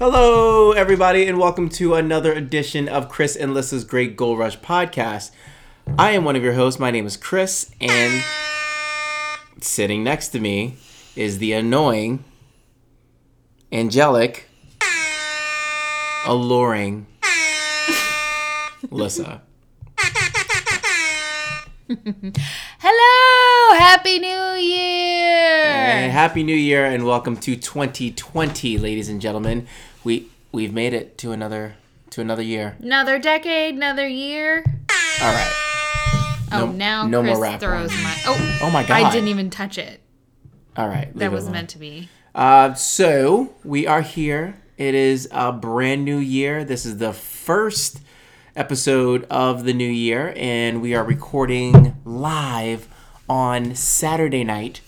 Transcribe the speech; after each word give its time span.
Hello, 0.00 0.72
everybody, 0.72 1.26
and 1.26 1.36
welcome 1.36 1.68
to 1.68 1.94
another 1.94 2.32
edition 2.32 2.88
of 2.88 3.10
Chris 3.10 3.36
and 3.36 3.52
Lissa's 3.52 3.84
Great 3.84 4.16
Goal 4.16 4.34
Rush 4.34 4.58
podcast. 4.58 5.30
I 5.98 6.12
am 6.12 6.24
one 6.24 6.36
of 6.36 6.42
your 6.42 6.54
hosts. 6.54 6.80
My 6.80 6.90
name 6.90 7.04
is 7.04 7.18
Chris, 7.18 7.70
and 7.82 8.24
sitting 9.60 10.02
next 10.02 10.28
to 10.28 10.40
me 10.40 10.76
is 11.16 11.36
the 11.36 11.52
annoying, 11.52 12.24
angelic, 13.70 14.48
alluring 16.24 17.06
Lissa. 18.90 19.42
Hello! 22.78 23.78
Happy 23.78 24.18
New 24.18 24.52
Year! 24.54 25.66
And 25.66 26.10
happy 26.10 26.42
New 26.42 26.56
Year, 26.56 26.86
and 26.86 27.04
welcome 27.04 27.36
to 27.36 27.54
2020, 27.54 28.78
ladies 28.78 29.10
and 29.10 29.20
gentlemen. 29.20 29.66
We 30.04 30.28
we've 30.52 30.72
made 30.72 30.92
it 30.92 31.18
to 31.18 31.32
another 31.32 31.74
to 32.10 32.20
another 32.20 32.42
year. 32.42 32.76
Another 32.80 33.18
decade, 33.18 33.74
another 33.74 34.08
year. 34.08 34.64
All 35.22 35.32
right. 35.32 36.46
Oh, 36.52 36.72
now 36.72 37.06
no 37.06 37.22
Chris 37.22 37.34
more 37.34 37.42
rap 37.42 37.60
throws 37.60 37.92
my. 37.92 38.16
Oh, 38.26 38.58
Oh 38.62 38.70
my 38.70 38.82
god! 38.82 39.02
I 39.02 39.10
didn't 39.12 39.28
even 39.28 39.50
touch 39.50 39.78
it. 39.78 40.00
All 40.76 40.88
right. 40.88 41.14
That 41.16 41.32
was 41.32 41.44
alone. 41.44 41.52
meant 41.52 41.70
to 41.70 41.78
be. 41.78 42.08
Uh, 42.34 42.74
so 42.74 43.54
we 43.64 43.86
are 43.86 44.02
here. 44.02 44.60
It 44.76 44.94
is 44.94 45.28
a 45.30 45.52
brand 45.52 46.04
new 46.04 46.18
year. 46.18 46.64
This 46.64 46.86
is 46.86 46.98
the 46.98 47.12
first 47.12 48.00
episode 48.56 49.24
of 49.30 49.64
the 49.64 49.72
new 49.72 49.88
year, 49.88 50.32
and 50.36 50.80
we 50.80 50.94
are 50.94 51.04
recording 51.04 51.96
live 52.04 52.88
on 53.28 53.74
Saturday 53.74 54.42
night. 54.44 54.80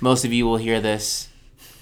Most 0.00 0.24
of 0.24 0.32
you 0.32 0.44
will 0.46 0.56
hear 0.58 0.80
this 0.80 1.28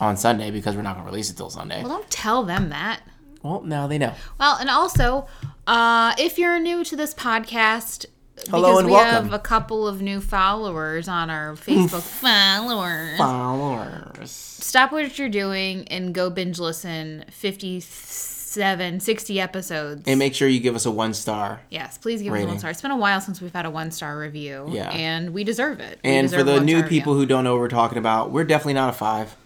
on 0.04 0.16
Sunday 0.16 0.50
because 0.50 0.76
we're 0.76 0.82
not 0.82 0.94
going 0.94 1.04
to 1.06 1.10
release 1.10 1.30
it 1.30 1.36
till 1.36 1.50
Sunday. 1.50 1.80
Well, 1.82 1.88
don't 1.98 2.10
tell 2.10 2.42
them 2.44 2.68
that. 2.70 3.00
Well, 3.42 3.62
now 3.62 3.86
they 3.86 3.98
know. 3.98 4.14
Well, 4.38 4.56
and 4.58 4.70
also, 4.70 5.26
uh, 5.66 6.14
if 6.18 6.38
you're 6.38 6.58
new 6.58 6.84
to 6.84 6.96
this 6.96 7.12
podcast, 7.14 8.06
Hello 8.50 8.62
because 8.70 8.78
and 8.80 8.86
we 8.88 8.92
welcome. 8.94 9.24
have 9.24 9.32
a 9.32 9.38
couple 9.38 9.86
of 9.86 10.02
new 10.02 10.20
followers 10.20 11.08
on 11.08 11.30
our 11.30 11.52
Facebook 11.54 12.02
followers. 12.20 13.16
Followers. 13.18 14.30
Stop 14.30 14.92
what 14.92 15.18
you're 15.18 15.28
doing 15.28 15.86
and 15.88 16.12
go 16.14 16.30
binge 16.30 16.58
listen 16.58 17.24
57, 17.30 19.00
60 19.00 19.40
episodes. 19.40 20.02
And 20.06 20.18
make 20.18 20.34
sure 20.34 20.48
you 20.48 20.58
give 20.60 20.74
us 20.74 20.86
a 20.86 20.90
one 20.90 21.14
star. 21.14 21.60
yes, 21.70 21.98
please 21.98 22.22
give 22.22 22.32
us 22.32 22.36
a 22.36 22.40
Rating. 22.40 22.48
one 22.48 22.58
star. 22.58 22.70
It's 22.70 22.82
been 22.82 22.90
a 22.90 22.96
while 22.96 23.20
since 23.20 23.40
we've 23.40 23.52
had 23.52 23.66
a 23.66 23.70
one 23.70 23.90
star 23.90 24.18
review. 24.18 24.66
Yeah. 24.70 24.90
And 24.90 25.32
we 25.34 25.44
deserve 25.44 25.80
it. 25.80 26.00
We 26.02 26.10
And 26.10 26.28
for 26.28 26.36
deserve 26.36 26.40
a 26.40 26.44
the 26.44 26.50
one-star 26.58 26.64
new 26.66 26.76
review. 26.82 26.88
people 27.00 27.14
who 27.14 27.26
don't 27.26 27.44
know 27.44 27.52
what 27.52 27.60
we're 27.60 27.68
talking 27.68 27.98
about, 27.98 28.30
we're 28.30 28.44
definitely 28.44 28.74
not 28.74 28.90
a 28.90 28.94
five. 28.94 29.36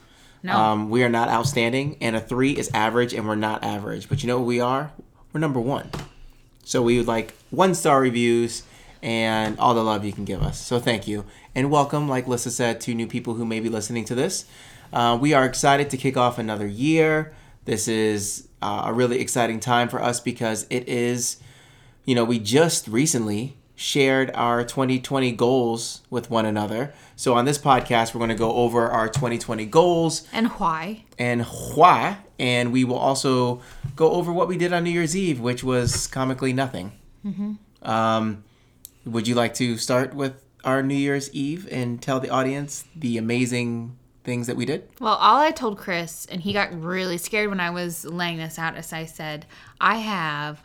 No. 0.43 0.57
Um, 0.57 0.91
we 0.91 1.03
are 1.03 1.09
not 1.09 1.29
outstanding, 1.29 1.97
and 2.01 2.15
a 2.15 2.21
three 2.21 2.57
is 2.57 2.71
average, 2.73 3.13
and 3.13 3.27
we're 3.27 3.35
not 3.35 3.65
average. 3.65 4.09
But 4.09 4.23
you 4.23 4.29
know 4.29 4.39
what 4.39 4.47
we 4.47 4.61
are? 4.61 4.93
We're 5.33 5.41
number 5.41 5.61
one. 5.61 5.91
So 6.65 6.83
we 6.83 6.99
would 6.99 7.07
like 7.07 7.35
one 7.51 7.75
star 7.75 8.01
reviews 8.01 8.63
and 9.03 9.59
all 9.59 9.75
the 9.75 9.83
love 9.83 10.05
you 10.05 10.13
can 10.13 10.25
give 10.25 10.43
us. 10.43 10.61
So 10.61 10.79
thank 10.79 11.07
you. 11.07 11.25
And 11.55 11.71
welcome, 11.71 12.09
like 12.09 12.27
Lissa 12.27 12.51
said, 12.51 12.81
to 12.83 12.95
new 12.95 13.07
people 13.07 13.35
who 13.35 13.45
may 13.45 13.61
be 13.61 13.69
listening 13.69 14.05
to 14.07 14.15
this. 14.15 14.45
Uh, 14.93 15.19
we 15.21 15.33
are 15.35 15.45
excited 15.45 15.91
to 15.91 15.97
kick 15.97 16.17
off 16.17 16.39
another 16.39 16.67
year. 16.67 17.35
This 17.65 17.89
is 17.89 18.49
uh, 18.63 18.85
a 18.87 18.93
really 18.93 19.21
exciting 19.21 19.61
time 19.61 19.89
for 19.89 20.03
us 20.03 20.21
because 20.21 20.67
it 20.71 20.89
is, 20.89 21.37
you 22.05 22.15
know, 22.15 22.25
we 22.25 22.39
just 22.39 22.89
recently 22.89 23.58
shared 23.79 24.29
our 24.35 24.65
2020 24.65 25.31
goals 25.33 26.03
with 26.11 26.29
one 26.29 26.45
another. 26.45 26.93
So 27.15 27.35
on 27.35 27.45
this 27.45 27.59
podcast, 27.59 28.13
we're 28.13 28.19
going 28.19 28.31
to 28.31 28.35
go 28.35 28.53
over 28.55 28.89
our 28.89 29.09
2020 29.09 29.67
goals 29.67 30.27
and 30.33 30.49
why? 30.49 31.05
and 31.17 31.43
why, 31.45 32.19
and 32.41 32.73
we 32.73 32.83
will 32.83 32.99
also 32.99 33.63
go 33.95 34.11
over 34.11 34.33
what 34.33 34.49
we 34.49 34.57
did 34.59 34.73
on 34.73 34.83
New 34.83 34.91
Year's 34.91 35.17
Eve, 35.17 35.39
which 35.39 35.63
was 35.63 36.09
comically 36.09 36.53
nothing. 36.53 36.91
Um, 37.83 38.43
would 39.05 39.29
you 39.29 39.37
like 39.37 39.55
to 39.55 39.77
start 39.77 40.13
with 40.13 40.43
our 40.65 40.83
New 40.83 40.97
Year's 40.97 41.33
Eve 41.33 41.69
and 41.71 42.03
tell 42.03 42.19
the 42.19 42.31
audience 42.31 42.85
the 42.97 43.17
amazing 43.17 43.97
things 44.25 44.49
that 44.49 44.57
we 44.57 44.65
did? 44.67 44.89
Well, 44.99 45.15
all 45.15 45.37
I 45.39 45.53
told 45.53 45.79
Chris, 45.79 46.27
and 46.27 46.41
he 46.41 46.53
got 46.53 46.73
really 46.83 47.17
scared 47.17 47.49
when 47.49 47.61
I 47.61 47.71
was 47.71 48.05
laying 48.05 48.39
this 48.39 48.59
out, 48.59 48.75
as 48.75 48.93
I 48.93 49.05
said, 49.05 49.47
I 49.81 49.99
have 49.99 50.63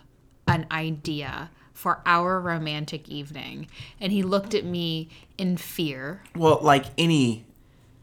an 0.47 0.65
idea 0.71 1.51
for 1.73 2.01
our 2.05 2.39
romantic 2.39 3.09
evening. 3.09 3.67
And 3.99 4.11
he 4.11 4.23
looked 4.23 4.53
at 4.53 4.63
me 4.63 5.09
in 5.37 5.57
fear. 5.57 6.21
Well, 6.35 6.59
like 6.61 6.85
any 6.97 7.45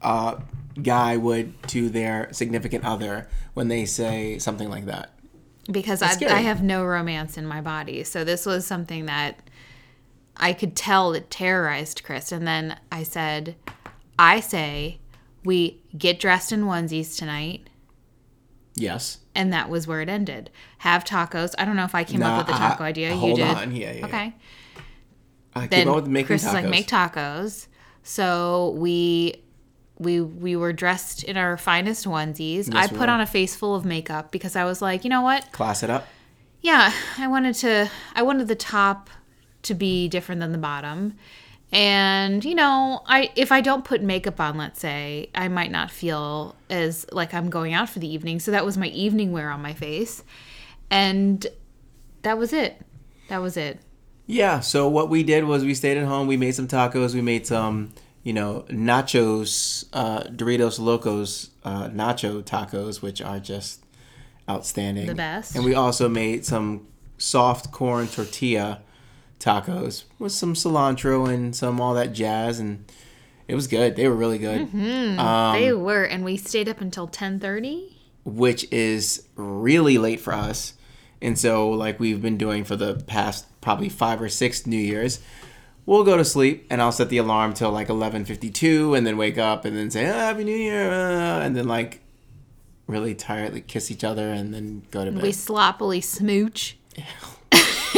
uh, 0.01 0.39
guy 0.81 1.17
would 1.17 1.61
to 1.69 1.89
their 1.89 2.31
significant 2.31 2.85
other 2.85 3.27
when 3.53 3.67
they 3.67 3.85
say 3.85 4.37
something 4.39 4.69
like 4.69 4.85
that. 4.85 5.11
because 5.71 6.01
I. 6.01 6.15
I 6.27 6.41
have 6.41 6.61
no 6.61 6.83
romance 6.83 7.37
in 7.37 7.45
my 7.45 7.61
body. 7.61 8.03
So 8.03 8.23
this 8.23 8.45
was 8.45 8.65
something 8.65 9.05
that 9.05 9.39
I 10.37 10.53
could 10.53 10.75
tell 10.75 11.11
that 11.11 11.29
terrorized 11.29 12.03
Chris. 12.03 12.31
And 12.31 12.47
then 12.47 12.77
I 12.91 13.03
said, 13.03 13.55
I 14.17 14.39
say 14.39 14.99
we 15.43 15.81
get 15.97 16.19
dressed 16.19 16.51
in 16.51 16.63
onesies 16.63 17.17
tonight. 17.17 17.67
Yes. 18.75 19.17
And 19.35 19.51
that 19.53 19.69
was 19.69 19.85
where 19.87 20.01
it 20.01 20.09
ended. 20.09 20.49
Have 20.79 21.03
tacos. 21.03 21.53
I 21.57 21.65
don't 21.65 21.75
know 21.75 21.83
if 21.85 21.93
I 21.95 22.03
came 22.03 22.19
Nah, 22.21 22.37
up 22.37 22.37
with 22.39 22.47
the 22.47 22.61
I- 22.61 22.69
taco 22.69 22.83
idea. 22.83 23.15
hold 23.15 23.37
you 23.37 23.43
did. 23.45 23.55
on. 23.57 23.75
Yeah, 23.75 23.91
yeah, 23.91 23.99
yeah. 23.99 24.05
Okay. 24.05 24.33
I 25.55 25.67
Then 25.67 25.69
came 25.85 25.89
up 25.89 25.95
with 25.95 26.07
making 26.07 26.27
Chris 26.27 26.43
tacos. 26.43 26.47
is 26.47 26.53
like, 26.53 26.69
make 26.69 26.87
tacos. 26.87 27.67
So 28.03 28.73
we 28.77 29.41
we 29.99 30.19
we 30.21 30.55
were 30.55 30.73
dressed 30.73 31.23
in 31.23 31.37
our 31.37 31.57
finest 31.57 32.05
onesies. 32.05 32.73
I 32.73 32.87
put 32.87 33.09
on 33.09 33.21
a 33.21 33.25
face 33.27 33.55
full 33.55 33.75
of 33.75 33.85
makeup 33.85 34.31
because 34.31 34.55
I 34.55 34.63
was 34.65 34.81
like, 34.81 35.03
you 35.03 35.09
know 35.09 35.21
what? 35.21 35.51
Class 35.51 35.83
it 35.83 35.89
up. 35.89 36.07
yeah 36.63 36.93
i 37.17 37.27
wanted 37.27 37.55
to 37.55 37.89
i 38.15 38.21
wanted 38.21 38.47
the 38.47 38.55
top 38.55 39.09
to 39.63 39.73
be 39.73 40.07
different 40.07 40.39
than 40.41 40.51
the 40.51 40.57
bottom 40.59 41.15
and 41.73 42.43
you 42.43 42.53
know 42.53 43.01
i 43.05 43.31
if 43.35 43.51
i 43.51 43.61
don't 43.61 43.85
put 43.85 44.01
makeup 44.01 44.39
on 44.39 44.57
let's 44.57 44.79
say 44.79 45.29
i 45.35 45.47
might 45.47 45.71
not 45.71 45.89
feel 45.89 46.55
as 46.69 47.05
like 47.11 47.33
i'm 47.33 47.49
going 47.49 47.73
out 47.73 47.89
for 47.89 47.99
the 47.99 48.11
evening. 48.11 48.39
So 48.39 48.51
that 48.51 48.65
was 48.65 48.77
my 48.77 48.87
evening 48.87 49.31
wear 49.31 49.49
on 49.49 49.61
my 49.61 49.73
face. 49.73 50.23
And 50.89 51.45
that 52.23 52.37
was 52.37 52.53
it. 52.53 52.81
That 53.29 53.41
was 53.41 53.57
it. 53.57 53.79
Yeah, 54.27 54.59
so 54.59 54.87
what 54.87 55.09
we 55.09 55.23
did 55.23 55.45
was 55.45 55.63
we 55.63 55.73
stayed 55.73 55.97
at 55.97 56.05
home, 56.05 56.27
we 56.27 56.37
made 56.37 56.55
some 56.55 56.67
tacos, 56.67 57.13
we 57.13 57.21
made 57.21 57.45
some, 57.47 57.91
you 58.23 58.33
know, 58.33 58.65
nachos, 58.69 59.85
uh, 59.93 60.21
Doritos 60.23 60.79
Locos 60.79 61.49
uh, 61.63 61.87
nacho 61.89 62.41
tacos, 62.43 63.01
which 63.01 63.21
are 63.21 63.39
just 63.39 63.83
outstanding. 64.49 65.07
The 65.07 65.15
best. 65.15 65.55
And 65.55 65.65
we 65.65 65.73
also 65.73 66.07
made 66.07 66.45
some 66.45 66.87
soft 67.17 67.71
corn 67.71 68.07
tortilla 68.07 68.81
tacos 69.41 70.03
with 70.19 70.31
some 70.31 70.53
cilantro 70.53 71.27
and 71.27 71.55
some 71.55 71.81
all 71.81 71.93
that 71.95 72.13
jazz, 72.13 72.59
and 72.59 72.85
it 73.47 73.55
was 73.55 73.67
good. 73.67 73.95
They 73.95 74.07
were 74.07 74.15
really 74.15 74.37
good. 74.37 74.61
Um, 74.73 75.53
they 75.59 75.73
were 75.73 76.03
and 76.03 76.23
we 76.23 76.37
stayed 76.37 76.69
up 76.69 76.79
until 76.79 77.07
10:30 77.07 77.97
which 78.23 78.71
is 78.71 79.27
really 79.35 79.97
late 79.97 80.19
for 80.19 80.33
us. 80.33 80.73
And 81.21 81.37
so, 81.37 81.69
like 81.69 81.99
we've 81.99 82.21
been 82.21 82.37
doing 82.37 82.63
for 82.63 82.75
the 82.75 82.95
past 82.95 83.45
probably 83.61 83.89
five 83.89 84.21
or 84.21 84.29
six 84.29 84.65
New 84.65 84.77
Year's, 84.77 85.19
we'll 85.85 86.03
go 86.03 86.17
to 86.17 86.25
sleep 86.25 86.65
and 86.69 86.81
I'll 86.81 86.91
set 86.91 87.09
the 87.09 87.17
alarm 87.17 87.53
till 87.53 87.71
like 87.71 87.87
11:52, 87.89 88.97
and 88.97 89.05
then 89.05 89.17
wake 89.17 89.37
up 89.37 89.65
and 89.65 89.77
then 89.77 89.91
say 89.91 90.07
oh, 90.09 90.13
Happy 90.13 90.43
New 90.43 90.55
Year, 90.55 90.91
uh, 90.91 91.41
and 91.41 91.55
then 91.55 91.67
like 91.67 92.01
really 92.87 93.13
tiredly 93.13 93.61
kiss 93.61 93.91
each 93.91 94.03
other 94.03 94.31
and 94.33 94.53
then 94.53 94.83
go 94.91 95.05
to 95.05 95.11
bed. 95.11 95.21
we 95.21 95.31
sloppily 95.31 96.01
smooch 96.01 96.77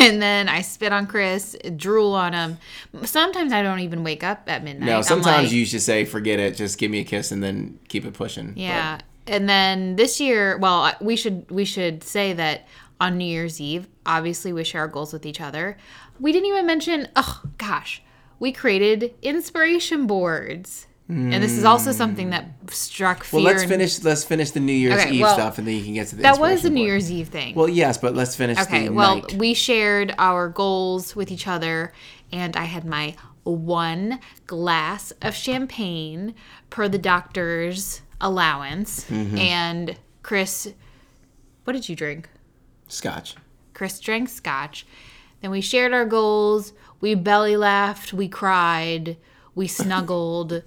and 0.03 0.21
then 0.21 0.49
I 0.49 0.61
spit 0.61 0.91
on 0.91 1.07
Chris, 1.07 1.55
drool 1.75 2.13
on 2.13 2.33
him. 2.33 2.57
Sometimes 3.03 3.53
I 3.53 3.63
don't 3.63 3.79
even 3.79 4.03
wake 4.03 4.23
up 4.23 4.43
at 4.47 4.63
midnight. 4.63 4.85
no, 4.85 5.01
sometimes 5.01 5.47
like- 5.47 5.51
you 5.51 5.65
should 5.65 5.81
say 5.81 6.05
forget 6.05 6.39
it, 6.39 6.55
just 6.55 6.77
give 6.77 6.91
me 6.91 6.99
a 6.99 7.03
kiss 7.03 7.31
and 7.31 7.41
then 7.43 7.79
keep 7.87 8.05
it 8.05 8.13
pushing. 8.13 8.53
Yeah. 8.55 8.99
And 9.25 9.47
then 9.47 9.95
this 9.95 10.19
year, 10.19 10.57
well, 10.57 10.93
we 10.99 11.15
should 11.15 11.49
we 11.49 11.63
should 11.65 12.03
say 12.03 12.33
that 12.33 12.67
on 12.99 13.17
New 13.17 13.25
Year's 13.25 13.61
Eve, 13.61 13.87
obviously 14.05 14.51
we 14.53 14.63
share 14.63 14.81
our 14.81 14.87
goals 14.87 15.13
with 15.13 15.25
each 15.25 15.39
other. 15.41 15.77
We 16.19 16.31
didn't 16.31 16.47
even 16.49 16.65
mention, 16.65 17.07
oh 17.15 17.41
gosh, 17.57 18.01
we 18.39 18.51
created 18.51 19.13
inspiration 19.21 20.07
boards. 20.07 20.87
And 21.13 21.43
this 21.43 21.51
is 21.57 21.63
also 21.63 21.91
something 21.91 22.31
that 22.31 22.45
struck 22.69 23.23
fear. 23.23 23.37
Well, 23.37 23.45
let's 23.45 23.63
in- 23.63 23.69
finish. 23.69 24.03
Let's 24.03 24.23
finish 24.23 24.51
the 24.51 24.59
New 24.59 24.73
Year's 24.73 25.01
Okay, 25.01 25.11
Eve 25.11 25.21
well, 25.21 25.33
stuff, 25.33 25.57
and 25.57 25.67
then 25.67 25.75
you 25.75 25.83
can 25.83 25.93
get 25.93 26.07
to 26.07 26.15
the. 26.15 26.23
That 26.23 26.39
was 26.39 26.63
the 26.63 26.69
New 26.69 26.77
board. 26.81 26.87
Year's 26.87 27.11
Eve 27.11 27.27
thing. 27.29 27.55
Well, 27.55 27.69
yes, 27.69 27.97
but 27.97 28.15
let's 28.15 28.35
finish 28.35 28.57
Okay, 28.59 28.89
well, 28.89 29.17
night. 29.17 29.33
we 29.33 29.53
shared 29.53 30.13
our 30.17 30.49
goals 30.49 31.15
with 31.15 31.31
each 31.31 31.47
other, 31.47 31.93
and 32.31 32.55
I 32.57 32.63
had 32.65 32.85
my 32.85 33.15
one 33.43 34.19
glass 34.47 35.11
of 35.21 35.35
champagne 35.35 36.33
per 36.69 36.87
the 36.87 36.97
doctor's 36.97 38.01
allowance. 38.21 39.05
Mm-hmm. 39.09 39.37
And 39.37 39.97
Chris, 40.23 40.73
what 41.65 41.73
did 41.73 41.89
you 41.89 41.95
drink? 41.95 42.29
Scotch. 42.87 43.35
Chris 43.73 43.99
drank 43.99 44.29
scotch. 44.29 44.85
Then 45.41 45.51
we 45.51 45.61
shared 45.61 45.93
our 45.93 46.05
goals. 46.05 46.73
We 47.01 47.15
belly 47.15 47.57
laughed. 47.57 48.13
We 48.13 48.27
cried. 48.29 49.17
We 49.55 49.67
snuggled. 49.79 50.63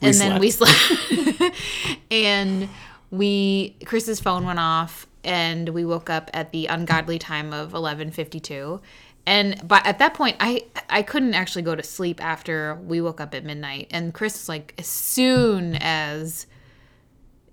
And 0.00 0.14
then 0.14 0.40
we 0.40 0.50
slept. 0.50 0.76
and 2.10 2.68
we 3.10 3.76
Chris's 3.84 4.20
phone 4.20 4.44
went 4.44 4.58
off 4.58 5.06
and 5.24 5.68
we 5.70 5.84
woke 5.84 6.08
up 6.08 6.30
at 6.32 6.52
the 6.52 6.66
ungodly 6.66 7.18
time 7.18 7.52
of 7.52 7.72
11:52. 7.72 8.80
And 9.26 9.60
but 9.66 9.84
at 9.86 9.98
that 9.98 10.14
point 10.14 10.36
I 10.40 10.64
I 10.88 11.02
couldn't 11.02 11.34
actually 11.34 11.62
go 11.62 11.74
to 11.74 11.82
sleep 11.82 12.22
after 12.22 12.76
we 12.76 13.00
woke 13.00 13.20
up 13.20 13.34
at 13.34 13.44
midnight. 13.44 13.88
And 13.90 14.14
Chris 14.14 14.34
was 14.34 14.48
like 14.48 14.74
as 14.78 14.86
soon 14.86 15.76
as 15.76 16.46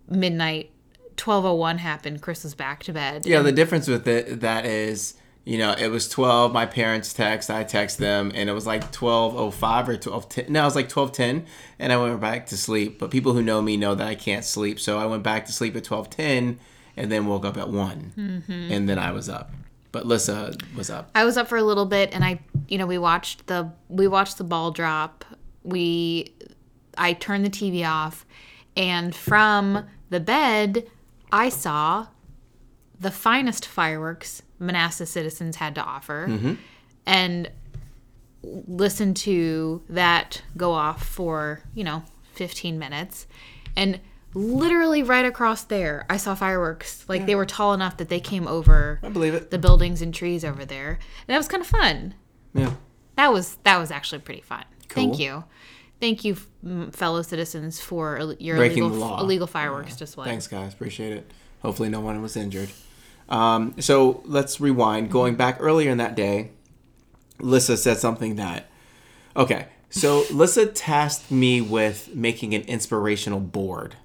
midnight 0.09 0.71
1201 1.19 1.79
happened, 1.79 2.21
Chris 2.21 2.43
was 2.43 2.53
back 2.53 2.83
to 2.83 2.93
bed. 2.93 3.25
Yeah, 3.25 3.41
the 3.41 3.51
difference 3.51 3.87
with 3.87 4.07
it 4.07 4.41
that 4.41 4.65
is, 4.65 5.15
you 5.47 5.57
know, 5.57 5.71
it 5.71 5.87
was 5.87 6.09
twelve. 6.09 6.51
My 6.51 6.65
parents 6.65 7.13
text, 7.13 7.49
I 7.49 7.63
text 7.63 7.97
them, 7.99 8.31
and 8.35 8.49
it 8.49 8.53
was 8.53 8.65
like 8.67 8.91
twelve 8.91 9.35
oh 9.35 9.49
five 9.51 9.87
or 9.87 9.95
twelve 9.95 10.27
ten. 10.27 10.45
No, 10.49 10.61
it 10.61 10.65
was 10.65 10.75
like 10.75 10.89
twelve 10.89 11.11
ten, 11.13 11.45
and 11.79 11.93
I 11.93 11.97
went 11.97 12.19
back 12.19 12.47
to 12.47 12.57
sleep. 12.57 12.99
But 12.99 13.11
people 13.11 13.33
who 13.33 13.41
know 13.41 13.61
me 13.61 13.77
know 13.77 13.95
that 13.95 14.05
I 14.07 14.15
can't 14.15 14.43
sleep, 14.43 14.79
so 14.79 14.97
I 14.99 15.05
went 15.05 15.23
back 15.23 15.45
to 15.45 15.53
sleep 15.53 15.75
at 15.77 15.85
twelve 15.85 16.09
ten, 16.09 16.59
and 16.97 17.09
then 17.11 17.27
woke 17.27 17.45
up 17.45 17.55
at 17.57 17.69
one, 17.69 18.11
Mm-hmm. 18.17 18.71
and 18.73 18.89
then 18.89 18.99
I 18.99 19.11
was 19.11 19.29
up. 19.29 19.51
But 19.93 20.05
Lissa 20.05 20.53
was 20.75 20.89
up. 20.89 21.09
I 21.15 21.23
was 21.23 21.37
up 21.37 21.47
for 21.47 21.57
a 21.57 21.63
little 21.63 21.85
bit 21.85 22.13
and 22.13 22.23
I 22.25 22.39
you 22.67 22.77
know 22.77 22.85
we 22.85 22.97
watched 22.97 23.47
the 23.47 23.71
we 23.87 24.07
watched 24.07 24.37
the 24.37 24.43
ball 24.43 24.71
drop. 24.71 25.23
We 25.63 26.33
I 26.97 27.13
turned 27.13 27.45
the 27.45 27.49
TV 27.49 27.87
off 27.87 28.25
and 28.75 29.15
from 29.15 29.85
the 30.09 30.19
bed 30.19 30.87
I 31.31 31.47
saw 31.49 32.07
the 32.99 33.11
finest 33.11 33.65
fireworks 33.65 34.41
Manassas 34.59 35.09
citizens 35.09 35.57
had 35.57 35.75
to 35.75 35.81
offer 35.81 36.27
mm-hmm. 36.27 36.53
and 37.05 37.51
listen 38.43 39.13
to 39.13 39.81
that 39.89 40.41
go 40.55 40.71
off 40.71 41.05
for, 41.05 41.61
you 41.73 41.83
know, 41.83 42.03
15 42.33 42.77
minutes 42.77 43.27
and 43.75 43.99
literally 44.33 45.01
right 45.01 45.25
across 45.25 45.63
there 45.63 46.05
I 46.09 46.17
saw 46.17 46.35
fireworks 46.35 47.05
like 47.07 47.25
they 47.25 47.33
were 47.33 47.45
tall 47.45 47.73
enough 47.73 47.97
that 47.97 48.09
they 48.09 48.19
came 48.19 48.47
over 48.47 48.99
I 49.01 49.09
believe 49.09 49.33
it. 49.33 49.49
the 49.49 49.57
buildings 49.57 50.01
and 50.01 50.13
trees 50.13 50.45
over 50.45 50.65
there. 50.65 50.91
And 50.91 51.33
that 51.33 51.37
was 51.37 51.47
kind 51.47 51.61
of 51.61 51.67
fun. 51.67 52.13
Yeah. 52.53 52.73
That 53.15 53.33
was 53.33 53.57
that 53.63 53.77
was 53.77 53.91
actually 53.91 54.19
pretty 54.19 54.41
fun. 54.41 54.63
Thank 54.89 55.19
you. 55.19 55.43
Thank 55.99 56.23
you, 56.23 56.35
fellow 56.91 57.23
citizens, 57.23 57.79
for 57.79 58.35
your 58.39 58.57
Breaking 58.57 58.83
illegal, 58.83 58.89
the 58.89 59.05
law. 59.05 59.19
illegal 59.19 59.47
fireworks 59.47 59.95
display. 59.95 60.25
Thanks, 60.25 60.47
guys. 60.47 60.73
Appreciate 60.73 61.13
it. 61.13 61.31
Hopefully, 61.63 61.89
no 61.89 61.99
one 61.99 62.21
was 62.21 62.37
injured. 62.37 62.69
Um, 63.29 63.75
so 63.79 64.21
let's 64.25 64.59
rewind. 64.59 65.11
Going 65.11 65.35
back 65.35 65.57
earlier 65.59 65.91
in 65.91 65.97
that 65.97 66.15
day, 66.15 66.51
Lissa 67.39 67.77
said 67.77 67.97
something 67.97 68.35
that. 68.35 68.67
Okay, 69.35 69.67
so 69.89 70.25
Lissa 70.31 70.65
tasked 70.65 71.31
me 71.31 71.61
with 71.61 72.15
making 72.15 72.53
an 72.53 72.61
inspirational 72.63 73.39
board 73.39 73.95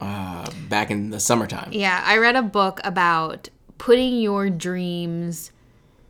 uh, 0.00 0.50
back 0.68 0.90
in 0.90 1.10
the 1.10 1.20
summertime. 1.20 1.70
Yeah, 1.72 2.02
I 2.04 2.18
read 2.18 2.36
a 2.36 2.42
book 2.42 2.80
about 2.84 3.48
putting 3.78 4.20
your 4.20 4.50
dreams, 4.50 5.52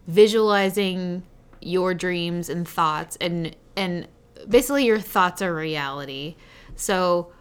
visualizing 0.06 1.22
your 1.60 1.94
dreams 1.94 2.48
and 2.48 2.68
thoughts, 2.68 3.16
and 3.20 3.54
and 3.76 4.06
basically 4.48 4.84
your 4.84 5.00
thoughts 5.00 5.42
are 5.42 5.54
reality. 5.54 6.36
So 6.76 7.32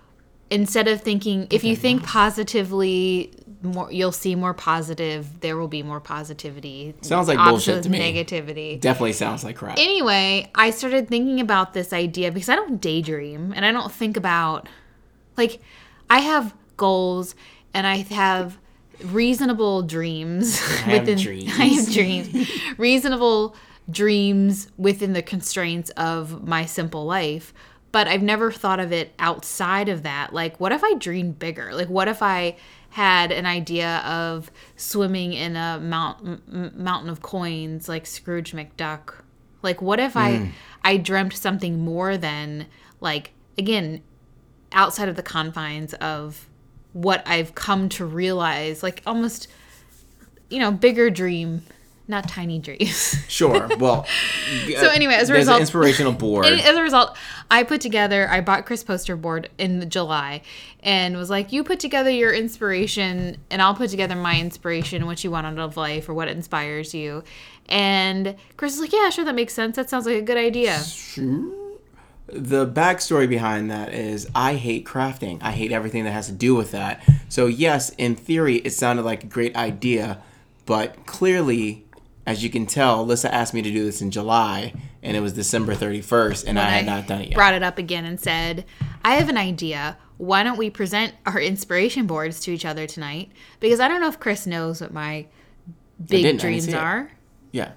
instead 0.49 0.87
of 0.87 1.01
thinking, 1.01 1.47
if 1.49 1.63
you 1.63 1.75
think 1.75 2.03
positively, 2.03 3.31
more 3.63 3.91
you'll 3.91 4.11
see 4.11 4.35
more 4.35 4.53
positive. 4.53 5.39
There 5.39 5.57
will 5.57 5.67
be 5.67 5.83
more 5.83 5.99
positivity. 5.99 6.93
Sounds 7.01 7.27
like 7.27 7.37
bullshit 7.37 7.83
to 7.83 7.89
me. 7.89 7.99
Negativity. 7.99 8.79
Definitely 8.79 9.13
sounds 9.13 9.43
like 9.43 9.55
crap. 9.55 9.77
anyway, 9.77 10.51
I 10.53 10.71
started 10.71 11.07
thinking 11.07 11.39
about 11.39 11.73
this 11.73 11.93
idea 11.93 12.31
because 12.31 12.49
I 12.49 12.55
don't 12.55 12.79
daydream 12.81 13.53
and 13.55 13.65
I 13.65 13.71
don't 13.71 13.91
think 13.91 14.17
about 14.17 14.67
like 15.37 15.61
I 16.09 16.19
have 16.19 16.53
goals 16.77 17.35
and 17.73 17.87
I 17.87 17.97
have 17.97 18.57
reasonable 19.03 19.81
dreams 19.81 20.59
have 20.81 21.05
dreams. 21.17 21.51
I 21.57 21.65
have 21.65 21.91
dreams. 21.91 22.51
reasonable 22.77 23.55
dreams 23.89 24.67
within 24.77 25.13
the 25.13 25.21
constraints 25.21 25.89
of 25.91 26.47
my 26.47 26.65
simple 26.65 27.05
life. 27.05 27.53
But 27.91 28.07
I've 28.07 28.23
never 28.23 28.51
thought 28.51 28.79
of 28.79 28.91
it 28.91 29.13
outside 29.19 29.87
of 29.87 30.01
that. 30.01 30.33
Like, 30.33 30.59
what 30.59 30.71
if 30.71 30.83
I 30.83 30.95
dreamed 30.95 31.37
bigger? 31.37 31.73
Like, 31.75 31.89
what 31.89 32.07
if 32.07 32.23
I 32.23 32.55
had 32.93 33.31
an 33.31 33.47
idea 33.47 33.97
of 34.05 34.51
swimming 34.75 35.33
in 35.33 35.55
a 35.55 35.79
mount, 35.81 36.23
m- 36.23 36.71
mountain 36.75 37.09
of 37.09 37.23
coins 37.23 37.89
like 37.89 38.05
Scrooge 38.05 38.53
McDuck? 38.53 39.15
Like, 39.63 39.81
what 39.81 39.99
if 39.99 40.15
I 40.15 40.37
hmm. 40.37 40.49
I 40.83 40.97
dreamt 40.97 41.33
something 41.33 41.79
more 41.79 42.17
than 42.17 42.67
like 42.99 43.31
again 43.57 44.03
outside 44.73 45.09
of 45.09 45.15
the 45.15 45.23
confines 45.23 45.95
of 45.95 46.47
what 46.91 47.27
I've 47.27 47.55
come 47.55 47.89
to 47.89 48.05
realize, 48.05 48.83
like 48.83 49.01
almost 49.07 49.47
you 50.51 50.59
know 50.59 50.71
bigger 50.71 51.09
dream, 51.09 51.63
not 52.07 52.27
tiny 52.27 52.59
dreams. 52.59 53.15
Sure. 53.29 53.67
Well. 53.79 54.05
So 54.67 54.87
uh, 54.87 54.91
anyway, 54.93 55.15
as 55.15 55.29
a 55.29 55.33
result- 55.33 55.55
an 55.57 55.61
inspirational 55.61 56.11
board. 56.11 56.45
As 56.69 56.75
a 56.77 56.81
result, 56.81 57.17
I 57.49 57.63
put 57.63 57.81
together, 57.81 58.29
I 58.29 58.41
bought 58.41 58.65
Chris 58.65 58.83
poster 58.83 59.15
board 59.15 59.49
in 59.57 59.89
July 59.89 60.41
and 60.81 61.17
was 61.17 61.29
like, 61.31 61.51
you 61.51 61.63
put 61.63 61.79
together 61.79 62.09
your 62.11 62.31
inspiration 62.33 63.37
and 63.49 63.61
I'll 63.61 63.73
put 63.73 63.89
together 63.89 64.15
my 64.15 64.39
inspiration, 64.39 65.05
what 65.07 65.23
you 65.23 65.31
want 65.31 65.47
out 65.47 65.57
of 65.57 65.77
life 65.77 66.07
or 66.07 66.13
what 66.13 66.27
inspires 66.27 66.93
you. 66.93 67.23
And 67.69 68.35
Chris 68.57 68.73
was 68.73 68.81
like, 68.81 68.93
yeah, 68.93 69.09
sure, 69.09 69.25
that 69.25 69.33
makes 69.35 69.53
sense. 69.53 69.75
That 69.77 69.89
sounds 69.89 70.05
like 70.05 70.17
a 70.17 70.21
good 70.21 70.37
idea. 70.37 70.83
Sure. 70.83 71.49
the 72.27 72.67
backstory 72.67 73.27
behind 73.27 73.71
that 73.71 73.93
is 73.93 74.29
I 74.35 74.55
hate 74.55 74.85
crafting. 74.85 75.39
I 75.41 75.51
hate 75.51 75.71
everything 75.71 76.03
that 76.03 76.11
has 76.11 76.27
to 76.27 76.33
do 76.33 76.53
with 76.53 76.71
that. 76.71 77.01
So 77.29 77.47
yes, 77.47 77.89
in 77.97 78.15
theory, 78.15 78.57
it 78.57 78.71
sounded 78.71 79.03
like 79.03 79.23
a 79.23 79.27
great 79.27 79.55
idea, 79.55 80.21
but 80.65 81.05
clearly, 81.05 81.85
as 82.25 82.43
you 82.43 82.49
can 82.49 82.65
tell, 82.65 83.05
Lissa 83.05 83.33
asked 83.33 83.53
me 83.53 83.61
to 83.61 83.71
do 83.71 83.83
this 83.83 84.01
in 84.01 84.11
July, 84.11 84.73
and 85.01 85.17
it 85.17 85.19
was 85.19 85.33
December 85.33 85.75
thirty 85.75 86.01
first, 86.01 86.47
and 86.47 86.57
I 86.59 86.69
had 86.69 86.85
not 86.85 87.07
done 87.07 87.21
it 87.21 87.29
yet. 87.29 87.35
Brought 87.35 87.53
it 87.53 87.63
up 87.63 87.77
again 87.77 88.05
and 88.05 88.19
said, 88.19 88.65
I 89.03 89.15
have 89.15 89.29
an 89.29 89.37
idea. 89.37 89.97
Why 90.17 90.43
don't 90.43 90.57
we 90.57 90.69
present 90.69 91.13
our 91.25 91.39
inspiration 91.39 92.07
boards 92.07 92.39
to 92.41 92.51
each 92.51 92.65
other 92.65 92.87
tonight? 92.87 93.31
Because 93.59 93.79
I 93.79 93.87
don't 93.87 93.99
know 93.99 94.07
if 94.07 94.19
Chris 94.19 94.47
knows 94.47 94.79
what 94.79 94.93
my 94.93 95.25
big. 96.05 96.25
I 96.25 96.31
dreams 96.37 96.73
are. 96.73 97.11
Yeah, 97.51 97.73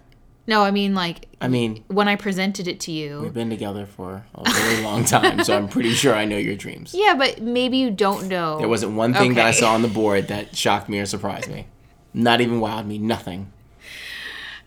No, 0.46 0.62
I 0.62 0.70
mean, 0.70 0.94
like, 0.94 1.26
I 1.40 1.48
mean, 1.48 1.84
when 1.88 2.08
I 2.08 2.16
presented 2.16 2.66
it 2.68 2.80
to 2.80 2.92
you. 2.92 3.20
we've 3.20 3.34
been 3.34 3.50
together 3.50 3.84
for 3.84 4.24
a 4.34 4.50
very 4.50 4.82
long 4.82 5.04
time, 5.16 5.42
so 5.44 5.56
I'm 5.56 5.68
pretty 5.68 5.90
sure 5.90 6.14
I 6.14 6.24
know 6.24 6.38
your 6.38 6.56
dreams. 6.56 6.94
Yeah, 6.94 7.14
but 7.14 7.42
maybe 7.42 7.76
you 7.78 7.90
don't 7.90 8.28
know. 8.28 8.58
There 8.58 8.68
wasn't 8.68 8.92
one 8.92 9.12
thing 9.12 9.34
that 9.34 9.44
I 9.44 9.50
saw 9.50 9.74
on 9.74 9.82
the 9.82 9.88
board 9.88 10.28
that 10.28 10.56
shocked 10.56 10.88
me 10.88 10.98
or 11.00 11.06
surprised 11.06 11.50
me. 11.50 11.66
Not 12.14 12.40
even 12.40 12.60
wowed 12.60 12.86
me. 12.86 12.96
Nothing. 12.98 13.52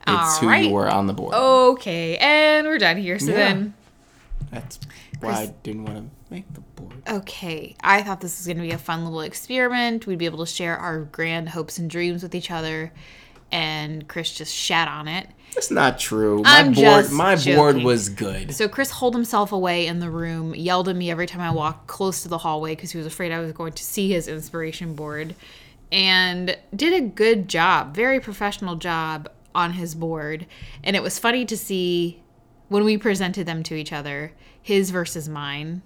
It's 0.07 0.39
who 0.39 0.45
Alright. 0.47 0.65
you 0.65 0.71
were 0.71 0.89
on 0.89 1.07
the 1.07 1.13
board. 1.13 1.33
Okay, 1.33 2.17
and 2.17 2.65
we're 2.67 2.77
done 2.79 2.97
here. 2.97 3.19
So 3.19 3.27
Yeah. 3.31 3.33
then, 3.37 3.73
That's 4.51 4.79
why 5.19 5.31
I 5.33 5.53
didn't 5.63 5.85
want 5.85 5.97
to 5.97 6.33
make 6.33 6.51
the 6.53 6.61
board. 6.61 6.93
okay, 7.07 7.75
I 7.81 8.01
thought 8.01 8.21
this 8.21 8.39
was 8.39 8.47
going 8.47 8.57
to 8.57 8.63
be 8.63 8.71
a 8.71 8.77
fun 8.77 9.03
little 9.03 9.21
experiment. 9.21 10.07
We'd 10.07 10.17
be 10.17 10.25
able 10.25 10.39
to 10.39 10.51
share 10.51 10.77
our 10.77 11.01
grand 11.01 11.49
hopes 11.49 11.77
and 11.77 11.89
dreams 11.89 12.23
with 12.23 12.33
each 12.33 12.49
other, 12.49 12.91
and 13.51 14.07
Chris 14.07 14.33
just 14.33 14.55
shat 14.55 14.87
on 14.87 15.07
it. 15.07 15.27
That's 15.55 15.71
not 15.71 15.99
true. 15.99 16.43
My 16.43 16.59
I'm 16.59 16.73
board, 16.73 17.03
just 17.05 17.11
my 17.11 17.35
board 17.35 17.73
joking. 17.75 17.83
was 17.83 18.09
good. 18.09 18.53
So 18.55 18.67
Chris 18.67 18.91
holed 18.91 19.13
himself 19.15 19.51
away 19.51 19.87
in 19.87 19.99
the 19.99 20.09
room, 20.09 20.53
yelled 20.55 20.87
at 20.89 20.95
me 20.95 21.09
every 21.11 21.25
time 21.27 21.41
I 21.41 21.51
walked 21.51 21.87
close 21.87 22.21
to 22.23 22.29
the 22.29 22.37
hallway 22.37 22.75
because 22.75 22.91
he 22.91 22.97
was 22.97 23.07
afraid 23.07 23.31
I 23.31 23.39
was 23.39 23.51
going 23.51 23.73
to 23.73 23.83
see 23.83 24.11
his 24.11 24.27
inspiration 24.27 24.93
board, 24.95 25.35
and 25.91 26.55
did 26.75 26.93
a 26.93 27.01
good 27.05 27.47
job, 27.49 27.95
very 27.95 28.19
professional 28.19 28.75
job 28.75 29.27
on 29.55 29.73
his 29.73 29.95
board. 29.95 30.45
And 30.83 30.95
it 30.95 31.03
was 31.03 31.19
funny 31.19 31.45
to 31.45 31.57
see 31.57 32.21
when 32.67 32.83
we 32.83 32.97
presented 32.97 33.45
them 33.47 33.63
to 33.63 33.75
each 33.75 33.91
other, 33.93 34.33
his 34.61 34.91
versus 34.91 35.27
mine. 35.29 35.81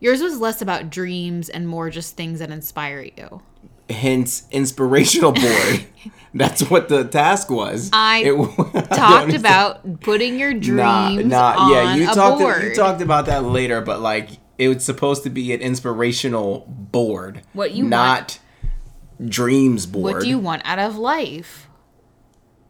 Yours 0.00 0.20
was 0.20 0.38
less 0.40 0.60
about 0.60 0.90
dreams 0.90 1.48
and 1.48 1.66
more 1.66 1.88
just 1.90 2.16
things 2.16 2.38
that 2.40 2.50
inspire 2.50 3.08
you. 3.16 3.40
Hence, 3.88 4.46
inspirational 4.50 5.32
board. 5.32 5.86
That's 6.34 6.68
what 6.68 6.88
the 6.88 7.04
task 7.04 7.50
was. 7.50 7.88
I 7.92 8.18
It- 8.26 8.34
Talked 8.74 9.00
understand. 9.00 9.34
about 9.36 10.00
putting 10.00 10.38
your 10.38 10.52
dreams 10.52 11.24
Nah, 11.24 11.54
nah, 11.54 11.60
on 11.62 11.72
yeah, 11.72 11.94
you 11.94 12.10
a 12.10 12.14
talked. 12.14 12.40
board. 12.40 12.62
You 12.64 12.74
talked 12.74 13.00
about 13.00 13.26
that 13.26 13.44
later, 13.44 13.80
but 13.80 14.00
like 14.00 14.30
it 14.58 14.68
was 14.68 14.84
supposed 14.84 15.22
to 15.22 15.30
be 15.30 15.52
an 15.54 15.60
inspirational 15.60 16.66
board. 16.68 17.42
What 17.54 17.72
you 17.72 17.84
not 17.84 18.38
dreams 19.24 19.86
board. 19.86 20.14
What 20.14 20.22
do 20.22 20.28
you 20.28 20.38
want 20.38 20.62
out 20.64 20.78
of 20.78 20.96
life? 20.98 21.65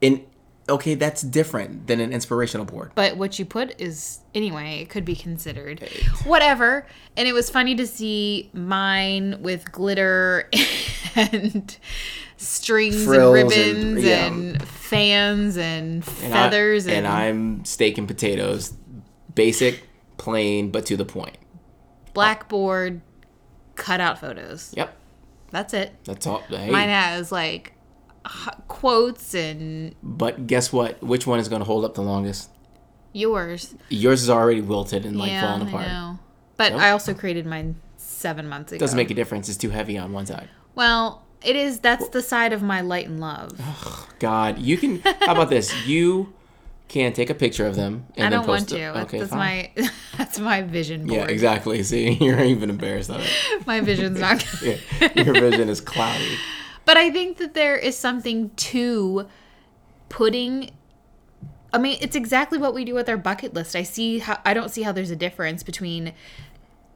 In 0.01 0.25
okay, 0.69 0.95
that's 0.95 1.23
different 1.23 1.87
than 1.87 2.01
an 2.01 2.13
inspirational 2.13 2.67
board. 2.67 2.91
But 2.95 3.17
what 3.17 3.39
you 3.39 3.45
put 3.45 3.81
is 3.81 4.19
anyway, 4.35 4.81
it 4.81 4.91
could 4.91 5.05
be 5.05 5.15
considered. 5.15 5.81
Whatever. 6.25 6.87
And 7.17 7.29
it 7.29 7.33
was 7.33 7.49
funny 7.51 7.75
to 7.77 7.87
see 7.87 8.51
mine 8.53 9.39
with 9.43 9.71
glitter 9.73 10.51
and 11.15 11.77
strings 12.37 13.05
Frills 13.05 13.37
and 13.37 13.53
and- 13.53 13.95
ribbons 13.95 14.05
yeah. 14.05 14.27
and 14.27 14.63
fans 14.69 15.57
and 15.57 16.05
And 16.23 16.35
I- 16.35 16.37
feathers 16.37 16.87
and, 16.87 16.97
and, 16.97 17.07
I'm 17.07 17.65
steak 17.65 17.97
and 17.97 18.07
potatoes, 18.09 18.75
basic, 19.35 19.85
plain, 20.19 20.71
but 20.71 20.85
to 20.87 20.97
the 20.97 21.05
point. 21.05 21.39
blackboard 22.13 23.01
cutout 23.77 24.19
photos. 24.19 24.73
Yep, 24.77 24.95
That's 25.51 25.75
it. 25.75 25.93
that's 26.05 26.27
all. 26.27 26.39
Hey, 26.49 26.71
Mine 26.71 26.89
has 26.89 27.31
like 27.31 27.73
quotes 28.69 29.35
and 29.35 29.95
but 30.03 30.47
guess 30.47 30.73
what? 30.73 31.03
Which 31.03 31.27
one 31.27 31.39
is 31.39 31.49
going 31.49 31.61
to 31.61 31.67
hold 31.67 31.85
up 31.85 31.95
the 31.95 32.03
longest? 32.03 32.51
yours. 33.17 33.75
Yours 33.89 34.23
is 34.23 34.31
already 34.31 34.61
wilted 34.61 35.07
and 35.07 35.17
like 35.19 35.31
yeah, 35.31 35.41
falling 35.41 35.69
apart. 35.69 35.87
I 35.87 35.89
know. 35.89 36.19
But? 36.57 36.73
I 36.73 36.91
also 36.91 37.15
created 37.15 37.47
mine 37.47 37.77
seven 37.97 38.49
months 38.49 38.73
ago. 38.73 38.79
Doesn't 38.79 38.97
make 38.97 39.11
a 39.11 39.15
difference. 39.15 39.49
It's 39.49 39.59
too 39.59 39.71
heavy 39.71 39.99
on 39.99 40.13
one 40.13 40.27
side. 40.27 40.49
Well, 40.75 41.23
it 41.43 41.57
is. 41.57 41.81
That's 41.81 42.09
the 42.11 42.23
side 42.23 42.53
of 42.53 42.63
my 42.63 42.81
light 42.81 43.07
and 43.07 43.21
love. 43.21 43.61
God, 44.19 44.59
you 44.59 44.77
can. 44.77 45.01
How 45.01 45.33
about 45.33 45.51
this? 45.51 45.73
You 45.87 46.33
can 46.89 47.13
take 47.13 47.31
a 47.31 47.35
picture 47.35 47.67
of 47.67 47.75
them 47.75 48.07
and 48.17 48.27
I 48.27 48.31
don't 48.31 48.47
want 48.47 48.61
post 48.61 48.69
to. 48.69 48.77
it. 48.77 48.95
That's, 48.95 49.07
Okay, 49.09 49.19
that's 49.19 49.31
fine. 49.31 49.39
my 49.77 49.91
that's 50.17 50.39
my 50.39 50.63
vision 50.63 51.07
board. 51.07 51.19
Yeah, 51.19 51.27
exactly. 51.27 51.83
See, 51.91 52.13
you're 52.13 52.41
even 52.41 52.71
embarrassed 52.71 53.11
of 53.11 53.21
it. 53.21 53.67
My 53.67 53.81
vision's 53.81 54.21
not. 54.21 54.45
Yeah, 54.63 54.77
your 55.17 55.35
vision 55.35 55.69
is 55.69 55.81
cloudy. 55.81 56.37
But 56.87 56.97
I 56.97 57.11
think 57.11 57.37
that 57.37 57.53
there 57.53 57.77
is 57.77 57.99
something 57.99 58.51
to 58.57 59.29
putting 60.09 60.71
I 61.73 61.79
mean, 61.79 61.99
it's 62.01 62.17
exactly 62.17 62.57
what 62.57 62.73
we 62.73 62.87
do 62.87 62.95
with 62.95 63.07
our 63.09 63.19
bucket 63.19 63.53
list. 63.53 63.77
I 63.77 63.83
see 63.83 64.21
how 64.21 64.41
I 64.47 64.55
don't 64.55 64.71
see 64.71 64.83
how 64.83 64.93
there's 64.93 65.11
a 65.11 65.17
difference 65.17 65.63
between 65.63 66.15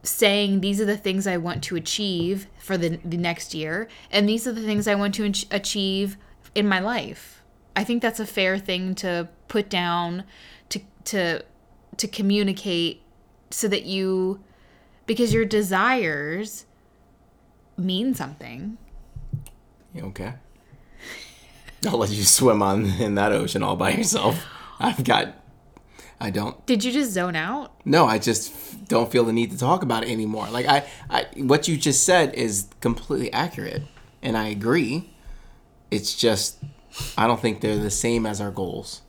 saying 0.02 0.60
these 0.60 0.80
are 0.80 0.86
the 0.86 0.96
things 0.96 1.26
I 1.26 1.36
want 1.36 1.62
to 1.64 1.76
achieve 1.76 2.46
for 2.58 2.78
the, 2.78 2.98
the 3.04 3.18
next 3.18 3.52
year 3.52 3.86
and 4.10 4.26
these 4.26 4.46
are 4.46 4.52
the 4.52 4.62
things 4.62 4.88
I 4.88 4.94
want 4.94 5.14
to 5.16 5.24
ach- 5.26 5.46
achieve 5.50 6.16
in 6.54 6.66
my 6.66 6.80
life. 6.80 7.42
I 7.76 7.84
think 7.84 8.00
that's 8.00 8.20
a 8.20 8.26
fair 8.26 8.58
thing 8.58 8.94
to 8.96 9.28
put 9.48 9.68
down 9.68 10.24
to 10.70 10.80
to 11.06 11.44
to 11.96 12.08
communicate 12.08 13.02
so 13.50 13.68
that 13.68 13.84
you 13.84 14.40
because 15.06 15.34
your 15.34 15.44
desires 15.44 16.64
mean 17.76 18.14
something. 18.14 18.78
Okay. 19.96 20.34
I'll 21.86 21.98
let 21.98 22.10
you 22.10 22.22
swim 22.24 22.62
on 22.62 22.84
in 23.00 23.14
that 23.14 23.32
ocean 23.32 23.62
all 23.62 23.76
by 23.76 23.90
yourself. 23.92 24.44
I've 24.78 25.02
got. 25.04 25.34
I 26.22 26.28
don't. 26.28 26.64
Did 26.66 26.84
you 26.84 26.92
just 26.92 27.12
zone 27.12 27.34
out? 27.34 27.72
No, 27.86 28.04
I 28.04 28.18
just 28.18 28.86
don't 28.86 29.10
feel 29.10 29.24
the 29.24 29.32
need 29.32 29.50
to 29.52 29.58
talk 29.58 29.82
about 29.82 30.02
it 30.04 30.10
anymore. 30.10 30.48
Like 30.50 30.66
I, 30.66 30.84
I, 31.08 31.26
what 31.36 31.66
you 31.66 31.78
just 31.78 32.04
said 32.04 32.34
is 32.34 32.68
completely 32.80 33.32
accurate, 33.32 33.82
and 34.22 34.36
I 34.36 34.48
agree. 34.48 35.10
It's 35.90 36.14
just, 36.14 36.58
I 37.16 37.26
don't 37.26 37.40
think 37.40 37.62
they're 37.62 37.78
the 37.78 37.90
same 37.90 38.26
as 38.26 38.38
our 38.40 38.50
goals. 38.50 39.00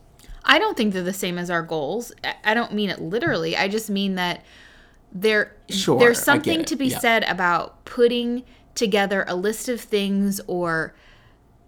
I 0.44 0.58
don't 0.58 0.74
think 0.76 0.94
they're 0.94 1.02
the 1.02 1.12
same 1.12 1.38
as 1.38 1.50
our 1.50 1.62
goals. 1.62 2.12
I- 2.24 2.34
I 2.44 2.54
don't 2.54 2.72
mean 2.72 2.88
it 2.90 3.00
literally. 3.00 3.56
I 3.56 3.68
just 3.68 3.88
mean 3.90 4.14
that 4.16 4.42
there 5.12 5.54
Sure, 5.68 5.98
there's 5.98 6.20
something 6.20 6.64
to 6.64 6.74
be 6.76 6.86
Yeah. 6.86 6.98
said 6.98 7.24
about 7.24 7.84
putting 7.84 8.42
together 8.74 9.24
a 9.28 9.36
list 9.36 9.68
of 9.68 9.80
things 9.80 10.40
or 10.46 10.94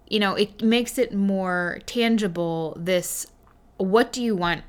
you 0.07 0.21
know, 0.21 0.35
it 0.35 0.63
makes 0.63 0.99
it 0.99 1.15
more 1.15 1.81
tangible 1.87 2.77
this 2.79 3.27
what 3.79 4.13
do 4.13 4.23
you 4.23 4.37
want 4.37 4.63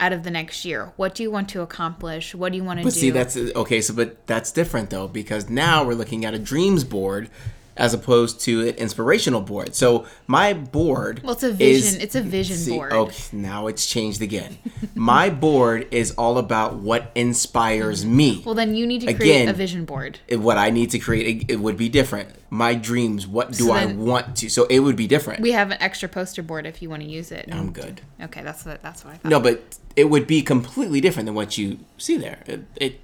out 0.00 0.12
of 0.12 0.24
the 0.24 0.30
next 0.30 0.64
year? 0.64 0.92
What 0.96 1.14
do 1.14 1.22
you 1.22 1.30
want 1.30 1.48
to 1.50 1.60
accomplish? 1.60 2.34
What 2.34 2.52
do 2.52 2.58
you 2.58 2.64
want 2.64 2.80
to 2.80 2.84
But 2.84 2.94
do? 2.94 3.00
see, 3.00 3.10
that's 3.10 3.36
okay. 3.36 3.80
So, 3.80 3.94
but 3.94 4.26
that's 4.26 4.50
different 4.50 4.90
though, 4.90 5.08
because 5.08 5.48
now 5.48 5.84
we're 5.84 5.94
looking 5.94 6.24
at 6.24 6.34
a 6.34 6.38
dreams 6.38 6.84
board 6.84 7.30
as 7.80 7.94
opposed 7.94 8.40
to 8.42 8.68
an 8.68 8.74
inspirational 8.76 9.40
board. 9.40 9.74
So 9.74 10.06
my 10.26 10.52
board, 10.52 11.22
well, 11.24 11.32
it's 11.32 11.42
a 11.42 11.48
is- 11.48 11.56
vision. 11.56 12.00
it's 12.00 12.14
a 12.14 12.20
vision 12.20 12.56
See, 12.58 12.76
board. 12.76 12.92
Okay, 12.92 13.24
now 13.36 13.66
it's 13.66 13.86
changed 13.86 14.20
again. 14.22 14.58
My 14.94 15.30
board 15.30 15.88
is 15.90 16.12
all 16.12 16.36
about 16.38 16.74
what 16.76 17.10
inspires 17.14 18.04
me. 18.04 18.42
Well, 18.44 18.54
then 18.54 18.74
you 18.74 18.86
need 18.86 19.00
to 19.00 19.14
create 19.14 19.30
Again, 19.42 19.48
a 19.48 19.52
vision 19.54 19.84
board. 19.86 20.18
what 20.30 20.58
I 20.58 20.70
need 20.70 20.90
to 20.90 20.98
create, 20.98 21.42
it, 21.44 21.52
it 21.52 21.56
would 21.60 21.76
be 21.78 21.88
different. 21.88 22.28
My 22.50 22.74
dreams, 22.74 23.26
what 23.26 23.52
do 23.52 23.64
So 23.64 23.72
I 23.72 23.86
want 23.86 24.36
to? 24.36 24.50
So 24.50 24.66
it 24.66 24.80
would 24.80 24.96
be 24.96 25.06
different. 25.06 25.40
We 25.40 25.52
have 25.52 25.70
an 25.70 25.78
extra 25.80 26.08
poster 26.08 26.42
board 26.42 26.66
if 26.66 26.82
you 26.82 26.90
want 26.90 27.02
to 27.02 27.08
use 27.08 27.32
it. 27.32 27.48
I'm 27.50 27.72
good. 27.72 28.00
Okay, 28.20 28.42
that's 28.42 28.64
what 28.66 28.82
that's 28.82 29.04
what 29.04 29.14
I 29.14 29.16
thought. 29.18 29.30
No, 29.30 29.40
but 29.40 29.78
it 29.96 30.04
would 30.10 30.26
be 30.26 30.42
completely 30.42 31.00
different 31.00 31.26
than 31.26 31.34
what 31.34 31.56
you 31.56 31.78
see 31.96 32.16
there. 32.16 32.42
It, 32.46 32.64
it 32.76 33.00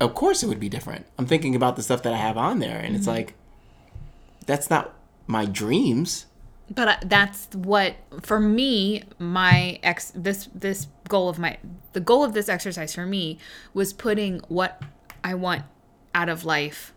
of 0.00 0.14
course, 0.14 0.42
it 0.44 0.46
would 0.48 0.60
be 0.60 0.68
different. 0.68 1.06
I'm 1.18 1.26
thinking 1.26 1.54
about 1.56 1.74
the 1.76 1.82
stuff 1.82 2.02
that 2.04 2.12
I 2.12 2.16
have 2.18 2.36
on 2.36 2.58
there, 2.60 2.78
and 2.78 2.94
it's 2.94 3.06
Mm-hmm. 3.06 3.16
like, 3.16 3.34
that's 4.48 4.68
not 4.70 4.94
my 5.28 5.44
dreams. 5.44 6.26
but 6.74 7.04
that's 7.06 7.46
what 7.54 7.94
for 8.22 8.40
me 8.40 9.02
my 9.18 9.78
ex 9.82 10.10
this 10.14 10.48
this 10.54 10.88
goal 11.08 11.28
of 11.28 11.38
my 11.38 11.56
the 11.92 12.00
goal 12.00 12.22
of 12.24 12.32
this 12.34 12.48
exercise 12.48 12.92
for 12.94 13.06
me 13.06 13.38
was 13.72 13.92
putting 13.92 14.40
what 14.48 14.82
i 15.24 15.32
want 15.34 15.62
out 16.14 16.28
of 16.28 16.44
life 16.44 16.92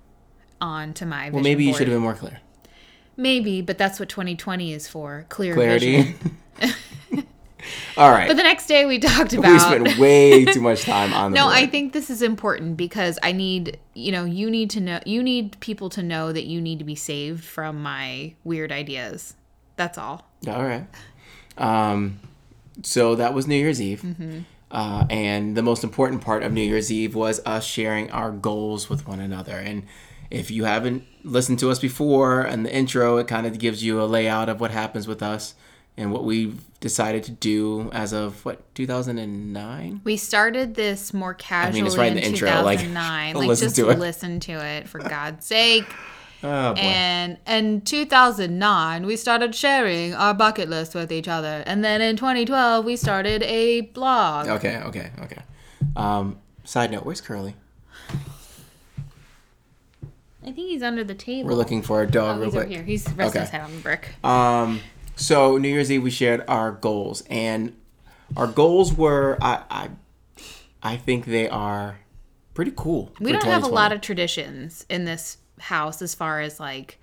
onto 0.60 1.06
my 1.06 1.22
vision 1.26 1.34
Well, 1.34 1.44
maybe 1.44 1.64
you 1.64 1.72
board. 1.72 1.78
should 1.78 1.88
have 1.88 1.96
been 1.96 2.04
more 2.10 2.14
clear. 2.24 2.40
maybe 3.16 3.62
but 3.62 3.78
that's 3.78 3.98
what 4.00 4.10
2020 4.10 4.74
is 4.74 4.88
for 4.88 5.26
clear 5.30 5.54
Clarity. 5.54 6.16
All 7.98 8.12
right. 8.12 8.28
but 8.28 8.38
the 8.38 8.44
next 8.44 8.68
day 8.68 8.86
we 8.86 9.00
talked 9.12 9.34
about. 9.34 9.52
we 9.52 9.60
spent 9.60 9.98
way 9.98 10.46
too 10.54 10.62
much 10.62 10.84
time 10.84 11.14
on 11.14 11.34
no 11.34 11.46
board. 11.46 11.56
i 11.56 11.68
think 11.68 11.94
this 11.94 12.10
is 12.10 12.22
important 12.22 12.78
because 12.78 13.20
i 13.24 13.32
need 13.32 13.78
you 13.94 14.12
know 14.12 14.26
you 14.26 14.50
need 14.50 14.70
to 14.72 14.80
know 14.80 15.00
you 15.06 15.22
need 15.22 15.60
people 15.60 15.90
to 15.90 16.02
know 16.04 16.32
that 16.32 16.46
you 16.46 16.62
need 16.62 16.80
to 16.80 16.86
be 16.86 16.96
saved 16.96 17.44
from 17.44 17.82
my 17.82 18.34
weird 18.44 18.72
ideas 18.72 19.36
that's 19.76 19.98
all 19.98 20.26
All 20.48 20.64
right. 20.64 20.86
Um, 21.58 22.20
so 22.84 23.16
that 23.16 23.34
was 23.34 23.48
New 23.48 23.56
Year's 23.56 23.82
Eve. 23.82 24.02
Mm-hmm. 24.02 24.40
Uh, 24.70 25.06
and 25.10 25.58
the 25.58 25.62
most 25.62 25.84
important 25.84 26.22
part 26.22 26.44
of 26.44 26.52
New 26.54 26.62
Year's 26.62 26.92
Eve 26.92 27.16
was 27.16 27.42
us 27.46 27.66
sharing 27.66 28.10
our 28.12 28.32
goals 28.32 28.90
with 28.90 29.08
one 29.08 29.20
another. 29.20 29.58
And 29.58 29.84
if 30.30 30.50
you 30.52 30.64
haven't 30.64 31.04
listened 31.24 31.60
to 31.60 31.70
us 31.70 31.80
before 31.80 32.42
and 32.42 32.66
the 32.66 32.74
intro, 32.74 33.18
it 33.18 33.28
kind 33.28 33.46
of 33.46 33.60
gives 33.60 33.84
you 33.84 34.02
a 34.02 34.06
layout 34.06 34.50
of 34.50 34.60
what 34.62 34.72
happens 34.72 35.08
with 35.08 35.22
us 35.22 35.56
and 35.98 36.12
what 36.12 36.24
we've 36.24 36.60
decided 36.80 37.24
to 37.26 37.32
do 37.32 37.90
as 37.94 38.12
of 38.14 38.44
what 38.46 38.74
2009. 38.76 40.02
We 40.04 40.18
started 40.18 40.74
this 40.76 41.14
more 41.14 41.34
casually 41.34 41.80
I 41.80 41.84
mean, 41.84 41.88
it's 41.88 41.98
right 41.98 42.12
in 42.12 42.18
in, 42.18 42.24
the 42.24 42.30
intro, 42.30 42.50
like, 42.64 42.80
2009. 42.80 43.36
I'll 43.36 43.40
Like, 43.42 43.48
listen 43.50 43.66
just 43.68 43.76
to 43.78 43.90
it. 43.90 44.00
listen 44.00 44.40
to 44.42 44.54
it 44.54 44.88
for 44.90 45.00
God's 45.00 45.46
sake. 45.46 45.86
Oh 46.44 46.74
boy. 46.74 46.80
And 46.82 47.38
in 47.46 47.82
2009, 47.82 49.06
we 49.06 49.16
started 49.16 49.54
sharing 49.54 50.16
our 50.16 50.34
bucket 50.34 50.70
list 50.70 50.96
with 50.96 51.12
each 51.12 51.28
other. 51.28 51.62
And 51.68 51.86
then 51.86 52.02
in 52.02 52.16
2012, 52.18 52.84
we 52.84 52.96
started 52.96 53.44
a 53.44 53.82
blog. 53.82 54.48
okay, 54.48 54.78
okay, 54.86 55.12
okay. 55.22 55.44
Um, 55.96 56.40
side 56.64 56.90
note, 56.90 57.06
where's 57.06 57.22
Curly? 57.22 57.54
I 60.44 60.46
think 60.46 60.58
he's 60.70 60.82
under 60.82 61.04
the 61.04 61.14
table. 61.14 61.50
We're 61.50 61.56
looking 61.56 61.84
for 61.84 62.02
a 62.02 62.08
dog 62.10 62.38
Oh, 62.38 62.40
real 62.40 62.46
he's 62.46 62.56
over 62.56 62.66
quick. 62.66 62.76
here. 62.76 62.84
He's 62.84 63.08
resting 63.14 63.42
his 63.42 63.52
head 63.52 63.62
on 63.62 63.76
the 63.76 63.82
brick. 63.82 64.10
Um, 64.24 64.80
so 65.22 65.58
New 65.58 65.70
Year's 65.70 65.92
Eve 65.92 66.04
we 66.04 66.12
shared 66.12 66.44
our 66.48 66.72
goals, 66.72 67.24
and 67.30 67.76
our 68.36 68.48
goals 68.48 68.94
were 68.94 69.38
I 69.42 69.64
I, 69.70 69.90
I 70.82 70.98
think 70.98 71.26
they 71.26 71.48
are 71.48 72.00
pretty 72.54 72.74
cool. 72.76 73.12
we 73.20 73.32
don't 73.32 73.44
have 73.44 73.64
a 73.64 73.68
lot 73.68 73.92
of 73.92 74.02
traditions 74.02 74.86
in 74.90 75.06
this 75.06 75.38
house 75.60 76.02
as 76.02 76.16
far 76.16 76.42
as 76.42 76.60
like 76.60 77.00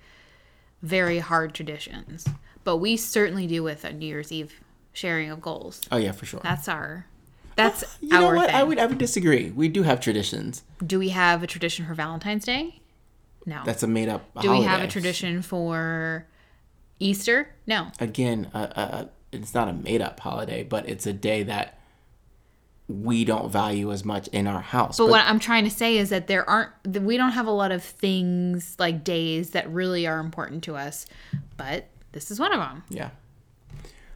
very 0.81 1.19
hard 1.19 1.53
traditions. 1.53 2.27
But 2.63 2.77
we 2.77 2.97
certainly 2.97 3.47
do 3.47 3.63
with 3.63 3.83
a 3.85 3.93
New 3.93 4.05
Year's 4.05 4.31
Eve 4.31 4.53
sharing 4.91 5.31
of 5.31 5.41
goals. 5.41 5.81
Oh 5.91 5.97
yeah, 5.97 6.11
for 6.11 6.25
sure. 6.25 6.41
That's 6.43 6.67
our 6.67 7.05
that's 7.55 7.83
oh, 7.83 7.87
you 8.01 8.09
know 8.09 8.35
what? 8.35 8.47
thing. 8.47 8.55
I 8.55 8.63
would 8.63 8.79
I 8.79 8.85
would 8.85 8.97
disagree. 8.97 9.51
We 9.51 9.69
do 9.69 9.83
have 9.83 10.01
traditions. 10.01 10.63
Do 10.85 10.99
we 10.99 11.09
have 11.09 11.41
a 11.41 11.47
tradition 11.47 11.85
for 11.85 11.93
Valentine's 11.93 12.45
Day? 12.45 12.81
No. 13.45 13.61
That's 13.65 13.81
a 13.83 13.87
made 13.87 14.09
up. 14.09 14.29
Do 14.41 14.51
we 14.51 14.63
have 14.63 14.81
a 14.81 14.87
tradition 14.87 15.41
for 15.41 16.27
Easter? 16.99 17.49
No. 17.65 17.91
Again, 17.99 18.49
uh, 18.53 18.67
uh, 18.75 19.05
it's 19.31 19.53
not 19.53 19.67
a 19.67 19.73
made 19.73 20.01
up 20.01 20.19
holiday, 20.19 20.63
but 20.63 20.87
it's 20.87 21.05
a 21.05 21.13
day 21.13 21.43
that 21.43 21.79
we 22.87 23.23
don't 23.23 23.51
value 23.51 23.91
as 23.91 24.03
much 24.03 24.27
in 24.29 24.47
our 24.47 24.61
house. 24.61 24.97
But 24.97 25.09
what 25.09 25.23
I'm 25.25 25.39
trying 25.39 25.63
to 25.63 25.69
say 25.69 25.97
is 25.97 26.09
that 26.09 26.27
there 26.27 26.49
aren't 26.49 26.71
we 27.01 27.17
don't 27.17 27.31
have 27.31 27.45
a 27.45 27.51
lot 27.51 27.71
of 27.71 27.83
things 27.83 28.75
like 28.79 29.03
days 29.03 29.51
that 29.51 29.69
really 29.69 30.07
are 30.07 30.19
important 30.19 30.63
to 30.65 30.75
us, 30.75 31.05
but 31.55 31.87
this 32.11 32.31
is 32.31 32.39
one 32.39 32.51
of 32.51 32.59
them. 32.59 32.83
Yeah. 32.89 33.09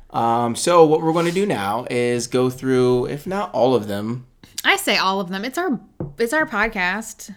Um, 0.09 0.55
so 0.55 0.85
what 0.85 1.01
we're 1.01 1.13
going 1.13 1.25
to 1.25 1.31
do 1.31 1.45
now 1.45 1.87
is 1.89 2.27
go 2.27 2.49
through, 2.49 3.07
if 3.07 3.25
not 3.25 3.51
all 3.53 3.73
of 3.73 3.87
them, 3.87 4.27
I 4.63 4.75
say 4.77 4.97
all 4.97 5.19
of 5.19 5.29
them. 5.29 5.43
It's 5.45 5.57
our 5.57 5.79
it's 6.17 6.33
our 6.33 6.45
podcast. 6.45 7.33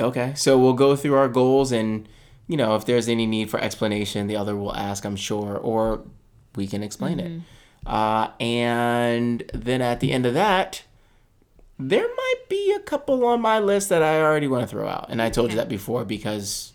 Okay, 0.00 0.32
so 0.34 0.58
we'll 0.58 0.72
go 0.72 0.96
through 0.96 1.14
our 1.14 1.28
goals, 1.28 1.70
and 1.70 2.08
you 2.46 2.56
know, 2.56 2.76
if 2.76 2.84
there's 2.84 3.08
any 3.08 3.26
need 3.26 3.50
for 3.50 3.60
explanation, 3.60 4.26
the 4.26 4.36
other 4.36 4.54
will 4.56 4.74
ask, 4.74 5.04
I'm 5.04 5.16
sure, 5.16 5.56
or 5.56 6.02
we 6.56 6.66
can 6.66 6.82
explain 6.82 7.20
it. 7.20 7.42
Uh, 7.86 8.30
and 8.40 9.50
then 9.52 9.82
at 9.82 10.00
the 10.00 10.12
end 10.12 10.26
of 10.26 10.34
that, 10.34 10.82
there 11.78 12.06
might 12.06 12.42
be 12.48 12.72
a 12.72 12.80
couple 12.80 13.24
on 13.26 13.40
my 13.40 13.58
list 13.58 13.88
that 13.88 14.02
I 14.02 14.20
already 14.20 14.46
want 14.46 14.62
to 14.62 14.68
throw 14.68 14.86
out, 14.86 15.06
and 15.08 15.20
I 15.20 15.30
told 15.30 15.50
you 15.50 15.56
that 15.56 15.68
before 15.68 16.04
because, 16.04 16.72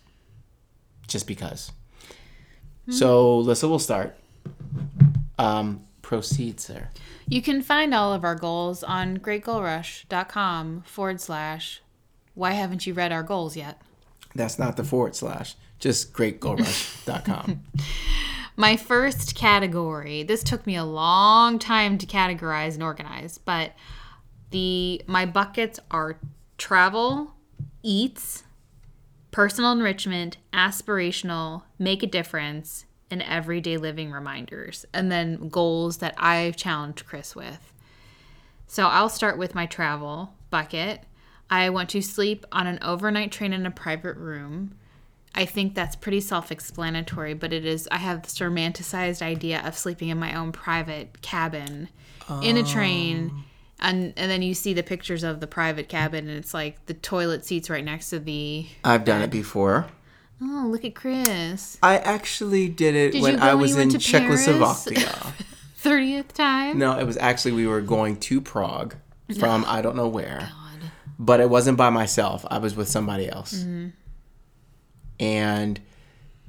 just 1.07 1.27
because. 1.27 1.71
So, 2.89 3.37
Lissa, 3.37 3.67
we'll 3.67 3.79
start. 3.79 4.17
Um, 5.37 5.83
proceed, 6.01 6.59
sir. 6.59 6.89
You 7.27 7.41
can 7.41 7.61
find 7.61 7.93
all 7.93 8.13
of 8.13 8.23
our 8.23 8.35
goals 8.35 8.83
on 8.83 9.17
greatgoalrush.com 9.17 10.81
forward 10.87 11.21
slash 11.21 11.81
why 12.33 12.51
haven't 12.51 12.87
you 12.87 12.93
read 12.93 13.11
our 13.11 13.21
goals 13.21 13.55
yet? 13.55 13.79
That's 14.35 14.59
not 14.59 14.77
the 14.77 14.83
forward 14.83 15.15
slash, 15.15 15.55
just 15.79 16.13
greatgoalrush.com. 16.13 17.61
My 18.55 18.75
first 18.75 19.35
category, 19.35 20.23
this 20.23 20.43
took 20.43 20.67
me 20.67 20.75
a 20.75 20.83
long 20.83 21.59
time 21.59 21.97
to 21.97 22.05
categorize 22.05 22.73
and 22.73 22.83
organize, 22.83 23.37
but 23.37 23.73
the 24.51 25.01
my 25.07 25.25
buckets 25.25 25.79
are 25.89 26.19
travel, 26.57 27.35
eats, 27.83 28.43
personal 29.31 29.71
enrichment, 29.71 30.37
aspirational, 30.51 31.63
make 31.77 32.03
a 32.03 32.07
difference, 32.07 32.85
and 33.09 33.21
everyday 33.23 33.77
living 33.77 34.11
reminders, 34.11 34.85
and 34.93 35.11
then 35.11 35.49
goals 35.49 35.97
that 35.97 36.13
I've 36.17 36.55
challenged 36.55 37.05
Chris 37.05 37.35
with. 37.35 37.73
So 38.67 38.87
I'll 38.87 39.09
start 39.09 39.37
with 39.37 39.55
my 39.55 39.65
travel 39.65 40.33
bucket. 40.49 41.01
I 41.49 41.69
want 41.69 41.89
to 41.91 42.01
sleep 42.01 42.45
on 42.51 42.67
an 42.67 42.79
overnight 42.81 43.31
train 43.31 43.53
in 43.53 43.65
a 43.65 43.71
private 43.71 44.17
room. 44.17 44.75
I 45.35 45.45
think 45.45 45.75
that's 45.75 45.95
pretty 45.95 46.21
self 46.21 46.51
explanatory, 46.51 47.33
but 47.33 47.53
it 47.53 47.65
is. 47.65 47.87
I 47.91 47.97
have 47.97 48.23
this 48.23 48.37
romanticized 48.39 49.21
idea 49.21 49.61
of 49.65 49.77
sleeping 49.77 50.09
in 50.09 50.17
my 50.17 50.33
own 50.35 50.51
private 50.51 51.21
cabin 51.21 51.89
in 52.43 52.57
a 52.57 52.63
train. 52.63 53.31
Oh. 53.33 53.43
And, 53.81 54.13
and 54.17 54.29
then 54.29 54.41
you 54.41 54.53
see 54.53 54.73
the 54.73 54.83
pictures 54.83 55.23
of 55.23 55.39
the 55.39 55.47
private 55.47 55.87
cabin, 55.87 56.27
and 56.27 56.37
it's 56.37 56.53
like 56.53 56.85
the 56.87 56.93
toilet 56.93 57.45
seats 57.45 57.69
right 57.69 57.83
next 57.83 58.09
to 58.09 58.19
the. 58.19 58.67
I've 58.83 59.05
done 59.05 59.21
it 59.21 59.29
before. 59.31 59.87
Oh, 60.41 60.67
look 60.69 60.83
at 60.85 60.95
Chris. 60.95 61.77
I 61.81 61.97
actually 61.97 62.69
did 62.69 62.95
it 62.95 63.11
Did 63.11 63.21
when 63.21 63.39
I 63.39 63.53
was 63.55 63.73
in 63.73 63.89
went 63.89 63.91
to 63.91 64.11
Paris? 64.11 64.45
Czechoslovakia. 64.45 65.33
30th 65.81 66.33
time? 66.33 66.77
no, 66.77 66.99
it 66.99 67.05
was 67.05 67.15
actually 67.17 67.53
we 67.53 67.65
were 67.65 67.79
going 67.81 68.17
to 68.17 68.41
Prague 68.41 68.95
from 69.39 69.63
I 69.65 69.81
don't 69.81 69.95
know 69.95 70.09
where, 70.09 70.39
God. 70.39 70.68
But 71.19 71.39
it 71.41 71.49
wasn't 71.49 71.77
by 71.77 71.89
myself. 71.91 72.45
I 72.49 72.57
was 72.57 72.75
with 72.75 72.87
somebody 72.87 73.29
else, 73.29 73.53
Mm-hmm. 73.53 73.89
and 75.19 75.79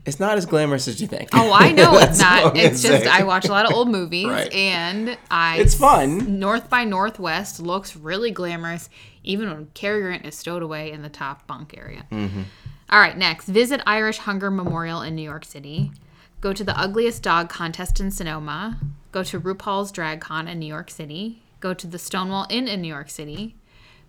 it's 0.06 0.18
not 0.18 0.38
as 0.38 0.46
glamorous 0.46 0.88
as 0.88 1.00
you 1.00 1.06
think. 1.06 1.28
Oh, 1.34 1.52
I 1.52 1.72
know 1.78 1.98
it's 1.98 2.18
not. 2.18 2.56
It's 2.56 2.80
just. 2.82 3.06
I 3.06 3.24
watch 3.24 3.46
a 3.46 3.50
lot 3.50 3.66
of 3.66 3.72
old 3.74 3.88
movies 3.90 4.26
Right. 4.30 4.52
and 4.52 5.18
I 5.30 5.58
It's 5.58 5.74
fun. 5.74 6.38
North 6.40 6.70
by 6.70 6.84
Northwest 6.84 7.60
looks 7.60 7.96
really 7.96 8.30
glamorous 8.30 8.88
even 9.22 9.50
when 9.50 9.66
Cary 9.74 10.00
Grant 10.00 10.24
is 10.24 10.34
stowed 10.34 10.62
away 10.62 10.90
in 10.90 11.02
the 11.02 11.10
top 11.10 11.46
bunk 11.46 11.76
area. 11.76 12.06
Mm-hmm. 12.10 12.42
All 12.88 12.98
right, 12.98 13.16
next, 13.16 13.46
visit 13.46 13.82
Irish 13.86 14.18
Hunger 14.18 14.50
Memorial 14.50 15.02
in 15.02 15.14
New 15.14 15.22
York 15.22 15.44
City. 15.44 15.92
Go 16.40 16.54
to 16.54 16.64
the 16.64 16.76
Ugliest 16.78 17.22
Dog 17.22 17.50
contest 17.50 18.00
in 18.00 18.10
Sonoma. 18.10 18.78
Go 19.12 19.22
to 19.24 19.38
RuPaul's 19.38 19.92
Drag 19.92 20.20
Con 20.22 20.48
in 20.48 20.58
New 20.58 20.66
York 20.66 20.90
City. 20.90 21.42
Go 21.60 21.74
to 21.74 21.86
the 21.86 21.98
Stonewall 21.98 22.46
Inn 22.48 22.66
in 22.66 22.80
New 22.80 22.88
York 22.88 23.10
City. 23.10 23.54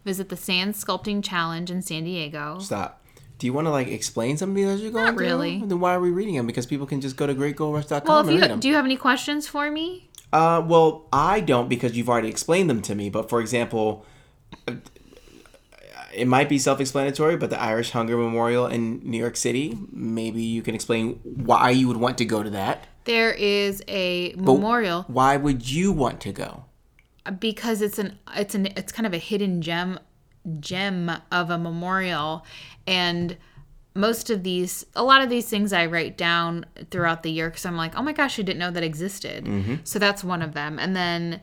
Visit 0.05 0.29
the 0.29 0.37
Sand 0.37 0.73
Sculpting 0.75 1.23
Challenge 1.23 1.69
in 1.71 1.81
San 1.81 2.03
Diego. 2.03 2.59
Stop. 2.59 3.03
Do 3.37 3.47
you 3.47 3.53
want 3.53 3.65
to 3.67 3.71
like 3.71 3.87
explain 3.87 4.37
some 4.37 4.49
of 4.51 4.55
these 4.55 4.67
as 4.67 4.81
you're 4.81 4.91
going 4.91 5.05
Not 5.05 5.13
through? 5.15 5.25
really. 5.25 5.59
Then 5.65 5.79
why 5.79 5.95
are 5.95 5.99
we 5.99 6.11
reading 6.11 6.35
them? 6.35 6.45
Because 6.47 6.65
people 6.65 6.85
can 6.85 7.01
just 7.01 7.15
go 7.17 7.25
to 7.27 7.33
greatgoalrush.com 7.33 8.03
Well, 8.07 8.19
if 8.19 8.27
and 8.27 8.35
you 8.35 8.41
read 8.41 8.51
them. 8.51 8.59
do 8.59 8.67
you 8.67 8.75
have 8.75 8.85
any 8.85 8.97
questions 8.97 9.47
for 9.47 9.69
me? 9.71 10.09
Uh, 10.31 10.63
well, 10.65 11.07
I 11.11 11.39
don't 11.39 11.67
because 11.67 11.97
you've 11.97 12.07
already 12.09 12.29
explained 12.29 12.69
them 12.69 12.81
to 12.83 12.93
me. 12.95 13.09
But 13.09 13.29
for 13.29 13.41
example, 13.41 14.05
it 16.13 16.27
might 16.27 16.49
be 16.49 16.57
self-explanatory, 16.59 17.37
but 17.37 17.49
the 17.49 17.59
Irish 17.61 17.91
Hunger 17.91 18.17
Memorial 18.17 18.67
in 18.67 18.99
New 19.03 19.17
York 19.17 19.35
City, 19.37 19.77
maybe 19.91 20.41
you 20.41 20.61
can 20.61 20.75
explain 20.75 21.19
why 21.23 21.69
you 21.71 21.87
would 21.87 21.97
want 21.97 22.17
to 22.19 22.25
go 22.25 22.43
to 22.43 22.49
that. 22.51 22.87
There 23.05 23.31
is 23.31 23.81
a 23.87 24.33
But 24.35 24.43
memorial 24.53 25.03
Why 25.07 25.35
would 25.37 25.67
you 25.69 25.91
want 25.91 26.21
to 26.21 26.31
go? 26.31 26.65
Because 27.39 27.81
it's 27.81 27.99
an 27.99 28.17
it's 28.35 28.55
an 28.55 28.67
it's 28.77 28.91
kind 28.91 29.05
of 29.05 29.13
a 29.13 29.17
hidden 29.17 29.61
gem 29.61 29.99
gem 30.59 31.11
of 31.31 31.49
a 31.49 31.57
memorial 31.57 32.45
and 32.87 33.37
most 33.93 34.29
of 34.29 34.43
these 34.43 34.85
a 34.95 35.03
lot 35.03 35.21
of 35.21 35.29
these 35.29 35.47
things 35.47 35.71
i 35.73 35.85
write 35.85 36.17
down 36.17 36.65
throughout 36.89 37.21
the 37.23 37.29
year 37.29 37.49
because 37.49 37.65
i'm 37.65 37.75
like 37.77 37.95
oh 37.95 38.01
my 38.01 38.13
gosh 38.13 38.39
i 38.39 38.41
didn't 38.41 38.57
know 38.59 38.71
that 38.71 38.83
existed 38.83 39.47
so 39.83 39.99
that's 39.99 40.23
one 40.23 40.41
of 40.41 40.53
them 40.53 40.79
and 40.79 40.95
then 40.95 41.41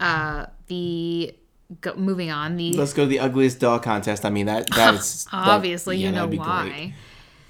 uh 0.00 0.46
the 0.66 1.32
go, 1.80 1.94
moving 1.94 2.30
on 2.30 2.56
the 2.56 2.72
Let's 2.72 2.92
go 2.92 3.04
to 3.04 3.08
the 3.08 3.20
ugliest 3.20 3.60
dog 3.60 3.82
contest. 3.82 4.24
I 4.24 4.30
mean 4.30 4.46
that 4.46 4.68
that 4.70 4.94
is 5.00 5.24
that- 5.26 5.30
obviously 5.34 5.98
yeah, 5.98 6.08
you 6.08 6.14
know 6.14 6.26
why 6.26 6.68
great. 6.68 6.94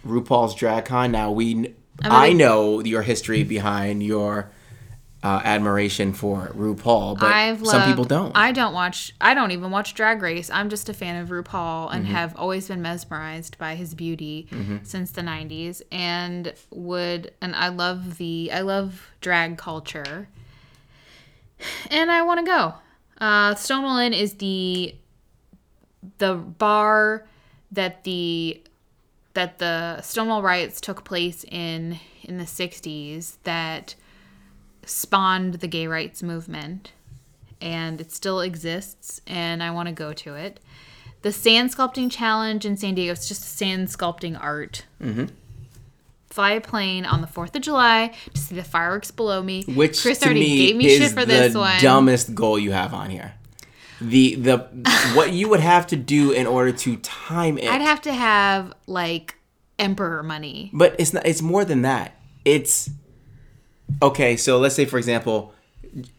RuPaul's 0.06 0.54
Drag 0.54 0.84
Con. 0.86 1.12
Now 1.12 1.30
we, 1.30 1.74
I'm 2.02 2.12
I 2.12 2.32
know 2.32 2.80
your 2.80 3.02
history 3.02 3.42
behind 3.44 4.02
your 4.02 4.50
uh, 5.22 5.40
admiration 5.44 6.12
for 6.14 6.48
RuPaul, 6.56 7.18
but 7.18 7.30
I've 7.30 7.58
some 7.58 7.80
loved, 7.80 7.86
people 7.90 8.04
don't. 8.04 8.32
I 8.34 8.52
don't 8.52 8.72
watch. 8.72 9.12
I 9.20 9.34
don't 9.34 9.50
even 9.50 9.70
watch 9.70 9.92
Drag 9.94 10.22
Race. 10.22 10.48
I'm 10.50 10.70
just 10.70 10.88
a 10.88 10.94
fan 10.94 11.20
of 11.22 11.28
RuPaul 11.28 11.92
and 11.92 12.04
Mm-hmm. 12.06 12.14
have 12.14 12.34
always 12.36 12.68
been 12.68 12.80
mesmerized 12.80 13.58
by 13.58 13.74
his 13.74 13.94
beauty 13.94 14.48
since 14.82 15.10
the 15.10 15.20
'90s. 15.20 15.82
And 15.92 16.54
would 16.70 17.32
and 17.42 17.54
I 17.54 17.68
love 17.68 18.16
the 18.16 18.50
I 18.52 18.60
love 18.62 19.10
drag 19.20 19.58
culture, 19.58 20.28
and 21.90 22.10
I 22.10 22.22
want 22.22 22.40
to 22.40 22.46
go. 22.46 22.74
Uh, 23.20 23.54
Stonewall 23.54 23.98
Inn 23.98 24.14
is 24.14 24.34
the 24.34 24.94
the 26.18 26.34
bar 26.34 27.26
that 27.72 28.04
the 28.04 28.62
that 29.34 29.58
the 29.58 30.00
Stonewall 30.00 30.42
riots 30.42 30.80
took 30.80 31.04
place 31.04 31.44
in 31.44 31.98
in 32.22 32.38
the 32.38 32.44
60s 32.44 33.36
that 33.44 33.94
spawned 34.90 35.54
the 35.54 35.68
gay 35.68 35.86
rights 35.86 36.22
movement 36.22 36.92
and 37.60 38.00
it 38.00 38.12
still 38.12 38.40
exists 38.40 39.20
and 39.26 39.62
I 39.62 39.70
want 39.70 39.88
to 39.88 39.94
go 39.94 40.12
to 40.12 40.34
it. 40.34 40.60
The 41.22 41.32
sand 41.32 41.70
sculpting 41.70 42.10
challenge 42.10 42.64
in 42.64 42.76
San 42.76 42.94
Diego, 42.94 43.12
it's 43.12 43.28
just 43.28 43.42
sand 43.42 43.88
sculpting 43.88 44.38
art. 44.42 44.86
Mm-hmm. 45.02 45.26
Fly 46.30 46.52
a 46.52 46.60
plane 46.60 47.04
on 47.04 47.20
the 47.20 47.26
4th 47.26 47.54
of 47.56 47.62
July 47.62 48.14
to 48.32 48.40
see 48.40 48.54
the 48.54 48.64
fireworks 48.64 49.10
below 49.10 49.42
me. 49.42 49.64
Which 49.64 50.00
Chris 50.00 50.18
to 50.20 50.26
already 50.26 50.40
me 50.40 50.56
gave 50.56 50.76
me 50.76 50.96
shit 50.96 51.10
for 51.10 51.20
the 51.20 51.26
this 51.26 51.54
one. 51.54 51.80
dumbest 51.80 52.34
goal 52.34 52.58
you 52.58 52.72
have 52.72 52.94
on 52.94 53.10
here. 53.10 53.34
The 54.00 54.36
the 54.36 54.58
what 55.14 55.32
you 55.32 55.48
would 55.50 55.60
have 55.60 55.86
to 55.88 55.96
do 55.96 56.30
in 56.30 56.46
order 56.46 56.72
to 56.72 56.96
time 56.98 57.58
it. 57.58 57.68
I'd 57.68 57.82
have 57.82 58.00
to 58.02 58.12
have 58.14 58.72
like 58.86 59.34
emperor 59.78 60.22
money. 60.22 60.70
but 60.72 60.94
it's 60.98 61.12
not. 61.12 61.26
It's 61.26 61.42
more 61.42 61.64
than 61.64 61.82
that. 61.82 62.14
It's 62.44 62.88
okay. 64.02 64.36
So 64.36 64.58
let's 64.58 64.74
say, 64.74 64.84
for 64.84 64.98
example, 64.98 65.52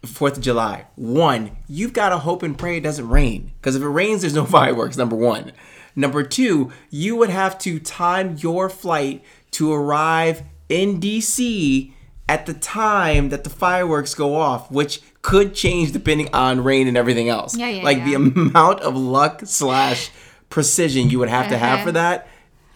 Fourth 0.06 0.38
of 0.38 0.44
July. 0.44 0.86
One, 0.96 1.52
you've 1.68 1.94
got 1.94 2.10
to 2.10 2.18
hope 2.18 2.44
and 2.44 2.58
pray 2.58 2.78
it 2.78 2.82
doesn't 2.82 3.08
rain 3.08 3.52
because 3.60 3.76
if 3.76 3.82
it 3.82 3.88
rains, 3.88 4.22
there's 4.22 4.34
no 4.36 4.46
fireworks. 4.60 4.98
Number 4.98 5.16
one. 5.16 5.52
Number 5.96 6.24
two, 6.24 6.72
you 6.90 7.16
would 7.18 7.30
have 7.30 7.58
to 7.60 7.80
time 7.80 8.38
your 8.40 8.70
flight 8.70 9.24
to 9.52 9.72
arrive 9.74 10.44
in 10.70 11.00
DC 11.02 11.92
at 12.30 12.46
the 12.46 12.54
time 12.54 13.28
that 13.30 13.44
the 13.44 13.50
fireworks 13.50 14.14
go 14.16 14.36
off, 14.36 14.72
which 14.72 15.02
could 15.22 15.54
change 15.54 15.92
depending 15.92 16.34
on 16.34 16.64
rain 16.64 16.88
and 16.88 16.96
everything 16.96 17.28
else. 17.28 17.58
Yeah, 17.58 17.68
yeah, 17.70 17.84
like 17.84 18.06
the 18.06 18.14
amount 18.16 18.80
of 18.82 18.96
luck 18.96 19.42
slash 19.46 20.12
precision 20.50 21.10
you 21.10 21.20
would 21.20 21.30
have 21.30 21.50
to 21.50 21.58
have 21.58 21.76
Uh-huh. 21.80 21.86
for 21.88 21.92
that 21.94 22.28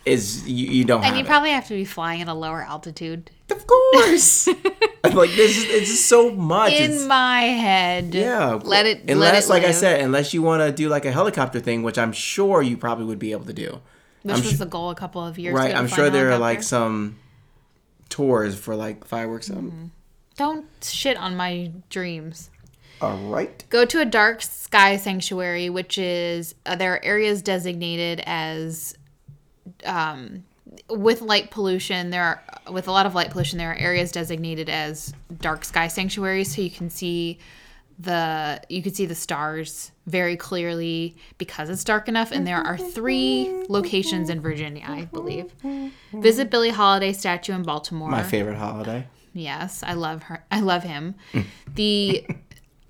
is 0.06 0.48
you, 0.48 0.68
you 0.68 0.84
don't 0.86 0.98
And 1.00 1.06
have 1.08 1.16
you 1.16 1.24
it. 1.24 1.28
probably 1.28 1.50
have 1.52 1.68
to 1.68 1.74
be 1.74 1.86
flying 1.86 2.22
at 2.22 2.28
a 2.28 2.34
lower 2.34 2.62
altitude. 2.62 3.32
Of 3.50 3.66
course. 3.68 4.48
like 5.04 5.32
this 5.32 5.58
is 5.58 5.64
it's 5.66 6.00
so 6.06 6.32
much. 6.32 6.74
In 6.74 6.84
It's- 6.92 7.08
my 7.08 7.42
head. 7.42 8.14
yeah. 8.14 8.60
Let 8.64 8.86
it 8.86 9.10
Unless, 9.10 9.34
let 9.34 9.44
it 9.44 9.50
like 9.50 9.64
I 9.64 9.72
said, 9.72 10.02
unless 10.02 10.34
you 10.34 10.42
want 10.42 10.62
to 10.64 10.72
do 10.72 10.90
like 10.90 11.06
a 11.06 11.12
helicopter 11.12 11.60
thing, 11.60 11.84
which 11.84 11.98
I'm 11.98 12.12
sure 12.12 12.62
you 12.62 12.78
probably 12.78 13.06
would 13.06 13.20
be 13.20 13.32
able 13.32 13.46
to 13.46 13.54
do. 13.54 13.82
Which 14.24 14.36
I'm 14.36 14.42
was 14.42 14.50
su- 14.52 14.58
the 14.58 14.66
goal 14.66 14.90
a 14.90 14.96
couple 14.96 15.26
of 15.26 15.38
years 15.38 15.54
right. 15.56 15.70
ago. 15.72 15.80
I'm 15.80 15.88
sure 15.88 16.10
there 16.10 16.32
are 16.32 16.38
like 16.40 16.64
some 16.64 17.18
tours 18.10 18.56
for 18.58 18.76
like 18.76 19.06
fireworks. 19.06 19.50
Um, 19.50 19.92
Don't 20.38 20.66
shit 20.82 21.18
on 21.18 21.36
my 21.36 21.72
dreams. 21.90 22.50
all 23.02 23.18
right. 23.30 23.64
Go 23.70 23.86
to 23.86 24.02
a 24.02 24.06
dark 24.06 24.42
sky 24.42 24.98
sanctuary, 24.98 25.70
which 25.70 25.98
is 25.98 26.56
uh, 26.66 26.76
there 26.76 26.94
are 26.94 27.04
areas 27.06 27.42
designated 27.42 28.22
as 28.26 28.98
um, 29.86 30.44
with 30.90 31.22
light 31.22 31.52
pollution. 31.52 32.10
There 32.10 32.24
are 32.24 32.44
with 32.72 32.88
a 32.88 32.92
lot 32.92 33.06
of 33.06 33.16
light 33.16 33.32
pollution. 33.32 33.58
There 33.58 33.72
are 33.72 33.78
areas 33.78 34.12
designated 34.12 34.70
as 34.70 35.14
dark 35.40 35.66
sky 35.66 35.88
sanctuaries, 35.88 36.56
so 36.56 36.62
you 36.62 36.72
can 36.72 36.90
see 36.90 37.40
the 37.98 38.62
you 38.68 38.82
can 38.82 38.94
see 38.94 39.06
the 39.06 39.16
stars 39.16 39.92
very 40.06 40.36
clearly 40.36 41.16
because 41.38 41.70
it's 41.70 41.84
dark 41.84 42.08
enough 42.08 42.32
and 42.32 42.46
there 42.46 42.58
are 42.58 42.78
three 42.78 43.64
locations 43.70 44.30
in 44.30 44.42
Virginia, 44.42 44.86
I 44.88 45.06
believe. 45.06 45.54
Visit 46.14 46.50
Billie 46.50 46.70
Holiday 46.70 47.14
statue 47.14 47.54
in 47.54 47.64
Baltimore. 47.64 48.10
My 48.10 48.24
favorite 48.24 48.58
holiday. 48.58 49.08
Yes, 49.34 49.84
I 49.84 49.94
love 49.94 50.24
her. 50.24 50.46
I 50.52 50.62
love 50.62 50.84
him. 50.84 51.16
the 51.74 52.26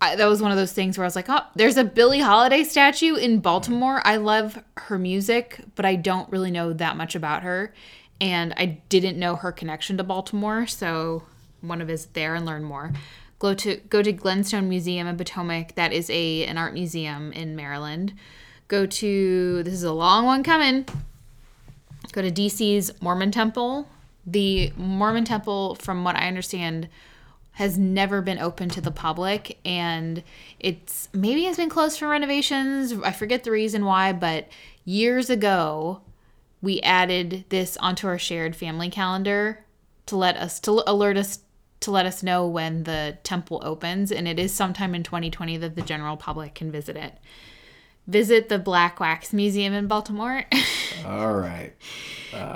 I, 0.01 0.15
that 0.15 0.25
was 0.25 0.41
one 0.41 0.51
of 0.51 0.57
those 0.57 0.73
things 0.73 0.97
where 0.97 1.05
I 1.05 1.07
was 1.07 1.15
like, 1.15 1.29
"Oh, 1.29 1.41
there's 1.55 1.77
a 1.77 1.83
Billie 1.83 2.19
Holiday 2.19 2.63
statue 2.63 3.15
in 3.15 3.39
Baltimore." 3.39 4.01
I 4.05 4.17
love 4.17 4.61
her 4.77 4.97
music, 4.97 5.61
but 5.75 5.85
I 5.85 5.95
don't 5.95 6.29
really 6.31 6.51
know 6.51 6.73
that 6.73 6.97
much 6.97 7.15
about 7.15 7.43
her, 7.43 7.73
and 8.19 8.53
I 8.57 8.81
didn't 8.89 9.17
know 9.17 9.35
her 9.35 9.51
connection 9.51 9.97
to 9.97 10.03
Baltimore, 10.03 10.67
so 10.67 11.23
I 11.63 11.67
want 11.67 11.79
to 11.79 11.85
visit 11.85 12.13
there 12.13 12.35
and 12.35 12.45
learn 12.45 12.63
more. 12.63 12.91
Go 13.39 13.53
to 13.53 13.77
go 13.89 14.01
to 14.01 14.11
Glenstone 14.11 14.69
Museum 14.69 15.07
in 15.07 15.17
Potomac. 15.17 15.75
That 15.75 15.93
is 15.93 16.09
a 16.09 16.45
an 16.45 16.57
art 16.57 16.73
museum 16.73 17.31
in 17.31 17.55
Maryland. 17.55 18.13
Go 18.67 18.85
to 18.85 19.63
this 19.63 19.73
is 19.73 19.83
a 19.83 19.93
long 19.93 20.25
one 20.25 20.43
coming. 20.43 20.85
Go 22.11 22.21
to 22.21 22.31
DC's 22.31 22.91
Mormon 23.01 23.31
Temple. 23.31 23.87
The 24.25 24.71
Mormon 24.75 25.25
Temple, 25.25 25.75
from 25.75 26.03
what 26.03 26.15
I 26.15 26.27
understand, 26.27 26.89
has 27.55 27.77
never 27.77 28.21
been 28.21 28.37
open 28.37 28.67
to 28.67 28.81
the 28.81 28.91
public 28.91 29.57
and 29.63 30.23
it's 30.59 31.07
maybe 31.13 31.45
has 31.45 31.55
been 31.55 31.69
closed 31.69 31.97
for 31.97 32.09
renovations. 32.09 32.93
I 33.03 33.11
forget 33.11 33.45
the 33.45 33.51
reason 33.51 33.85
why, 33.85 34.11
but 34.11 34.49
years 34.83 35.29
ago 35.29 36.01
we 36.61 36.81
added 36.81 37.45
this 37.49 37.77
onto 37.77 38.07
our 38.07 38.19
shared 38.19 38.57
family 38.57 38.89
calendar 38.89 39.63
to 40.07 40.17
let 40.17 40.35
us 40.35 40.59
to 40.61 40.83
alert 40.85 41.15
us 41.15 41.39
to 41.79 41.91
let 41.91 42.05
us 42.05 42.23
know 42.23 42.45
when 42.45 42.83
the 42.83 43.17
temple 43.23 43.61
opens 43.63 44.11
and 44.11 44.27
it 44.27 44.37
is 44.37 44.53
sometime 44.53 44.93
in 44.93 45.03
2020 45.03 45.55
that 45.57 45.75
the 45.75 45.81
general 45.81 46.17
public 46.17 46.55
can 46.55 46.71
visit 46.71 46.97
it. 46.97 47.17
Visit 48.07 48.49
the 48.49 48.59
Black 48.59 48.99
Wax 48.99 49.33
Museum 49.33 49.73
in 49.73 49.87
Baltimore. 49.87 50.43
All 51.05 51.33
right. 51.33 51.73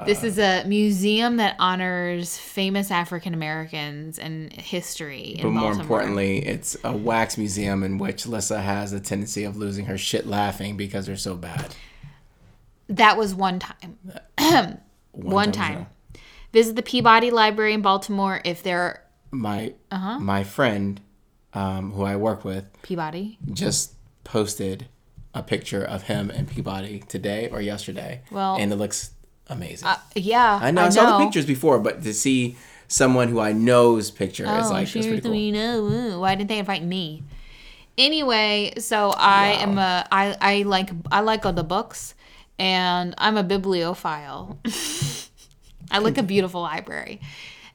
this 0.06 0.24
is 0.24 0.38
a 0.38 0.64
museum 0.66 1.38
that 1.38 1.56
honors 1.58 2.38
famous 2.38 2.92
African 2.92 3.34
Americans 3.34 4.20
and 4.20 4.54
history 4.54 5.36
in 5.38 5.42
But 5.44 5.50
more 5.52 5.62
Baltimore. 5.72 5.82
importantly, 5.82 6.46
it's 6.46 6.78
a 6.84 6.96
wax 6.96 7.38
museum 7.38 7.82
in 7.84 7.98
which 7.98 8.28
Lissa 8.28 8.62
has 8.62 8.94
a 8.94 9.00
tendency 9.00 9.44
of 9.44 9.58
losing 9.58 9.86
her 9.86 9.98
shit 9.98 10.28
laughing 10.28 10.78
because 10.78 11.06
they're 11.08 11.16
so 11.18 11.36
bad. 11.36 11.76
that 12.88 13.18
was 13.18 13.34
one 13.34 13.58
time. 13.60 13.98
one 15.12 15.52
time 15.52 15.76
time. 15.76 15.88
Visit 16.52 16.76
the 16.76 16.82
Peabody 16.84 17.32
Library 17.32 17.74
in 17.74 17.82
Baltimore 17.82 18.42
if 18.46 18.62
they're 18.64 19.04
My 19.32 19.74
Uh-huh. 19.92 20.20
my 20.20 20.44
friend, 20.44 21.00
um, 21.54 21.92
who 21.94 22.04
I 22.04 22.16
work 22.16 22.44
with, 22.46 22.66
Peabody. 22.84 23.38
just 23.52 23.94
posted 24.24 24.88
a 25.34 25.44
picture 25.44 25.84
of 25.84 26.04
him 26.04 26.30
and 26.30 26.48
Peabody 26.48 27.00
today 27.08 27.50
or 27.52 27.62
yesterday. 27.62 28.22
Well- 28.32 28.56
and 28.60 28.72
it 28.72 28.76
looks 28.78 29.12
amazing. 29.48 29.88
Yeah, 30.16 30.60
I 30.62 30.72
know 30.72 30.84
I, 30.86 30.90
saw 30.90 31.18
the 31.18 31.24
pictures 31.26 31.46
before, 31.46 31.80
but 31.80 32.04
to 32.04 32.14
see 32.14 32.58
someone 32.88 33.28
who 33.30 33.40
I 33.40 33.52
know's 33.54 34.10
picture 34.12 34.44
is 34.46 34.68
Oh, 34.68 34.72
like 34.72 34.88
sure, 34.88 35.04
pretty 35.04 35.22
cool. 35.22 35.32
we 35.32 35.52
know. 35.52 36.20
Why 36.20 36.36
didn't 36.36 36.50
they 36.50 36.60
invite 36.60 36.84
me? 36.84 37.24
Anyway, 37.98 38.74
so 38.80 39.12
I 39.18 39.48
am 39.60 39.78
a 39.78 40.08
I 40.12 40.36
I 40.40 40.62
like 40.64 40.90
I 41.12 41.20
like 41.20 41.46
all 41.46 41.54
the 41.54 41.64
books, 41.66 42.16
and 42.58 43.14
I'm 43.18 43.36
a 43.38 43.44
bibliophile. 43.44 44.58
I 45.92 45.98
like 46.00 46.18
a 46.18 46.24
beautiful 46.24 46.62
library, 46.62 47.20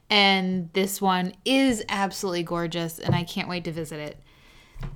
and 0.09 0.71
this 0.73 1.01
one 1.03 1.35
is 1.45 1.85
absolutely 1.89 2.43
gorgeous, 2.45 2.99
and 2.99 3.15
I 3.15 3.25
can't 3.25 3.49
wait 3.49 3.65
to 3.65 3.73
visit 3.73 3.99
it. 3.99 4.17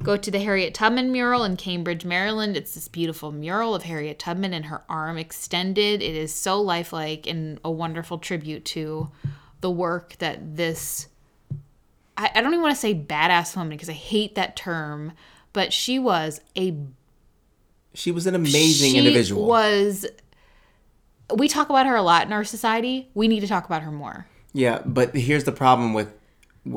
Go 0.02 0.16
to 0.16 0.30
the 0.30 0.38
Harriet 0.38 0.74
Tubman 0.74 1.12
mural 1.12 1.44
in 1.44 1.56
Cambridge, 1.56 2.04
Maryland. 2.04 2.56
It's 2.56 2.74
this 2.74 2.88
beautiful 2.88 3.32
mural 3.32 3.74
of 3.74 3.82
Harriet 3.82 4.18
Tubman 4.18 4.54
and 4.54 4.66
her 4.66 4.82
arm 4.88 5.18
extended. 5.18 6.02
It 6.02 6.14
is 6.14 6.34
so 6.34 6.60
lifelike 6.60 7.26
and 7.26 7.60
a 7.64 7.70
wonderful 7.70 8.18
tribute 8.18 8.64
to 8.66 9.10
the 9.60 9.70
work 9.70 10.16
that 10.18 10.56
this 10.56 11.08
I, 12.18 12.30
I 12.34 12.40
don't 12.40 12.52
even 12.52 12.62
want 12.62 12.74
to 12.74 12.80
say 12.80 12.94
badass 12.94 13.56
woman 13.56 13.70
because 13.70 13.88
I 13.88 13.94
hate 13.94 14.34
that 14.34 14.56
term, 14.56 15.12
but 15.52 15.72
she 15.72 15.98
was 15.98 16.40
a 16.56 16.76
She 17.94 18.10
was 18.10 18.26
an 18.26 18.34
amazing 18.34 18.92
she 18.92 18.98
individual. 18.98 19.46
Was 19.46 20.04
we 21.34 21.48
talk 21.48 21.70
about 21.70 21.86
her 21.86 21.96
a 21.96 22.02
lot 22.02 22.26
in 22.26 22.32
our 22.32 22.44
society. 22.44 23.08
We 23.14 23.28
need 23.28 23.40
to 23.40 23.46
talk 23.46 23.66
about 23.66 23.82
her 23.82 23.92
more. 23.92 24.26
Yeah, 24.52 24.82
but 24.84 25.14
here's 25.14 25.44
the 25.44 25.52
problem 25.52 25.92
with 25.92 26.12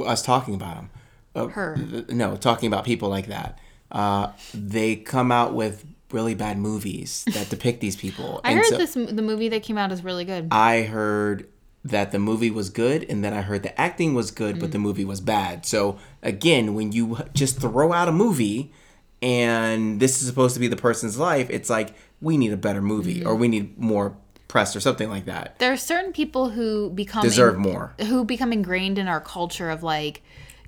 us 0.05 0.21
talking 0.21 0.53
about 0.53 0.75
them. 0.75 0.89
Uh, 1.35 1.47
Her. 1.47 1.77
No, 2.09 2.35
talking 2.35 2.67
about 2.67 2.83
people 2.85 3.09
like 3.09 3.27
that. 3.27 3.57
Uh, 3.91 4.31
they 4.53 4.95
come 4.95 5.31
out 5.31 5.53
with 5.53 5.85
really 6.11 6.35
bad 6.35 6.57
movies 6.57 7.23
that 7.33 7.49
depict 7.49 7.79
these 7.81 7.95
people. 7.95 8.41
I 8.45 8.49
And 8.51 8.57
heard 8.59 8.65
so 8.67 8.77
this 8.77 8.93
the 8.95 9.21
movie 9.21 9.49
that 9.49 9.63
came 9.63 9.77
out 9.77 9.91
is 9.91 10.03
really 10.03 10.25
good. 10.25 10.47
I 10.51 10.81
heard 10.83 11.47
that 11.85 12.11
the 12.11 12.19
movie 12.19 12.51
was 12.51 12.69
good, 12.69 13.05
and 13.09 13.23
then 13.23 13.33
I 13.33 13.41
heard 13.41 13.63
the 13.63 13.79
acting 13.79 14.13
was 14.13 14.29
good, 14.31 14.57
Mm. 14.57 14.59
but 14.59 14.71
the 14.71 14.77
movie 14.79 15.05
was 15.05 15.19
bad. 15.21 15.65
So 15.65 15.97
again, 16.21 16.75
when 16.75 16.91
you 16.91 17.17
just 17.33 17.59
throw 17.59 17.91
out 17.91 18.07
a 18.07 18.11
movie, 18.11 18.71
and 19.21 19.99
this 19.99 20.21
is 20.21 20.27
supposed 20.27 20.53
to 20.55 20.59
be 20.59 20.67
the 20.67 20.75
person's 20.75 21.17
life, 21.17 21.47
it's 21.49 21.69
like 21.69 21.93
we 22.21 22.37
need 22.37 22.51
a 22.53 22.57
better 22.57 22.81
movie, 22.81 23.21
Mm. 23.21 23.25
or 23.27 23.35
we 23.35 23.47
need 23.47 23.77
more 23.79 24.15
press, 24.47 24.75
or 24.75 24.79
something 24.81 25.09
like 25.09 25.25
that. 25.25 25.57
there 25.59 25.71
are 25.71 25.77
certain 25.77 26.11
people 26.11 26.49
who 26.49 26.89
become 26.89 27.23
Deserve 27.23 27.57
more. 27.57 27.93
who 28.07 28.25
become 28.25 28.51
ingrained 28.51 28.97
in 28.97 29.07
our 29.07 29.21
culture 29.21 29.69
of 29.69 29.81
like 29.81 30.21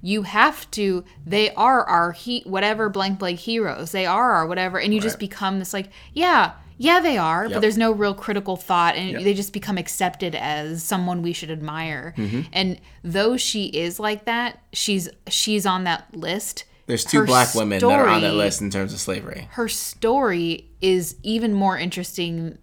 you 0.06 0.24
have 0.24 0.70
to 0.72 1.04
they 1.26 1.50
are 1.56 1.84
our 1.86 2.12
he 2.12 2.42
whatever 2.46 2.90
blank 2.90 3.18
blank 3.18 3.40
heroes 3.40 3.92
they 3.94 4.06
are 4.06 4.34
our 4.34 4.46
whatever 4.46 4.78
and 4.80 4.94
you 4.94 5.00
just 5.00 5.18
become 5.18 5.58
this 5.60 5.74
like 5.74 5.90
yeah 6.14 6.52
yeah 6.78 7.00
they 7.00 7.18
are 7.18 7.46
Yep. 7.46 7.54
but 7.54 7.60
there's 7.62 7.78
no 7.78 7.92
real 7.92 8.14
critical 8.14 8.58
thought 8.58 8.96
and 8.96 9.12
Yep. 9.12 9.24
they 9.24 9.34
just 9.34 9.54
become 9.54 9.78
accepted 9.78 10.36
as 10.36 10.84
someone 10.84 11.22
we 11.22 11.32
should 11.32 11.50
admire 11.50 12.14
Mm-hmm. 12.18 12.42
and 12.52 12.82
though 13.04 13.38
she 13.38 13.68
is 13.68 14.00
like 14.00 14.26
that 14.26 14.60
she's 14.74 15.08
she's 15.30 15.66
on 15.66 15.86
that 15.86 16.14
list 16.14 16.66
There's 16.86 17.06
two 17.06 17.20
Her 17.20 17.26
black 17.26 17.56
women 17.56 17.80
that 17.80 17.90
are 17.90 18.08
on 18.10 18.22
that 18.22 18.34
list 18.34 18.60
in 18.62 18.70
terms 18.70 18.92
of 18.92 19.00
slavery. 19.00 19.48
her 19.52 19.70
story 19.70 20.70
is 20.82 21.16
even 21.24 21.54
more 21.54 21.78
interesting 21.78 22.58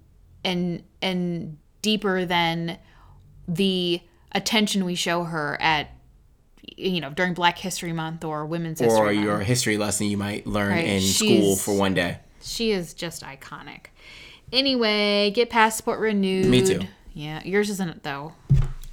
and 0.44 0.83
and 1.00 1.57
deeper 1.81 2.26
than 2.26 2.76
the 3.48 4.03
attention 4.33 4.85
we 4.85 4.94
show 4.94 5.24
her 5.24 5.57
at 5.61 5.88
you 6.81 7.01
know 7.01 7.11
during 7.11 7.35
Black 7.35 7.59
History 7.59 7.93
Month 7.93 8.25
or 8.25 8.47
Women's 8.47 8.81
History 8.81 8.99
Or 8.99 9.12
Month. 9.12 9.25
your 9.25 9.38
history 9.40 9.77
lesson 9.79 10.07
you 10.07 10.16
might 10.16 10.47
learn 10.47 10.71
Right, 10.71 10.87
in 10.87 11.01
school 11.01 11.57
for 11.57 11.77
one 11.77 11.95
day. 11.95 12.19
She 12.43 12.71
is 12.73 12.95
just 12.95 13.23
iconic. 13.23 13.87
Anyway, 14.53 15.31
get 15.31 15.51
passport 15.51 16.01
renewed. 16.01 16.47
Me 16.47 16.64
too. 16.64 16.81
Yeah, 17.14 17.43
yours 17.45 17.71
isn't 17.71 18.03
though. 18.03 18.33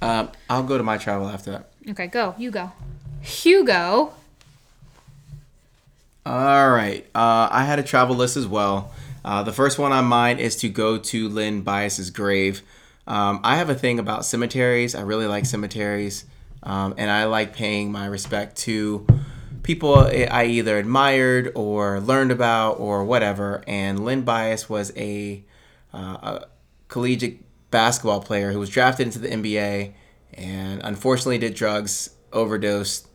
Um, 0.00 0.30
I'll 0.48 0.62
go 0.62 0.76
to 0.78 0.84
my 0.84 0.98
travel 0.98 1.28
after 1.28 1.50
that. 1.52 1.70
Okay, 1.90 2.06
go. 2.06 2.34
You 2.38 2.50
go. 2.50 2.72
Hugo. 3.22 4.12
All 6.26 6.70
right. 6.70 7.06
Uh, 7.14 7.48
I 7.50 7.64
had 7.64 7.78
a 7.78 7.82
travel 7.82 8.14
list 8.14 8.36
as 8.36 8.46
well. 8.46 8.92
Uh, 9.24 9.42
the 9.42 9.52
first 9.52 9.78
one 9.78 9.92
on 9.92 10.04
mine 10.04 10.38
is 10.38 10.56
to 10.56 10.68
go 10.68 10.98
to 10.98 11.28
Len 11.28 11.62
Bias's 11.62 12.10
grave. 12.10 12.62
Um, 13.06 13.40
I 13.42 13.56
have 13.56 13.70
a 13.70 13.74
thing 13.74 13.98
about 13.98 14.24
cemeteries. 14.24 14.94
I 14.94 15.00
really 15.00 15.26
like 15.26 15.46
cemeteries. 15.46 16.24
Um, 16.62 16.94
and 16.96 17.10
I 17.10 17.24
like 17.24 17.54
paying 17.54 17.92
my 17.92 18.06
respect 18.06 18.56
to 18.58 19.06
people 19.62 19.96
I 19.98 20.46
either 20.46 20.78
admired 20.78 21.52
or 21.54 22.00
learned 22.00 22.30
about 22.30 22.80
or 22.80 23.04
whatever. 23.04 23.62
And 23.66 24.04
Len 24.04 24.22
Bias 24.22 24.68
was 24.68 24.92
a, 24.96 25.44
uh, 25.92 25.96
a 25.98 26.46
collegiate 26.88 27.44
basketball 27.70 28.20
player 28.20 28.52
who 28.52 28.58
was 28.58 28.70
drafted 28.70 29.06
into 29.06 29.18
the 29.18 29.28
NBA 29.28 29.92
and 30.34 30.80
unfortunately 30.82 31.38
did 31.38 31.54
drugs, 31.54 32.10
overdosed, 32.32 33.08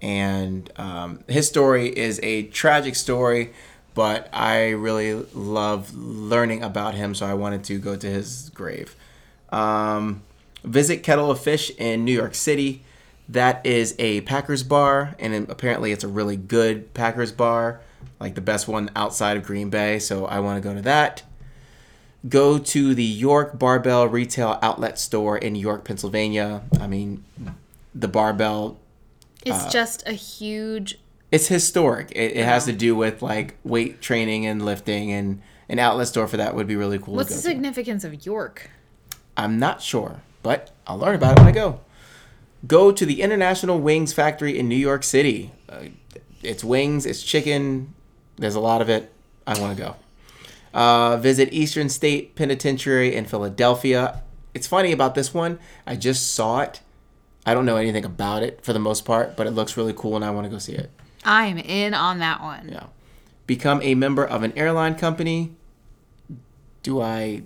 and 0.00 0.70
um, 0.76 1.24
his 1.28 1.48
story 1.48 1.88
is 1.88 2.20
a 2.22 2.44
tragic 2.44 2.94
story 2.94 3.52
but 3.94 4.28
i 4.32 4.68
really 4.70 5.14
love 5.34 5.94
learning 5.94 6.62
about 6.62 6.94
him 6.94 7.14
so 7.14 7.26
i 7.26 7.34
wanted 7.34 7.64
to 7.64 7.78
go 7.78 7.96
to 7.96 8.06
his 8.06 8.50
grave. 8.50 8.94
Um, 9.50 10.22
visit 10.62 11.02
kettle 11.02 11.30
of 11.30 11.40
fish 11.40 11.70
in 11.78 12.04
new 12.04 12.12
york 12.12 12.34
city 12.34 12.84
that 13.28 13.64
is 13.66 13.94
a 13.98 14.20
packers 14.22 14.62
bar 14.62 15.14
and 15.18 15.34
it- 15.34 15.50
apparently 15.50 15.92
it's 15.92 16.04
a 16.04 16.08
really 16.08 16.36
good 16.36 16.92
packers 16.94 17.32
bar 17.32 17.80
like 18.20 18.34
the 18.34 18.40
best 18.40 18.66
one 18.68 18.90
outside 18.96 19.36
of 19.36 19.42
green 19.44 19.68
bay 19.70 19.98
so 19.98 20.24
i 20.26 20.38
want 20.40 20.62
to 20.62 20.66
go 20.68 20.74
to 20.74 20.82
that 20.82 21.22
go 22.28 22.58
to 22.58 22.94
the 22.94 23.04
york 23.04 23.58
barbell 23.58 24.06
retail 24.08 24.58
outlet 24.62 24.98
store 24.98 25.36
in 25.38 25.54
york 25.54 25.84
pennsylvania 25.84 26.62
i 26.80 26.86
mean 26.86 27.22
the 27.94 28.08
barbell 28.08 28.76
It's 29.44 29.64
Uh, 29.66 29.70
just 29.70 30.06
a 30.06 30.12
huge 30.12 30.98
it's 31.30 31.46
historic. 31.48 32.10
It, 32.12 32.38
it 32.38 32.44
has 32.46 32.64
to 32.64 32.72
do 32.72 32.96
with 32.96 33.20
like 33.20 33.56
weight 33.62 34.00
training 34.00 34.46
and 34.46 34.64
lifting, 34.64 35.12
and 35.12 35.42
an 35.68 35.78
outlet 35.78 36.08
store 36.08 36.26
for 36.26 36.38
that 36.38 36.54
would 36.54 36.66
be 36.66 36.74
really 36.74 36.98
cool. 36.98 37.16
What's 37.16 37.28
to 37.28 37.34
the 37.34 37.42
go 37.42 37.48
to. 37.48 37.54
significance 37.54 38.02
of 38.02 38.24
York? 38.24 38.70
I'm 39.36 39.58
not 39.58 39.82
sure, 39.82 40.22
but 40.42 40.70
I'll 40.86 40.96
learn 40.96 41.14
about 41.16 41.32
it 41.32 41.40
when 41.40 41.48
I 41.48 41.52
go. 41.52 41.80
Go 42.66 42.90
to 42.90 43.06
the 43.06 43.22
International 43.22 43.78
Wings 43.78 44.12
Factory 44.12 44.58
in 44.58 44.68
New 44.68 44.76
York 44.76 45.04
City. 45.04 45.52
Uh, 45.68 45.84
it's 46.42 46.64
wings, 46.64 47.06
it's 47.06 47.22
chicken. 47.22 47.94
There's 48.36 48.54
a 48.54 48.60
lot 48.60 48.80
of 48.80 48.88
it. 48.88 49.12
I 49.46 49.58
want 49.60 49.76
to 49.76 49.82
go. 49.82 49.96
Uh, 50.74 51.16
visit 51.16 51.52
Eastern 51.52 51.88
State 51.88 52.34
Penitentiary 52.34 53.14
in 53.14 53.24
Philadelphia. 53.24 54.22
It's 54.54 54.66
funny 54.66 54.92
about 54.92 55.14
this 55.14 55.32
one. 55.32 55.58
I 55.86 55.96
just 55.96 56.34
saw 56.34 56.60
it. 56.60 56.80
I 57.46 57.54
don't 57.54 57.64
know 57.64 57.76
anything 57.76 58.04
about 58.04 58.42
it 58.42 58.62
for 58.64 58.72
the 58.72 58.78
most 58.78 59.04
part, 59.04 59.36
but 59.36 59.46
it 59.46 59.52
looks 59.52 59.76
really 59.76 59.94
cool 59.94 60.16
and 60.16 60.24
I 60.24 60.30
want 60.30 60.44
to 60.44 60.50
go 60.50 60.58
see 60.58 60.74
it. 60.74 60.90
I'm 61.24 61.58
in 61.58 61.94
on 61.94 62.18
that 62.18 62.42
one. 62.42 62.68
Yeah. 62.68 62.86
Become 63.46 63.80
a 63.82 63.94
member 63.94 64.24
of 64.24 64.42
an 64.42 64.52
airline 64.56 64.96
company. 64.96 65.54
Do 66.82 67.00
I 67.00 67.42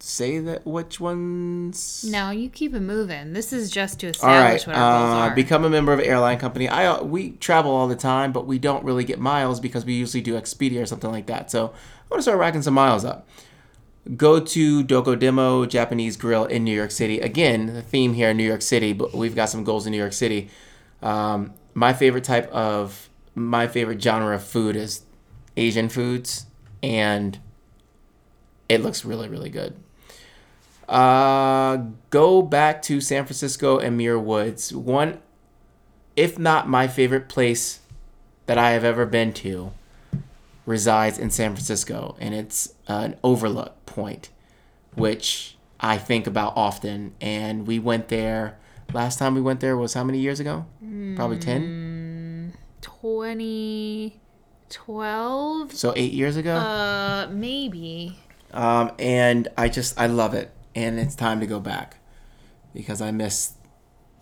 say 0.00 0.38
that 0.38 0.66
which 0.66 1.00
ones? 1.00 2.04
No, 2.08 2.30
you 2.30 2.48
keep 2.48 2.74
it 2.74 2.80
moving. 2.80 3.32
This 3.32 3.52
is 3.52 3.70
just 3.70 4.00
to 4.00 4.06
All 4.06 4.10
establish 4.12 4.66
right. 4.66 4.74
what 4.74 4.76
our 4.76 5.00
goals 5.00 5.12
Uh, 5.12 5.18
are. 5.30 5.34
become 5.34 5.64
a 5.64 5.70
member 5.70 5.92
of 5.92 5.98
an 5.98 6.04
airline 6.04 6.38
company. 6.38 6.68
I 6.68 6.86
uh, 6.86 7.02
we 7.02 7.30
travel 7.32 7.70
all 7.72 7.88
the 7.88 7.96
time, 7.96 8.32
but 8.32 8.46
we 8.46 8.58
don't 8.58 8.84
really 8.84 9.04
get 9.04 9.18
miles 9.18 9.60
because 9.60 9.84
we 9.84 9.94
usually 9.94 10.20
do 10.20 10.34
Expedia 10.34 10.82
or 10.82 10.86
something 10.86 11.10
like 11.10 11.26
that. 11.26 11.50
So 11.50 11.66
I 11.66 12.06
want 12.10 12.18
to 12.18 12.22
start 12.22 12.38
racking 12.38 12.62
some 12.62 12.74
miles 12.74 13.04
up. 13.04 13.26
Go 14.16 14.40
to 14.40 14.84
Dokodemo 14.84 15.68
Japanese 15.68 16.16
Grill 16.16 16.46
in 16.46 16.64
New 16.64 16.74
York 16.74 16.90
City. 16.90 17.20
Again, 17.20 17.66
the 17.74 17.82
theme 17.82 18.14
here 18.14 18.30
in 18.30 18.36
New 18.38 18.46
York 18.46 18.62
City, 18.62 18.94
but 18.94 19.12
we've 19.12 19.34
got 19.36 19.50
some 19.50 19.64
goals 19.64 19.84
in 19.86 19.90
New 19.92 19.98
York 19.98 20.14
City. 20.14 20.48
Um, 21.02 21.52
my 21.74 21.92
favorite 21.92 22.24
type 22.24 22.50
of 22.50 23.08
my 23.34 23.66
favorite 23.68 24.02
genre 24.02 24.34
of 24.36 24.42
food 24.42 24.76
is 24.76 25.02
Asian 25.56 25.88
foods, 25.88 26.46
and 26.82 27.38
it 28.68 28.82
looks 28.82 29.04
really 29.04 29.28
really 29.28 29.50
good. 29.50 29.76
Uh, 30.88 31.76
go 32.10 32.40
back 32.40 32.80
to 32.82 33.00
San 33.00 33.24
Francisco 33.26 33.78
and 33.78 33.96
Muir 33.96 34.18
Woods. 34.18 34.72
One, 34.72 35.18
if 36.16 36.38
not 36.38 36.68
my 36.68 36.88
favorite 36.88 37.28
place 37.28 37.80
that 38.46 38.56
I 38.56 38.70
have 38.70 38.84
ever 38.84 39.04
been 39.04 39.32
to, 39.34 39.72
resides 40.64 41.18
in 41.18 41.28
San 41.30 41.52
Francisco, 41.52 42.16
and 42.18 42.34
it's 42.34 42.72
an 42.86 43.16
overlook 43.22 43.84
point, 43.84 44.30
which 44.94 45.58
I 45.78 45.98
think 45.98 46.26
about 46.26 46.54
often. 46.56 47.14
And 47.20 47.66
we 47.66 47.78
went 47.78 48.08
there. 48.08 48.56
Last 48.94 49.18
time 49.18 49.34
we 49.34 49.42
went 49.42 49.60
there 49.60 49.76
was 49.76 49.92
how 49.92 50.04
many 50.04 50.20
years 50.20 50.40
ago? 50.40 50.64
Probably 51.16 51.38
ten. 51.38 52.54
2012? 52.80 55.72
So 55.74 55.92
eight 55.96 56.14
years 56.14 56.36
ago. 56.36 56.56
Uh, 56.56 57.28
maybe. 57.30 58.18
Um, 58.52 58.92
and 58.98 59.48
I 59.56 59.68
just 59.68 59.98
I 60.00 60.06
love 60.06 60.34
it, 60.34 60.50
and 60.74 60.98
it's 60.98 61.14
time 61.14 61.40
to 61.40 61.46
go 61.46 61.60
back 61.60 61.98
because 62.74 63.00
I 63.02 63.10
missed 63.10 63.54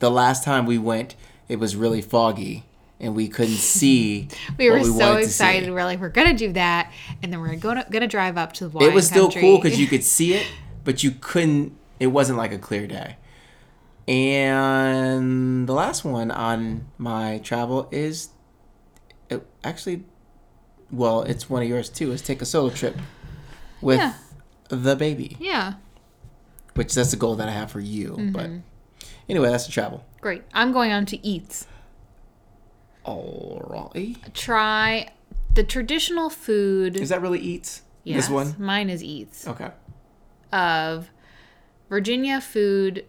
the 0.01 0.11
last 0.11 0.43
time 0.45 0.67
we 0.67 0.79
went. 0.79 1.15
It 1.49 1.61
was 1.61 1.77
really 1.77 2.03
foggy, 2.03 2.65
and 2.99 3.15
we 3.15 3.29
couldn't 3.29 3.55
see. 3.77 4.29
We 4.59 4.69
were 4.71 4.79
what 4.79 4.87
so 4.87 4.93
wanted 4.93 5.15
to 5.15 5.23
see. 5.23 5.27
excited. 5.45 5.71
We're 5.73 5.85
like, 5.85 6.01
we're 6.01 6.09
gonna 6.09 6.35
do 6.35 6.53
that, 6.55 6.93
and 7.23 7.33
then 7.33 7.41
we're 7.41 7.55
gonna 7.57 7.87
gonna 7.91 8.09
drive 8.09 8.37
up 8.37 8.53
to 8.55 8.69
the 8.69 8.77
wine 8.79 8.89
It 8.89 8.95
was 8.95 9.07
still 9.07 9.27
country. 9.27 9.43
cool 9.43 9.61
because 9.61 9.79
you 9.79 9.87
could 9.87 10.03
see 10.03 10.35
it, 10.35 10.47
but 10.85 11.05
you 11.05 11.13
couldn't. 11.21 11.77
It 12.01 12.09
wasn't 12.09 12.39
like 12.39 12.53
a 12.53 12.59
clear 12.59 12.87
day. 12.87 13.17
And 14.09 15.69
the 15.69 15.73
last 15.73 16.05
one 16.05 16.31
on 16.31 16.87
my 16.99 17.39
travel 17.39 17.89
is 17.91 18.29
it 19.31 19.45
actually, 19.65 20.05
well, 20.91 21.23
it's 21.23 21.49
one 21.51 21.63
of 21.63 21.69
yours 21.69 21.89
too. 21.89 22.13
Is 22.13 22.23
take 22.23 22.41
a 22.43 22.45
solo 22.45 22.71
trip 22.71 22.97
with 23.87 23.99
Yeah. 24.01 24.15
the 24.69 24.95
baby. 24.97 25.37
yeah, 25.41 25.75
which 26.75 26.93
that's 26.95 27.11
the 27.13 27.17
goal 27.17 27.37
that 27.37 27.49
I 27.49 27.53
have 27.53 27.71
for 27.71 27.81
you. 27.81 28.11
Mm-hmm. 28.19 28.33
But 28.33 28.51
anyway, 29.29 29.49
that's 29.51 29.67
the 29.67 29.73
travel. 29.73 30.05
great. 30.21 30.43
I'm 30.53 30.73
going 30.73 30.93
on 30.93 31.07
to 31.07 31.17
eats. 31.27 31.67
All 33.05 33.63
right. 33.71 34.17
Try 34.35 35.11
the 35.55 35.63
traditional 35.65 36.29
food. 36.29 36.97
Is 36.97 37.09
that 37.11 37.23
really 37.23 37.39
eats? 37.39 37.83
yes, 38.05 38.25
This 38.27 38.31
one? 38.31 38.55
mine 38.59 38.91
is 38.91 39.03
eats 39.03 39.47
Okay. 39.47 39.71
of 40.53 41.11
Virginia 41.89 42.41
food, 42.41 43.05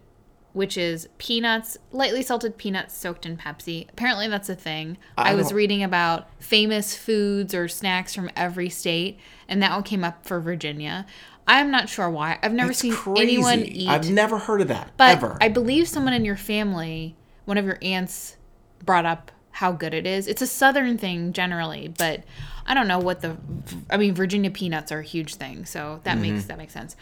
which 0.58 0.76
is 0.76 1.08
peanuts, 1.18 1.78
lightly 1.92 2.20
salted 2.22 2.58
peanuts 2.58 2.94
soaked 2.96 3.24
in 3.24 3.36
Pepsi. 3.36 3.88
Apparently, 3.88 4.28
that's 4.28 4.48
a 4.48 4.54
thing. 4.54 4.98
I 5.16 5.30
I, 5.30 5.34
was 5.34 5.52
reading 5.52 5.82
about 5.82 6.28
famous 6.40 6.94
foods 6.96 7.54
or 7.54 7.68
snacks 7.68 8.14
from 8.14 8.28
every 8.36 8.68
state, 8.68 9.18
and 9.48 9.62
that 9.62 9.70
one 9.72 9.84
came 9.84 10.02
up 10.04 10.26
for 10.26 10.40
Virginia. 10.40 11.06
I'm 11.46 11.70
not 11.70 11.88
sure 11.88 12.10
why. 12.10 12.38
I've 12.42 12.52
never 12.52 12.72
It's 12.72 12.80
seen 12.80 12.92
crazy. 12.92 13.22
anyone 13.22 13.60
eat. 13.60 13.88
I've 13.88 14.10
never 14.10 14.36
heard 14.38 14.60
of 14.60 14.68
that. 14.68 14.90
but 14.98 15.16
ever. 15.16 15.38
I 15.40 15.48
believe 15.48 15.88
someone 15.88 16.12
in 16.12 16.24
your 16.24 16.36
family, 16.36 17.16
one 17.46 17.56
of 17.56 17.64
your 17.64 17.78
aunts, 17.80 18.36
brought 18.84 19.06
up 19.06 19.30
how 19.52 19.72
good 19.72 19.94
it 19.94 20.06
is. 20.06 20.26
It's 20.28 20.42
a 20.42 20.46
southern 20.46 20.98
thing 20.98 21.32
generally, 21.32 21.88
but 21.96 22.24
I 22.66 22.74
don't 22.74 22.86
know 22.88 22.98
what 22.98 23.20
the. 23.22 23.36
I 23.88 23.96
mean, 23.96 24.14
Virginia 24.14 24.50
peanuts 24.50 24.92
are 24.92 24.98
a 24.98 25.04
huge 25.04 25.36
thing, 25.36 25.64
so 25.64 26.00
that 26.04 26.18
makes 26.18 26.40
Mm-hmm. 26.40 26.48
that 26.48 26.58
makes 26.58 26.72
sense. 26.74 26.96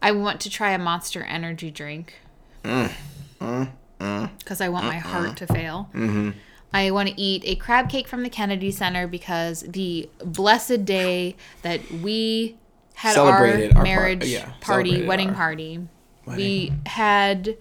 I 0.00 0.12
want 0.12 0.40
to 0.42 0.50
try 0.50 0.72
a 0.72 0.78
Monster 0.78 1.22
Energy 1.24 1.70
drink 1.70 2.14
because 2.62 4.60
I 4.60 4.68
want 4.68 4.86
my 4.86 4.98
heart 4.98 5.36
to 5.38 5.46
fail. 5.46 5.88
Mm-hmm. 5.94 6.30
I 6.74 6.90
want 6.90 7.10
to 7.10 7.20
eat 7.20 7.42
a 7.44 7.54
crab 7.56 7.90
cake 7.90 8.08
from 8.08 8.22
the 8.22 8.30
Kennedy 8.30 8.70
Center 8.70 9.06
because 9.06 9.60
the 9.62 10.08
blessed 10.24 10.84
day 10.84 11.36
that 11.62 11.90
we 11.90 12.56
had 12.94 13.14
Celebrated 13.14 13.72
our 13.72 13.78
our 13.78 13.84
par- 13.84 13.84
marriage 13.84 14.26
yeah, 14.26 14.52
party, 14.60 15.04
wedding 15.04 15.30
our 15.30 15.34
party, 15.34 15.86
we 16.26 16.72
had 16.86 17.56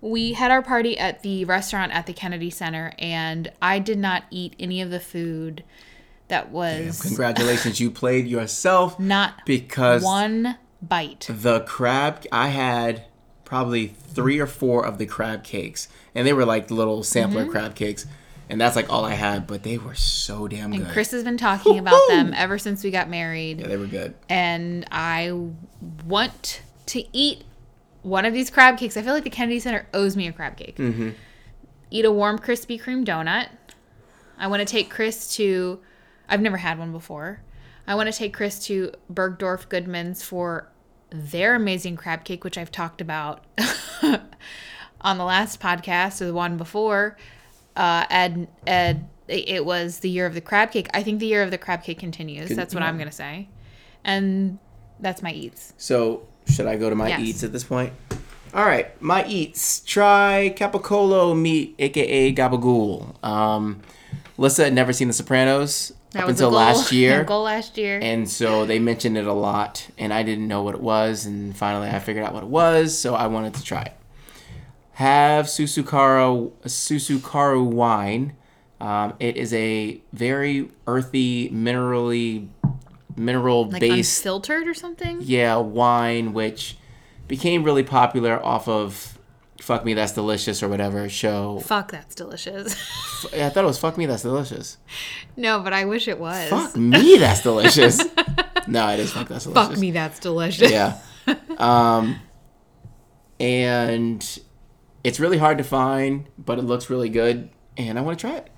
we 0.00 0.32
had 0.32 0.50
our 0.50 0.62
party 0.62 0.98
at 0.98 1.22
the 1.22 1.44
restaurant 1.44 1.92
at 1.92 2.06
the 2.06 2.12
Kennedy 2.12 2.50
Center, 2.50 2.92
and 2.98 3.50
I 3.60 3.78
did 3.78 3.98
not 3.98 4.24
eat 4.30 4.54
any 4.58 4.80
of 4.80 4.90
the 4.90 5.00
food 5.00 5.64
that 6.28 6.50
was 6.50 7.02
Congratulations, 7.02 7.80
you 7.80 7.90
played 7.90 8.26
yourself 8.26 8.98
not 8.98 9.44
because 9.44 10.02
one 10.02 10.56
bite. 10.80 11.26
the 11.28 11.60
crab. 11.60 12.24
I 12.32 12.48
had 12.48 13.04
probably 13.50 13.88
three 13.88 14.38
or 14.38 14.46
four 14.46 14.86
of 14.86 14.96
the 14.98 15.06
crab 15.06 15.42
cakes, 15.42 15.88
and 16.14 16.24
they 16.24 16.32
were 16.32 16.44
like 16.44 16.70
little 16.70 17.02
sampler 17.02 17.42
Mm-hmm. 17.42 17.50
crab 17.50 17.74
cakes, 17.74 18.06
and 18.48 18.60
that's 18.60 18.76
like 18.76 18.88
all 18.88 19.04
I 19.04 19.14
had. 19.14 19.48
But 19.48 19.64
they 19.64 19.76
were 19.76 19.96
so 19.96 20.46
damn 20.46 20.70
good. 20.70 20.82
And 20.82 20.88
Chris 20.90 21.10
has 21.10 21.24
been 21.24 21.36
talking 21.36 21.76
about 21.80 22.00
them 22.08 22.32
ever 22.34 22.58
since 22.58 22.84
we 22.84 22.92
got 22.92 23.10
married. 23.10 23.58
yeah, 23.60 23.66
they 23.66 23.76
were 23.76 23.86
good. 23.88 24.14
and 24.28 24.86
I 24.92 25.32
want 26.06 26.62
to 26.86 27.04
eat 27.12 27.42
one 28.02 28.24
of 28.24 28.32
these 28.32 28.50
crab 28.50 28.78
cakes. 28.78 28.96
I 28.96 29.02
feel 29.02 29.12
like 29.14 29.24
the 29.24 29.30
Kennedy 29.30 29.58
Center 29.58 29.86
owes 29.92 30.16
me 30.16 30.28
a 30.28 30.32
crab 30.32 30.56
cake. 30.56 30.76
Mm-hmm. 30.76 31.10
Eat 31.90 32.04
a 32.04 32.12
warm 32.12 32.38
Krispy 32.38 32.80
Kreme 32.80 33.04
donut. 33.04 33.48
I 34.38 34.46
want 34.46 34.60
to 34.60 34.64
take 34.64 34.90
Chris 34.90 35.34
to. 35.36 35.80
I've 36.28 36.40
never 36.40 36.56
had 36.58 36.78
one 36.78 36.92
before. 36.92 37.42
I 37.86 37.96
want 37.96 38.10
to 38.12 38.16
take 38.16 38.32
Chris 38.32 38.64
to 38.66 38.92
Bergdorf 39.12 39.68
Goodman's 39.68 40.22
for 40.22 40.68
their 41.10 41.54
amazing 41.54 41.96
crab 41.96 42.24
cake, 42.24 42.44
which 42.44 42.56
I've 42.58 42.70
talked 42.72 43.00
about 43.00 43.44
on 45.00 45.18
the 45.18 45.24
last 45.24 45.60
podcast 45.60 46.20
or 46.20 46.26
the 46.26 46.34
one 46.34 46.56
before. 46.56 47.16
Uh, 47.76 48.04
Ed, 48.10 48.48
Ed, 48.66 49.08
it 49.28 49.64
was 49.64 50.00
the 50.00 50.10
year 50.10 50.26
of 50.26 50.34
the 50.34 50.40
crab 50.40 50.70
cake. 50.72 50.88
I 50.92 51.02
think 51.02 51.20
the 51.20 51.26
year 51.26 51.42
of 51.42 51.50
the 51.50 51.58
crab 51.58 51.82
cake 51.84 51.98
continues. 51.98 52.50
That's 52.50 52.74
what 52.74 52.82
I'm 52.82 52.98
gonna 52.98 53.12
say, 53.12 53.48
and 54.04 54.58
that's 54.98 55.22
my 55.22 55.32
eats. 55.32 55.72
So 55.78 56.26
should 56.46 56.66
I 56.66 56.76
go 56.76 56.90
to 56.90 56.96
my 56.96 57.08
Yes. 57.08 57.20
eats 57.20 57.44
at 57.44 57.52
this 57.52 57.64
point? 57.64 57.92
All 58.52 58.64
right, 58.64 59.00
my 59.00 59.24
eats. 59.26 59.80
Try 59.80 60.52
Capicolo 60.56 61.38
meat, 61.40 61.76
aka 61.78 62.34
gabagool. 62.34 63.22
Um, 63.24 63.80
Lissa 64.36 64.64
had 64.64 64.72
never 64.74 64.92
seen 64.92 65.06
The 65.08 65.14
Sopranos 65.14 65.92
That 66.12 66.22
up 66.22 66.26
was 66.26 66.36
until 66.40 66.50
goal- 66.50 66.58
last 66.58 66.92
year, 67.00 67.22
goal 67.24 67.42
last 67.44 67.78
year. 67.78 67.98
and 68.02 68.28
so 68.28 68.66
they 68.66 68.78
mentioned 68.78 69.16
it 69.16 69.26
a 69.26 69.32
lot, 69.32 69.88
and 69.98 70.12
I 70.12 70.22
didn't 70.22 70.48
know 70.48 70.62
what 70.62 70.74
it 70.74 70.80
was, 70.80 71.24
and 71.26 71.56
finally 71.56 71.88
I 71.88 71.98
figured 72.00 72.24
out 72.24 72.34
what 72.34 72.42
it 72.42 72.48
was, 72.48 72.98
so 72.98 73.14
I 73.14 73.26
wanted 73.28 73.54
to 73.54 73.62
try 73.64 73.82
it. 73.82 73.92
Have 74.94 75.46
Susukaro 75.46 76.50
Susukaru 76.64 77.64
wine. 77.64 78.34
Um, 78.80 79.14
it 79.20 79.36
is 79.36 79.52
a 79.54 80.00
very 80.12 80.70
earthy, 80.86 81.48
minerally, 81.50 82.48
mineral 83.16 83.68
like 83.68 83.80
based 83.80 84.22
filtered 84.22 84.66
or 84.66 84.74
something. 84.74 85.18
yeah, 85.20 85.56
wine, 85.56 86.32
which 86.32 86.76
became 87.28 87.62
really 87.62 87.82
popular 87.82 88.44
off 88.44 88.66
of 88.68 89.18
Fuck 89.62 89.84
Me 89.84 89.94
That's 89.94 90.12
Delicious 90.12 90.62
or 90.62 90.68
whatever 90.68 91.08
show. 91.08 91.60
Fuck, 91.60 91.90
that's 91.92 92.14
delicious. 92.14 92.74
I 93.32 93.48
thought 93.50 93.64
it 93.64 93.66
was 93.66 93.78
Fuck 93.78 93.96
Me 93.98 94.06
That's 94.06 94.22
Delicious. 94.22 94.78
no, 95.36 95.60
but 95.60 95.72
I 95.72 95.84
wish 95.84 96.08
it 96.08 96.18
was. 96.18 96.48
Fuck 96.50 96.76
Me 96.76 97.18
That's 97.18 97.42
Delicious. 97.42 97.98
no, 98.66 98.88
it 98.88 99.00
is 99.00 99.12
Fuck 99.12 99.28
That's 99.28 99.44
Delicious. 99.44 99.68
Fuck 99.68 99.78
me, 99.78 99.90
that's 99.90 100.18
delicious. 100.18 100.70
Yeah. 100.70 100.98
Um, 101.58 102.20
and 103.38 104.38
it's 105.04 105.20
really 105.20 105.38
hard 105.38 105.58
to 105.58 105.64
find, 105.64 106.26
but 106.38 106.58
it 106.58 106.62
looks 106.62 106.90
really 106.90 107.08
good, 107.08 107.50
and 107.76 107.98
I 107.98 108.02
want 108.02 108.18
to 108.18 108.26
try 108.26 108.36
it. 108.36 108.50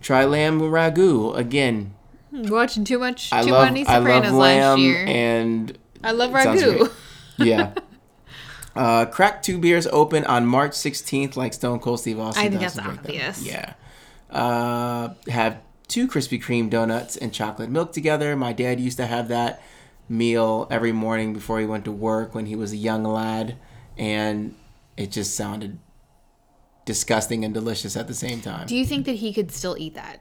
Try 0.00 0.24
lamb 0.24 0.60
ragu 0.60 1.36
again. 1.36 1.94
Watching 2.32 2.84
too 2.84 2.98
much, 2.98 3.32
I 3.32 3.42
too 3.44 3.52
love 3.52 3.64
many 3.66 3.86
I 3.86 3.98
Sopranos 3.98 4.32
love 4.32 4.34
last 4.34 4.38
lamb 4.38 4.78
year. 4.80 5.04
and 5.06 5.78
I 6.02 6.10
love 6.12 6.30
ragu. 6.32 6.90
yeah. 7.38 7.74
Uh, 8.76 9.06
crack 9.06 9.42
two 9.42 9.58
beers 9.58 9.86
open 9.88 10.24
on 10.24 10.46
March 10.46 10.72
16th, 10.72 11.36
like 11.36 11.52
Stone 11.54 11.78
Cold 11.80 12.00
Steve 12.00 12.18
Austin. 12.18 12.44
I 12.44 12.48
think 12.48 12.60
that's 12.60 12.74
to 12.74 12.80
drink 12.82 13.02
them. 13.02 13.06
obvious. 13.06 13.42
Yeah. 13.46 13.74
Uh, 14.30 15.14
have 15.28 15.58
two 15.86 16.08
Krispy 16.08 16.42
Kreme 16.42 16.68
donuts 16.68 17.16
and 17.16 17.32
chocolate 17.32 17.70
milk 17.70 17.92
together. 17.92 18.34
My 18.34 18.52
dad 18.52 18.80
used 18.80 18.96
to 18.96 19.06
have 19.06 19.28
that 19.28 19.62
meal 20.08 20.66
every 20.70 20.92
morning 20.92 21.32
before 21.32 21.60
he 21.60 21.66
went 21.66 21.84
to 21.84 21.92
work 21.92 22.34
when 22.34 22.46
he 22.46 22.56
was 22.56 22.72
a 22.72 22.76
young 22.76 23.04
lad, 23.04 23.56
and 23.96 24.54
it 24.96 25.10
just 25.12 25.34
sounded 25.36 25.78
disgusting 26.84 27.44
and 27.44 27.54
delicious 27.54 27.96
at 27.96 28.08
the 28.08 28.14
same 28.14 28.40
time. 28.40 28.66
Do 28.66 28.76
you 28.76 28.84
think 28.84 29.06
that 29.06 29.16
he 29.16 29.32
could 29.32 29.52
still 29.52 29.76
eat 29.78 29.94
that? 29.94 30.20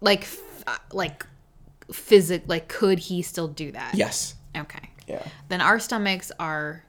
Like, 0.00 0.22
f- 0.22 0.64
uh, 0.66 0.76
like, 0.92 1.26
physic. 1.92 2.44
Like, 2.46 2.68
could 2.68 2.98
he 2.98 3.22
still 3.22 3.48
do 3.48 3.72
that? 3.72 3.94
yes. 3.94 4.34
Okay. 4.56 4.90
Yeah. 5.06 5.22
Then 5.48 5.60
our 5.60 5.78
stomachs 5.78 6.30
are 6.38 6.84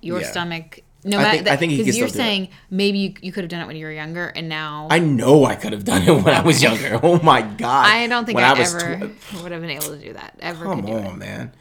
your 0.00 0.20
Yeah. 0.20 0.30
stomach. 0.30 0.80
No 1.04 1.18
I 1.18 1.22
matter 1.22 1.36
think- 1.38 1.48
I 1.48 1.56
think 1.56 1.72
he 1.72 1.78
because 1.78 1.96
you're 1.96 2.08
do 2.08 2.12
it. 2.14 2.16
saying 2.16 2.48
maybe 2.70 2.98
you, 2.98 3.14
you 3.22 3.30
could 3.32 3.44
have 3.44 3.50
done 3.50 3.60
it 3.60 3.66
when 3.66 3.76
you 3.76 3.86
were 3.86 3.92
younger, 3.92 4.26
and 4.26 4.48
now 4.48 4.88
I 4.90 4.98
know 4.98 5.44
I 5.44 5.54
could 5.54 5.72
have 5.72 5.84
done 5.84 6.02
it 6.02 6.10
when 6.10 6.34
I 6.34 6.40
was 6.40 6.62
younger. 6.62 6.98
Oh 7.02 7.20
my 7.22 7.40
god! 7.42 7.86
I 7.86 8.06
don't 8.08 8.24
think 8.24 8.36
when 8.36 8.44
I, 8.44 8.58
was 8.58 8.74
ever 8.74 9.08
tw- 9.08 9.42
would 9.42 9.52
have 9.52 9.60
been 9.60 9.70
able 9.70 9.86
to 9.86 9.98
do 9.98 10.12
that. 10.14 10.34
Ever 10.40 10.64
Come 10.64 10.82
could 10.82 10.90
do 10.90 10.96
it. 10.98 11.06
on, 11.06 11.18
man. 11.18 11.52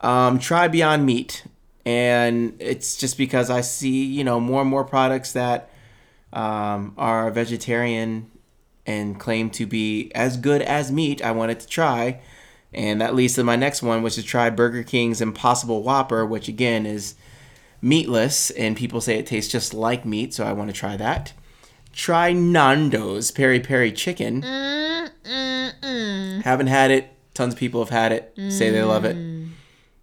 Um, 0.00 0.38
try 0.38 0.68
Beyond 0.68 1.04
Meat, 1.04 1.44
and 1.84 2.54
it's 2.60 2.96
just 2.96 3.18
because 3.18 3.50
I 3.50 3.62
see 3.62 4.04
you 4.04 4.22
know 4.22 4.38
more 4.38 4.60
and 4.60 4.70
more 4.70 4.84
products 4.84 5.32
that 5.32 5.70
um, 6.32 6.94
are 6.96 7.30
vegetarian 7.30 8.30
and 8.86 9.18
claim 9.18 9.50
to 9.50 9.66
be 9.66 10.12
as 10.14 10.36
good 10.36 10.62
as 10.62 10.92
meat. 10.92 11.22
I 11.22 11.32
wanted 11.32 11.58
to 11.60 11.66
try, 11.66 12.20
and 12.72 13.00
that 13.00 13.14
leads 13.14 13.34
to 13.34 13.44
my 13.44 13.56
next 13.56 13.82
one, 13.82 14.02
which 14.02 14.16
is 14.18 14.24
try 14.24 14.50
Burger 14.50 14.82
King's 14.84 15.20
Impossible 15.20 15.82
Whopper, 15.82 16.24
which 16.24 16.48
again 16.48 16.86
is 16.86 17.14
meatless, 17.84 18.50
and 18.50 18.76
people 18.76 19.00
say 19.00 19.18
it 19.18 19.26
tastes 19.26 19.52
just 19.52 19.74
like 19.74 20.04
meat, 20.06 20.32
so 20.32 20.44
I 20.44 20.52
want 20.52 20.70
to 20.70 20.74
try 20.74 20.96
that. 20.96 21.34
Try 21.92 22.32
Nando's 22.32 23.30
Peri 23.30 23.60
Peri 23.60 23.92
Chicken. 23.92 24.42
Haven't 26.42 26.66
had 26.66 26.90
it. 26.90 27.10
Tons 27.34 27.54
of 27.54 27.60
people 27.60 27.84
have 27.84 27.90
had 27.90 28.10
it. 28.10 28.32
Say 28.50 28.70
they 28.70 28.82
love 28.82 29.04
it. 29.04 29.16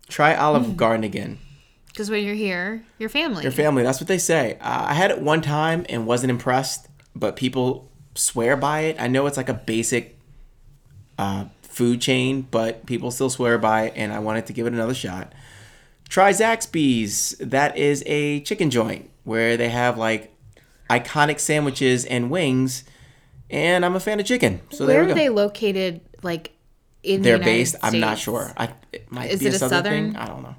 Try 0.07 0.35
Olive 0.35 0.77
Garden 0.77 1.03
again. 1.03 1.39
Because 1.87 2.09
when 2.09 2.23
you're 2.23 2.35
here, 2.35 2.85
your 2.99 3.09
family. 3.09 3.43
Your 3.43 3.51
family. 3.51 3.83
That's 3.83 3.99
what 3.99 4.07
they 4.07 4.17
say. 4.17 4.57
Uh, 4.61 4.85
I 4.89 4.93
had 4.93 5.11
it 5.11 5.19
one 5.19 5.41
time 5.41 5.85
and 5.89 6.05
wasn't 6.05 6.29
impressed, 6.29 6.87
but 7.15 7.35
people 7.35 7.89
swear 8.15 8.55
by 8.55 8.81
it. 8.81 8.95
I 8.99 9.07
know 9.07 9.25
it's 9.25 9.37
like 9.37 9.49
a 9.49 9.53
basic 9.53 10.17
uh, 11.17 11.45
food 11.63 11.99
chain, 11.99 12.47
but 12.49 12.85
people 12.85 13.11
still 13.11 13.29
swear 13.29 13.57
by 13.57 13.87
it, 13.87 13.93
and 13.95 14.13
I 14.13 14.19
wanted 14.19 14.45
to 14.47 14.53
give 14.53 14.67
it 14.67 14.73
another 14.73 14.93
shot. 14.93 15.33
Try 16.11 16.31
Zaxby's. 16.31 17.37
That 17.39 17.77
is 17.77 18.03
a 18.05 18.41
chicken 18.41 18.69
joint 18.69 19.09
where 19.23 19.55
they 19.55 19.69
have 19.69 19.97
like 19.97 20.35
iconic 20.89 21.39
sandwiches 21.39 22.03
and 22.03 22.29
wings, 22.29 22.83
and 23.49 23.85
I'm 23.85 23.95
a 23.95 23.99
fan 24.01 24.19
of 24.19 24.25
chicken. 24.25 24.59
So 24.71 24.85
Where 24.85 24.95
there 24.95 25.03
are 25.03 25.05
we 25.05 25.11
go. 25.13 25.15
they 25.15 25.29
located? 25.29 26.01
Like 26.21 26.51
in 27.01 27.21
They're 27.21 27.37
the 27.37 27.45
based. 27.45 27.77
I'm 27.81 28.01
not 28.01 28.17
sure. 28.19 28.51
I 28.57 28.73
it 28.91 29.09
might 29.09 29.31
Is 29.31 29.39
be 29.39 29.45
it 29.47 29.53
a 29.53 29.57
southern, 29.57 29.77
Southern? 29.77 30.11
thing. 30.11 30.15
I 30.17 30.25
don't 30.27 30.43
know. 30.43 30.55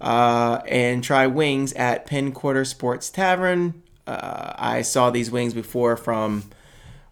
Uh, 0.00 0.62
and 0.68 1.02
try 1.02 1.26
wings 1.26 1.72
at 1.72 2.06
Penn 2.06 2.30
Quarter 2.30 2.64
Sports 2.64 3.10
Tavern. 3.10 3.82
Uh, 4.06 4.52
I 4.56 4.82
saw 4.82 5.10
these 5.10 5.28
wings 5.30 5.54
before 5.54 5.96
from 5.96 6.44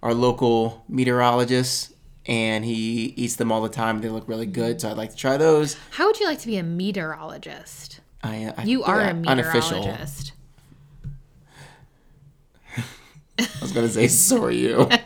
our 0.04 0.14
local 0.14 0.84
meteorologist, 0.88 1.89
and 2.26 2.64
he 2.64 3.14
eats 3.16 3.36
them 3.36 3.50
all 3.50 3.62
the 3.62 3.68
time. 3.68 4.00
They 4.00 4.08
look 4.08 4.28
really 4.28 4.46
good, 4.46 4.80
so 4.80 4.90
I'd 4.90 4.96
like 4.96 5.10
to 5.10 5.16
try 5.16 5.36
those. 5.36 5.76
How 5.92 6.06
would 6.06 6.20
you 6.20 6.26
like 6.26 6.40
to 6.40 6.46
be 6.46 6.56
a 6.56 6.62
meteorologist? 6.62 8.00
I, 8.22 8.52
I 8.56 8.64
You 8.64 8.84
are 8.84 9.00
a 9.00 9.14
meteorologist. 9.14 10.32
I 13.38 13.44
was 13.62 13.72
gonna 13.72 13.88
say 13.88 14.06
so 14.08 14.44
are 14.44 14.50
you. 14.50 14.88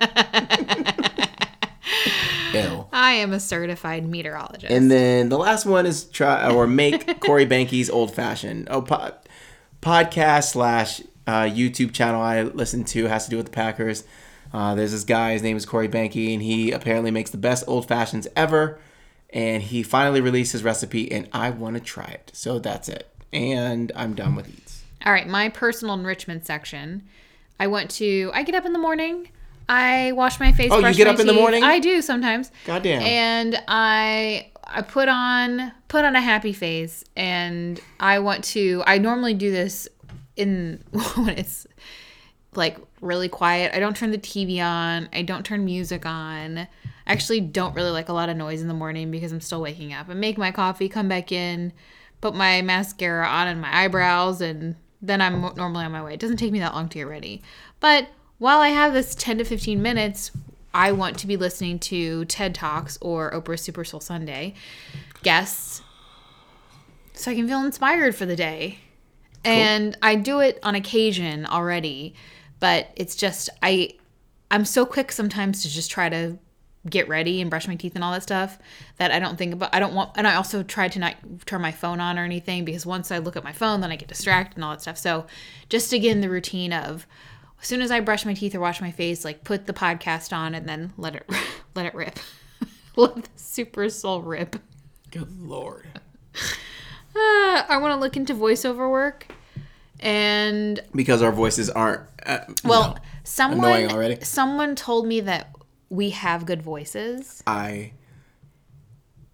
Ew. 2.52 2.86
I 2.92 3.12
am 3.12 3.32
a 3.32 3.40
certified 3.40 4.06
meteorologist. 4.06 4.72
And 4.72 4.90
then 4.90 5.28
the 5.28 5.38
last 5.38 5.66
one 5.66 5.86
is 5.86 6.04
try 6.04 6.50
or 6.50 6.66
make 6.66 7.20
Corey 7.24 7.44
Banky's 7.44 7.90
old 7.90 8.14
fashioned. 8.14 8.68
Oh, 8.70 8.82
po- 8.82 9.12
podcast 9.82 10.52
slash 10.52 11.00
uh, 11.26 11.42
YouTube 11.42 11.92
channel 11.92 12.20
I 12.20 12.42
listen 12.42 12.84
to 12.84 13.06
has 13.06 13.24
to 13.24 13.30
do 13.30 13.36
with 13.36 13.46
the 13.46 13.52
Packers. 13.52 14.04
Uh, 14.54 14.76
there's 14.76 14.92
this 14.92 15.02
guy. 15.02 15.32
His 15.32 15.42
name 15.42 15.56
is 15.56 15.66
Corey 15.66 15.88
Banky, 15.88 16.32
and 16.32 16.40
he 16.40 16.70
apparently 16.70 17.10
makes 17.10 17.30
the 17.30 17.36
best 17.36 17.64
old 17.66 17.88
fashions 17.88 18.28
ever. 18.36 18.78
And 19.30 19.60
he 19.64 19.82
finally 19.82 20.20
released 20.20 20.52
his 20.52 20.62
recipe, 20.62 21.10
and 21.10 21.28
I 21.32 21.50
want 21.50 21.74
to 21.74 21.80
try 21.80 22.04
it. 22.04 22.30
So 22.32 22.60
that's 22.60 22.88
it. 22.88 23.12
And 23.32 23.90
I'm 23.96 24.14
done 24.14 24.36
with 24.36 24.48
eats. 24.48 24.84
All 25.04 25.12
right, 25.12 25.26
my 25.26 25.48
personal 25.48 25.96
enrichment 25.96 26.46
section. 26.46 27.02
I 27.58 27.66
went 27.66 27.90
to. 27.92 28.30
I 28.32 28.44
get 28.44 28.54
up 28.54 28.64
in 28.64 28.72
the 28.72 28.78
morning. 28.78 29.28
I 29.68 30.12
wash 30.12 30.38
my 30.38 30.52
face. 30.52 30.70
Oh, 30.70 30.78
you 30.78 30.94
get 30.94 31.08
up 31.08 31.18
in 31.18 31.26
the 31.26 31.32
morning? 31.32 31.64
I 31.64 31.80
do 31.80 32.00
sometimes. 32.00 32.52
Goddamn. 32.64 33.02
And 33.02 33.60
I 33.66 34.52
I 34.62 34.82
put 34.82 35.08
on 35.08 35.72
put 35.88 36.04
on 36.04 36.14
a 36.14 36.20
happy 36.20 36.52
face, 36.52 37.02
and 37.16 37.80
I 37.98 38.20
want 38.20 38.44
to. 38.44 38.84
I 38.86 38.98
normally 38.98 39.34
do 39.34 39.50
this 39.50 39.88
in 40.36 40.80
when 41.16 41.30
it's 41.30 41.66
like 42.56 42.78
really 43.00 43.28
quiet. 43.28 43.72
I 43.74 43.80
don't 43.80 43.96
turn 43.96 44.10
the 44.10 44.18
TV 44.18 44.64
on. 44.64 45.08
I 45.12 45.22
don't 45.22 45.44
turn 45.44 45.64
music 45.64 46.06
on. 46.06 46.58
I 46.58 46.68
actually 47.06 47.40
don't 47.40 47.74
really 47.74 47.90
like 47.90 48.08
a 48.08 48.12
lot 48.12 48.28
of 48.28 48.36
noise 48.36 48.62
in 48.62 48.68
the 48.68 48.74
morning 48.74 49.10
because 49.10 49.32
I'm 49.32 49.40
still 49.40 49.60
waking 49.60 49.92
up. 49.92 50.08
I 50.08 50.14
make 50.14 50.38
my 50.38 50.50
coffee, 50.50 50.88
come 50.88 51.08
back 51.08 51.32
in, 51.32 51.72
put 52.20 52.34
my 52.34 52.62
mascara 52.62 53.26
on 53.26 53.48
and 53.48 53.60
my 53.60 53.84
eyebrows, 53.84 54.40
and 54.40 54.76
then 55.02 55.20
I'm 55.20 55.40
normally 55.56 55.84
on 55.84 55.92
my 55.92 56.02
way. 56.02 56.14
It 56.14 56.20
doesn't 56.20 56.38
take 56.38 56.52
me 56.52 56.60
that 56.60 56.74
long 56.74 56.88
to 56.88 56.98
get 56.98 57.06
ready. 57.06 57.42
But 57.80 58.08
while 58.38 58.60
I 58.60 58.68
have 58.68 58.94
this 58.94 59.14
10 59.14 59.38
to 59.38 59.44
15 59.44 59.80
minutes, 59.82 60.30
I 60.72 60.92
want 60.92 61.18
to 61.18 61.26
be 61.26 61.36
listening 61.36 61.78
to 61.80 62.24
TED 62.24 62.54
Talks 62.54 62.98
or 63.00 63.30
Oprah 63.30 63.58
Super 63.58 63.84
Soul 63.84 64.00
Sunday 64.00 64.54
guests 65.22 65.82
so 67.14 67.30
I 67.30 67.34
can 67.34 67.46
feel 67.46 67.64
inspired 67.64 68.14
for 68.14 68.26
the 68.26 68.36
day. 68.36 68.78
And 69.44 69.96
I 70.02 70.16
do 70.16 70.40
it 70.40 70.58
on 70.62 70.74
occasion 70.74 71.46
already, 71.46 72.14
but 72.60 72.88
it's 72.96 73.16
just 73.16 73.50
I 73.62 73.90
I'm 74.50 74.64
so 74.64 74.86
quick 74.86 75.12
sometimes 75.12 75.62
to 75.62 75.68
just 75.68 75.90
try 75.90 76.08
to 76.08 76.38
get 76.88 77.08
ready 77.08 77.40
and 77.40 77.48
brush 77.48 77.66
my 77.66 77.74
teeth 77.76 77.94
and 77.94 78.04
all 78.04 78.12
that 78.12 78.22
stuff 78.22 78.58
that 78.98 79.10
I 79.10 79.18
don't 79.18 79.38
think 79.38 79.54
about 79.54 79.74
I 79.74 79.80
don't 79.80 79.94
want 79.94 80.10
and 80.16 80.28
I 80.28 80.34
also 80.34 80.62
try 80.62 80.88
to 80.88 80.98
not 80.98 81.16
turn 81.46 81.62
my 81.62 81.72
phone 81.72 82.00
on 82.00 82.18
or 82.18 82.24
anything 82.24 82.64
because 82.64 82.84
once 82.84 83.10
I 83.10 83.18
look 83.18 83.36
at 83.36 83.44
my 83.44 83.52
phone 83.52 83.80
then 83.80 83.90
I 83.90 83.96
get 83.96 84.08
distracted 84.08 84.56
and 84.56 84.64
all 84.64 84.72
that 84.72 84.82
stuff. 84.82 84.98
So 84.98 85.26
just 85.68 85.90
to 85.90 85.98
get 85.98 86.12
in 86.12 86.20
the 86.20 86.28
routine 86.28 86.72
of 86.72 87.06
as 87.60 87.68
soon 87.68 87.80
as 87.80 87.90
I 87.90 88.00
brush 88.00 88.26
my 88.26 88.34
teeth 88.34 88.54
or 88.54 88.60
wash 88.60 88.82
my 88.82 88.90
face, 88.90 89.24
like 89.24 89.42
put 89.42 89.66
the 89.66 89.72
podcast 89.72 90.36
on 90.36 90.54
and 90.54 90.68
then 90.68 90.92
let 90.98 91.16
it 91.16 91.30
let 91.74 91.86
it 91.86 91.94
rip. 91.94 92.18
let 92.96 93.14
the 93.14 93.28
super 93.36 93.88
soul 93.88 94.20
rip. 94.22 94.56
Good 95.10 95.40
lord. 95.40 95.88
Uh, 97.16 97.62
I 97.68 97.76
want 97.76 97.92
to 97.92 98.00
look 98.00 98.16
into 98.16 98.34
voiceover 98.34 98.90
work. 98.90 99.28
And 100.00 100.80
Because 100.94 101.22
our 101.22 101.32
voices 101.32 101.70
aren't. 101.70 102.02
Uh, 102.26 102.40
well, 102.64 102.98
someone 103.22 103.90
already. 103.90 104.24
someone 104.24 104.74
told 104.76 105.06
me 105.06 105.20
that 105.20 105.54
we 105.88 106.10
have 106.10 106.46
good 106.46 106.62
voices. 106.62 107.42
I. 107.46 107.92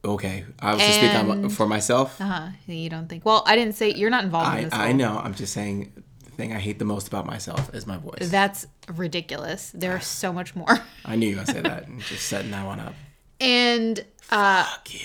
Okay, 0.03 0.45
I 0.61 0.73
was 0.75 0.83
to 0.83 0.93
speak 0.93 1.15
on, 1.15 1.49
for 1.51 1.67
myself. 1.67 2.19
Uh-huh. 2.21 2.49
You 2.67 2.89
don't 2.89 3.07
think? 3.09 3.25
Well, 3.27 3.43
I 3.47 3.55
didn't 3.55 3.75
say 3.75 3.91
you're 3.93 4.09
not 4.11 4.25
involved 4.25 4.49
in 4.49 4.55
I, 4.55 4.65
this. 4.65 4.73
I 4.73 4.87
whole- 4.89 4.97
know. 4.97 5.21
I'm 5.23 5.35
just 5.35 5.53
saying 5.53 5.93
the 6.25 6.31
thing 6.31 6.55
I 6.55 6.59
hate 6.59 6.79
the 6.79 6.87
most 6.87 7.07
about 7.09 7.27
myself 7.27 7.75
is 7.75 7.87
my 7.87 7.99
voice. 7.99 8.31
That's 8.31 8.67
ridiculous. 8.89 9.71
There's 9.75 10.07
so 10.07 10.33
much 10.33 10.57
more. 10.57 10.79
I 11.05 11.17
knew 11.17 11.27
you 11.29 11.37
were 11.37 11.45
gonna 11.45 11.53
say 11.55 11.61
that 11.63 11.87
and 11.87 12.01
just 12.01 12.27
setting 12.29 12.51
that 12.53 12.65
one 12.65 12.81
up. 12.81 12.95
And 13.41 14.03
uh 14.31 14.65
Fuck 14.65 14.95
you. 14.95 15.01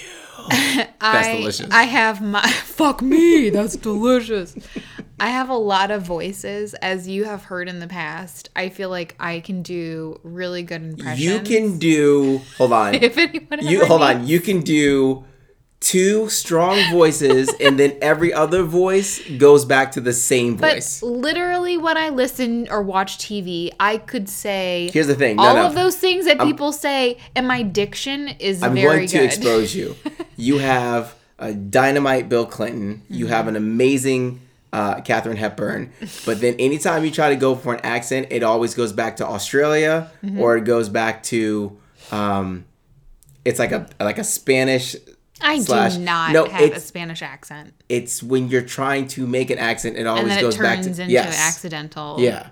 That's 0.50 1.28
I, 1.28 1.36
delicious. 1.38 1.72
I 1.72 1.84
have 1.84 2.22
my 2.22 2.48
fuck 2.63 3.02
me. 3.02 3.50
That's 3.50 3.76
delicious. 3.76 4.56
I 5.19 5.30
have 5.30 5.49
a 5.49 5.56
lot 5.56 5.91
of 5.91 6.01
voices, 6.04 6.73
as 6.75 7.08
you 7.08 7.23
have 7.23 7.43
heard 7.45 7.69
in 7.69 7.80
the 7.80 7.88
past. 7.88 8.49
I 8.56 8.69
feel 8.69 8.89
like 8.89 9.15
I 9.19 9.39
can 9.39 9.62
do 9.62 10.19
really 10.23 10.63
good 10.63 10.82
impressions. 10.84 11.21
you 11.23 11.39
can 11.39 11.78
do. 11.78 12.41
Hold 12.58 12.73
on. 12.73 12.95
If 13.01 13.17
anyone 13.17 13.60
you 13.65 13.86
hold 13.86 14.01
needs- 14.01 14.16
on. 14.16 14.28
You 14.28 14.39
can 14.41 14.61
do 14.61 15.24
two 15.80 16.28
strong 16.30 16.80
voices, 16.91 17.53
and 17.61 17.78
then 17.80 17.95
every 18.01 18.34
other 18.34 18.63
voice 18.63 19.22
goes 19.38 19.66
back 19.66 19.91
to 19.91 20.01
the 20.01 20.13
same 20.13 20.57
voice. 20.57 20.99
But 20.99 21.07
literally, 21.07 21.78
when 21.78 21.95
I 21.97 22.09
listen 22.09 22.68
or 22.70 22.82
watch 22.82 23.18
TV, 23.20 23.72
I 23.80 23.97
could 23.97 24.28
say 24.28 24.89
Here's 24.93 25.07
the 25.07 25.16
thing. 25.16 25.36
No, 25.38 25.43
all 25.43 25.55
no. 25.55 25.66
of 25.68 25.76
those 25.76 25.95
things 25.95 26.26
that 26.26 26.39
people 26.39 26.72
say, 26.72 27.18
and 27.36 27.47
my 27.47 27.61
diction 27.61 28.30
is 28.39 28.63
I'm 28.63 28.74
very 28.74 28.86
going 28.97 29.07
to 29.09 29.18
good. 29.20 29.26
expose 29.26 29.76
you. 29.76 29.95
You 30.38 30.57
have 30.57 31.16
a 31.39 31.53
dynamite 31.53 32.28
Bill 32.28 32.45
Clinton. 32.45 33.03
You 33.09 33.26
Mm-hmm. 33.26 33.34
have 33.34 33.47
an 33.47 33.55
amazing 33.55 34.41
uh, 34.78 35.01
Katharine 35.01 35.38
Hepburn. 35.38 35.91
But 36.26 36.41
then 36.41 36.55
anytime 36.59 37.05
you 37.05 37.11
try 37.11 37.30
to 37.30 37.36
go 37.36 37.55
for 37.55 37.73
an 37.76 37.80
accent, 37.84 38.28
it 38.30 38.43
always 38.43 38.73
goes 38.73 38.91
back 39.01 39.15
to 39.17 39.26
Australia 39.26 40.11
Mm-hmm. 40.23 40.39
or 40.41 40.57
it 40.57 40.65
goes 40.65 40.89
back 40.89 41.23
to. 41.32 41.78
Um, 42.11 42.65
it's 43.45 43.59
like 43.59 43.71
a 43.71 43.88
like 43.99 44.17
a 44.17 44.23
Spanish. 44.23 44.95
I 45.41 45.59
slash- 45.59 45.95
do 45.95 45.99
not 46.01 46.32
No, 46.32 46.45
have 46.45 46.71
a 46.73 46.80
Spanish 46.80 47.21
accent, 47.21 47.73
It's 47.89 48.23
when 48.23 48.47
you're 48.47 48.61
trying 48.80 49.07
to 49.15 49.28
make 49.28 49.49
an 49.49 49.59
accent, 49.59 49.95
it 49.97 49.99
and 49.99 50.07
always 50.07 50.28
then 50.30 50.38
it 50.39 50.41
goes 50.41 50.57
back 50.57 50.78
turns 50.84 50.95
to 50.97 51.03
into 51.03 51.13
yes. 51.13 51.38
accidental. 51.39 52.15
Yeah, 52.19 52.49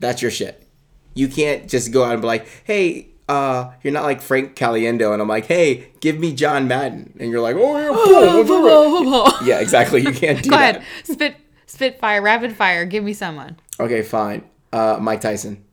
that's 0.00 0.20
your 0.22 0.30
shit. 0.30 0.66
You 1.14 1.28
can't 1.28 1.68
just 1.68 1.92
go 1.92 2.04
out 2.04 2.12
and 2.12 2.20
be 2.22 2.26
like, 2.26 2.46
"Hey, 2.64 3.08
uh, 3.28 3.70
you're 3.82 3.92
not 3.92 4.04
like 4.04 4.20
Frank 4.20 4.54
Caliendo, 4.54 5.12
and 5.12 5.20
I'm 5.22 5.28
like, 5.28 5.46
hey, 5.46 5.90
give 6.00 6.18
me 6.18 6.34
John 6.34 6.68
Madden, 6.68 7.16
and 7.18 7.30
you're 7.30 7.40
like, 7.40 7.56
oh 7.58 7.78
yeah, 7.78 7.88
boom, 7.90 8.46
boom, 8.46 9.04
boom." 9.10 9.48
yeah, 9.48 9.58
exactly. 9.60 10.00
You 10.02 10.12
can't 10.12 10.42
do 10.42 10.50
Go 10.50 10.56
that. 10.56 10.76
ahead. 10.76 10.86
Spit, 11.04 11.36
spitfire, 11.70 12.20
rapid 12.20 12.56
fire. 12.56 12.84
Give 12.84 13.04
me 13.04 13.12
someone. 13.12 13.56
Okay, 13.78 14.02
fine. 14.02 14.42
Uh, 14.72 14.98
Mike 15.00 15.20
Tyson. 15.20 15.64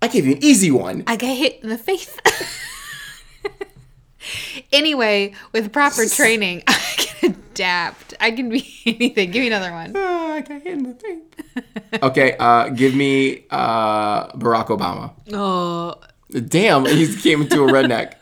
I 0.00 0.08
gave 0.08 0.26
you 0.26 0.32
an 0.32 0.44
easy 0.44 0.70
one. 0.70 1.04
I 1.06 1.16
get 1.16 1.34
hit 1.36 1.60
in 1.62 1.70
the 1.70 1.78
face. 1.78 2.16
anyway, 4.72 5.32
with 5.52 5.72
proper 5.72 6.06
training, 6.08 6.62
I 6.66 6.78
can 6.96 7.30
adapt. 7.52 8.14
I 8.20 8.30
can 8.30 8.48
be 8.50 8.66
anything. 8.86 9.30
Give 9.30 9.40
me 9.40 9.46
another 9.48 9.72
one. 9.72 9.96
Uh, 9.96 10.00
I 10.00 10.40
got 10.42 10.62
hit 10.62 10.78
in 10.78 10.82
the 10.82 10.94
face. 10.94 12.02
okay, 12.02 12.36
uh, 12.38 12.68
give 12.68 12.94
me 12.94 13.44
uh, 13.50 14.28
Barack 14.32 14.66
Obama. 14.66 15.12
Oh, 15.32 15.94
Damn, 16.48 16.84
he 16.86 17.14
came 17.16 17.42
into 17.42 17.64
a 17.64 17.72
redneck. 17.72 18.14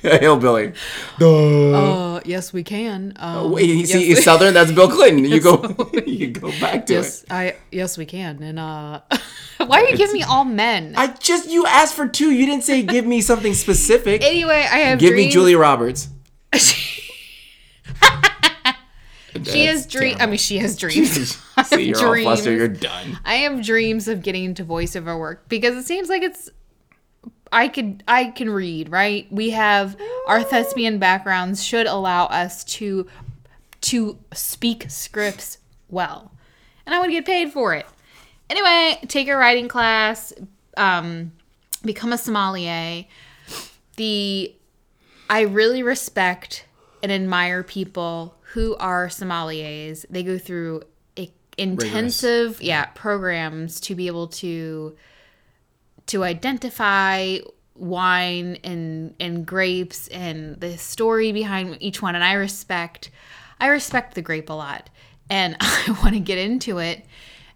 a 0.04 0.18
hillbilly. 0.18 0.72
Duh. 1.18 1.72
uh, 1.72 2.20
yes, 2.24 2.52
we 2.52 2.62
can. 2.62 3.12
Um, 3.16 3.50
Wait, 3.50 3.68
you 3.68 3.86
see, 3.86 4.10
yes, 4.10 4.24
Southern. 4.24 4.54
That's 4.54 4.72
Bill 4.72 4.88
Clinton. 4.90 5.24
You 5.24 5.40
go, 5.40 5.76
you 6.06 6.28
go 6.28 6.50
back 6.60 6.86
to 6.86 6.94
yes, 6.94 7.22
it. 7.22 7.32
I 7.32 7.56
yes 7.70 7.98
we 7.98 8.06
can. 8.06 8.42
And 8.42 8.58
uh, 8.58 9.00
why 9.58 9.82
are 9.82 9.88
you 9.88 9.96
giving 9.96 10.14
me 10.14 10.22
all 10.22 10.44
men? 10.44 10.94
I 10.96 11.08
just 11.08 11.48
you 11.48 11.66
asked 11.66 11.94
for 11.94 12.06
two. 12.08 12.30
You 12.30 12.46
didn't 12.46 12.64
say 12.64 12.82
give 12.82 13.06
me 13.06 13.20
something 13.20 13.54
specific. 13.54 14.22
anyway, 14.22 14.66
I 14.70 14.78
have 14.78 14.98
give 14.98 15.14
me 15.14 15.30
Julia 15.30 15.58
Roberts. 15.58 16.08
She 19.44 19.66
has 19.66 19.86
dreams. 19.86 20.16
I 20.20 20.26
mean, 20.26 20.38
she 20.38 20.58
has 20.58 20.76
dreams. 20.76 21.38
I 21.56 21.62
See, 21.62 21.88
you're 21.88 22.06
all 22.06 22.22
flustered. 22.22 22.58
You're 22.58 22.68
done. 22.68 23.18
I 23.24 23.36
have 23.36 23.64
dreams 23.64 24.08
of 24.08 24.22
getting 24.22 24.44
into 24.44 24.64
voiceover 24.64 25.18
work 25.18 25.48
because 25.48 25.76
it 25.76 25.86
seems 25.86 26.08
like 26.08 26.22
it's 26.22 26.50
I 27.52 27.68
could 27.68 28.02
I 28.06 28.26
can 28.26 28.50
read, 28.50 28.90
right? 28.90 29.26
We 29.30 29.50
have 29.50 29.96
our 30.26 30.42
thespian 30.42 30.98
backgrounds 30.98 31.64
should 31.64 31.86
allow 31.86 32.26
us 32.26 32.64
to 32.64 33.06
to 33.82 34.18
speak 34.32 34.86
scripts 34.88 35.58
well. 35.88 36.32
And 36.84 36.94
I 36.94 37.00
would 37.00 37.10
get 37.10 37.26
paid 37.26 37.52
for 37.52 37.74
it. 37.74 37.86
Anyway, 38.50 38.98
take 39.08 39.28
a 39.28 39.36
writing 39.36 39.68
class, 39.68 40.32
um, 40.76 41.32
become 41.84 42.12
a 42.12 42.18
sommelier. 42.18 43.04
The 43.96 44.54
I 45.28 45.42
really 45.42 45.82
respect 45.82 46.64
and 47.02 47.12
admire 47.12 47.62
people 47.62 48.34
who 48.52 48.74
are 48.76 49.08
sommeliers. 49.08 50.06
They 50.08 50.22
go 50.22 50.38
through 50.38 50.82
a, 51.18 51.30
intensive, 51.58 52.62
yeah, 52.62 52.86
programs 52.94 53.80
to 53.80 53.94
be 53.94 54.06
able 54.06 54.28
to 54.28 54.96
to 56.08 56.24
identify 56.24 57.38
wine 57.74 58.58
and 58.64 59.14
and 59.20 59.46
grapes 59.46 60.08
and 60.08 60.60
the 60.60 60.76
story 60.76 61.30
behind 61.32 61.76
each 61.80 62.02
one. 62.02 62.14
And 62.16 62.24
I 62.24 62.32
respect 62.34 63.10
I 63.60 63.68
respect 63.68 64.14
the 64.14 64.22
grape 64.22 64.50
a 64.50 64.54
lot. 64.54 64.90
And 65.30 65.56
I 65.60 65.96
want 66.02 66.14
to 66.14 66.20
get 66.20 66.38
into 66.38 66.78
it. 66.78 67.04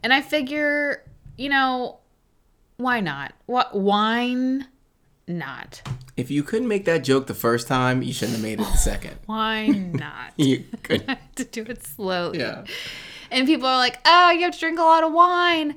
And 0.03 0.13
I 0.13 0.21
figure 0.21 1.03
you 1.37 1.49
know 1.49 1.99
why 2.77 3.01
not? 3.01 3.33
What 3.47 3.75
wine 3.75 4.67
not? 5.29 5.83
If 6.17 6.31
you 6.31 6.43
couldn't 6.43 6.69
make 6.69 6.85
that 6.85 7.05
joke 7.05 7.27
the 7.27 7.35
first 7.35 7.67
time, 7.69 8.03
you 8.03 8.13
shouldn't 8.13 8.37
have 8.37 8.43
made 8.43 8.61
it 8.61 8.65
the 8.71 8.77
second. 8.77 9.19
why 9.27 9.67
not? 9.69 10.33
You 10.37 10.65
could. 10.83 11.17
to 11.37 11.45
do 11.45 11.63
it 11.63 11.85
slowly. 11.87 12.39
Yeah. 12.39 12.65
and 13.31 13.47
people 13.47 13.67
are 13.67 13.77
like 13.79 13.99
oh 14.05 14.31
you 14.31 14.43
have 14.43 14.53
to 14.55 14.59
drink 14.61 14.79
a 14.79 14.83
lot 14.83 15.03
of 15.05 15.13
wine 15.13 15.75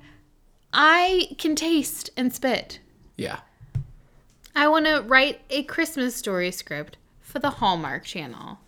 I 0.78 1.30
can 1.38 1.56
taste 1.56 2.10
and 2.18 2.34
spit 2.34 2.80
Yeah. 3.16 3.40
I 4.54 4.68
want 4.68 4.86
to 4.86 5.02
write 5.02 5.42
a 5.50 5.64
Christmas 5.64 6.16
story 6.16 6.52
script 6.52 6.98
for 7.22 7.40
the 7.40 7.50
Hallmark 7.50 8.04
Channel 8.04 8.60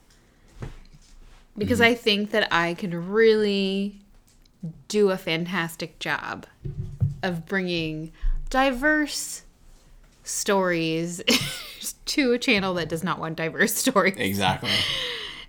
because 1.58 1.80
mm-hmm. 1.80 1.92
I 1.92 1.96
think 1.96 2.32
that 2.32 2.48
I 2.52 2.76
can 2.76 3.10
really 3.10 4.00
do 4.88 5.12
a 5.12 5.18
fantastic 5.18 6.00
job 6.00 6.46
of 7.22 7.46
bringing 7.46 8.14
diverse 8.50 9.44
stories 10.24 11.22
to 12.06 12.32
a 12.32 12.40
channel 12.40 12.74
that 12.76 12.88
does 12.88 13.04
not 13.04 13.20
want 13.20 13.36
diverse 13.36 13.74
stories. 13.76 14.16
Exactly. 14.18 14.72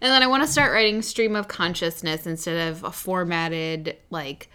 And 0.00 0.12
then 0.12 0.22
I 0.22 0.26
want 0.26 0.42
to 0.42 0.48
start 0.48 0.72
writing 0.72 1.02
stream 1.02 1.36
of 1.36 1.46
consciousness 1.46 2.26
instead 2.26 2.68
of 2.68 2.82
a 2.82 2.90
formatted 2.90 3.96
like 4.10 4.48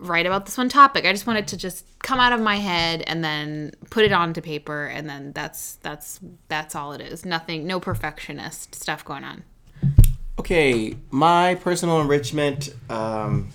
write 0.00 0.26
about 0.26 0.46
this 0.46 0.56
one 0.56 0.68
topic. 0.68 1.04
I 1.04 1.12
just 1.12 1.26
wanted 1.26 1.48
to 1.48 1.56
just 1.56 1.86
come 2.00 2.20
out 2.20 2.32
of 2.32 2.40
my 2.40 2.56
head 2.56 3.02
and 3.06 3.24
then 3.24 3.72
put 3.90 4.04
it 4.04 4.12
onto 4.12 4.40
paper 4.40 4.86
and 4.86 5.08
then 5.08 5.32
that's 5.32 5.76
that's 5.76 6.20
that's 6.48 6.74
all 6.74 6.92
it 6.92 7.00
is. 7.00 7.24
Nothing 7.24 7.66
no 7.66 7.80
perfectionist 7.80 8.74
stuff 8.74 9.04
going 9.04 9.24
on. 9.24 9.44
Okay, 10.38 10.96
my 11.10 11.54
personal 11.56 12.00
enrichment. 12.00 12.74
Um, 12.90 13.50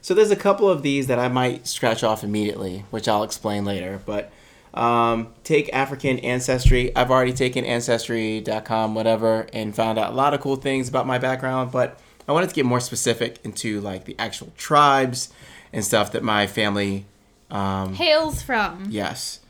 so 0.00 0.14
there's 0.14 0.30
a 0.30 0.36
couple 0.36 0.68
of 0.68 0.82
these 0.82 1.06
that 1.06 1.18
I 1.18 1.28
might 1.28 1.66
scratch 1.66 2.02
off 2.02 2.24
immediately, 2.24 2.84
which 2.90 3.08
I'll 3.08 3.22
explain 3.22 3.64
later. 3.64 4.00
But 4.04 4.32
um, 4.74 5.32
take 5.44 5.72
African 5.72 6.18
ancestry. 6.18 6.94
I've 6.96 7.10
already 7.10 7.32
taken 7.32 7.64
ancestry.com, 7.64 8.94
whatever, 8.94 9.46
and 9.52 9.74
found 9.74 9.98
out 9.98 10.12
a 10.12 10.16
lot 10.16 10.34
of 10.34 10.40
cool 10.40 10.56
things 10.56 10.88
about 10.88 11.06
my 11.06 11.18
background. 11.18 11.70
But 11.70 11.98
I 12.28 12.32
wanted 12.32 12.48
to 12.48 12.54
get 12.54 12.64
more 12.64 12.80
specific 12.80 13.38
into 13.44 13.80
like 13.80 14.04
the 14.04 14.16
actual 14.18 14.52
tribes 14.56 15.32
and 15.74 15.84
stuff 15.84 16.12
that 16.12 16.22
my 16.22 16.46
family. 16.46 17.04
Um, 17.50 17.94
Hails 17.94 18.40
from 18.40 18.86
Yes. 18.88 19.40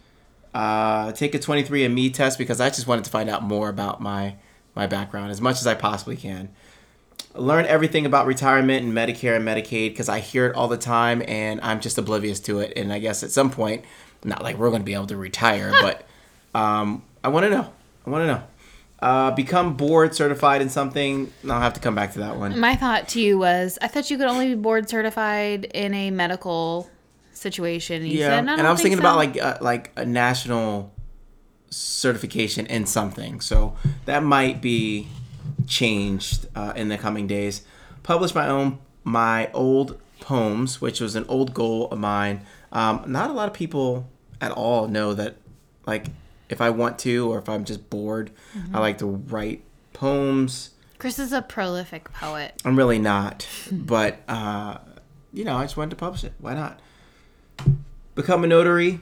Uh, 0.53 1.12
take 1.12 1.35
a 1.35 1.39
23andMe 1.39 2.12
test 2.12 2.39
because 2.39 2.61
I 2.61 2.70
just 2.70 2.87
wanted 2.87 3.05
to 3.05 3.11
find 3.11 3.29
out 3.29 3.43
more 3.43 3.68
about 3.68 4.01
my 4.01 4.37
my 4.75 4.87
background 4.89 5.31
as 5.31 5.41
much 5.41 5.61
as 5.61 5.66
I 5.68 5.75
possibly 5.75 6.16
can. 6.16 6.49
Learn 7.35 7.64
everything 7.66 8.07
about 8.07 8.27
retirement 8.27 8.85
and 8.85 8.93
Medicare 8.93 9.37
and 9.37 9.47
Medicaid 9.47 9.91
because 9.91 10.09
I 10.09 10.18
hear 10.18 10.47
it 10.47 10.57
all 10.57 10.66
the 10.66 10.77
time 10.77 11.22
and 11.29 11.61
I'm 11.61 11.81
just 11.81 11.99
oblivious 11.99 12.41
to 12.41 12.59
it. 12.61 12.72
And 12.77 12.93
I 12.93 12.99
guess 12.99 13.22
at 13.22 13.31
some 13.31 13.51
point, 13.51 13.85
not 14.25 14.43
like 14.43 14.57
we're 14.57 14.70
going 14.70 14.83
to 14.83 14.87
be 14.87 14.95
able 14.95 15.07
to 15.09 15.16
retire, 15.16 15.72
but 15.81 16.07
um, 16.55 17.03
I 17.22 17.29
want 17.29 17.45
to 17.45 17.51
know. 17.51 17.72
I 18.07 18.11
want 18.11 18.22
to 18.22 18.27
know. 18.27 18.43
Uh, 19.01 19.30
become 19.32 19.74
board 19.76 20.14
certified 20.14 20.62
in 20.62 20.70
something. 20.70 21.30
I'll 21.49 21.61
have 21.61 21.74
to 21.74 21.80
come 21.80 21.95
back 21.95 22.12
to 22.14 22.20
that 22.20 22.36
one. 22.36 22.59
my 22.59 22.74
thought 22.74 23.09
to 23.09 23.20
you 23.20 23.36
was 23.38 23.78
I 23.82 23.88
thought 23.88 24.11
you 24.11 24.16
could 24.16 24.28
only 24.28 24.49
be 24.49 24.55
board 24.55 24.88
certified 24.88 25.66
in 25.74 25.92
a 25.92 26.11
medical 26.11 26.88
situation. 27.32 28.03
And 28.03 28.11
Yeah, 28.12 28.28
said, 28.28 28.38
and 28.38 28.51
"I 28.51 28.55
I, 28.55 28.57
don't 28.59 28.70
was 28.70 28.80
think 28.80 28.95
thinking 28.95 28.99
so." 28.99 29.09
about 29.11 29.16
like 29.16 29.36
uh, 29.42 29.59
like 29.61 29.90
a 29.97 30.07
national 30.07 30.90
certification 31.70 32.66
in 32.66 32.86
something. 32.86 33.40
So 33.40 33.76
that 34.07 34.22
might 34.22 34.62
be 34.62 35.09
changed 35.66 36.47
uh, 36.55 36.72
in 36.76 36.88
the 36.88 36.97
coming 36.97 37.26
days. 37.26 37.62
Publish 38.03 38.34
my 38.34 38.49
own 38.49 38.78
my 39.03 39.51
old 39.53 40.01
poems, 40.20 40.80
which 40.80 41.01
was 41.01 41.14
an 41.16 41.26
old 41.28 41.53
goal 41.53 41.88
of 41.90 41.99
mine. 41.99 42.40
Um, 42.72 43.05
not 43.07 43.28
a 43.30 43.32
lot 43.32 43.49
of 43.49 43.55
people 43.55 44.09
at 44.40 44.51
all 44.53 44.88
know 44.88 45.12
that, 45.14 45.36
like, 45.86 46.07
if 46.49 46.61
I 46.61 46.70
want 46.70 46.99
to 47.01 47.32
or 47.32 47.38
if 47.38 47.49
I'm 47.49 47.64
just 47.64 47.88
bored, 47.90 48.30
Mm-hmm. 48.57 48.76
I 48.76 48.80
like 48.80 48.99
to 48.99 49.07
write 49.07 49.62
poems. 49.92 50.70
Chris 50.99 51.18
is 51.18 51.32
a 51.32 51.42
prolific 51.42 52.12
poet. 52.12 52.61
I'm 52.64 52.76
really 52.76 52.99
not, 52.99 53.47
but 53.70 54.20
uh, 54.28 54.78
you 55.32 55.45
know, 55.45 55.57
I 55.57 55.64
just 55.64 55.76
wanted 55.76 55.90
to 55.90 55.97
publish 55.97 56.24
it. 56.24 56.32
Why 56.38 56.55
not? 56.55 56.80
Become 58.14 58.45
a 58.45 58.47
notary. 58.47 59.01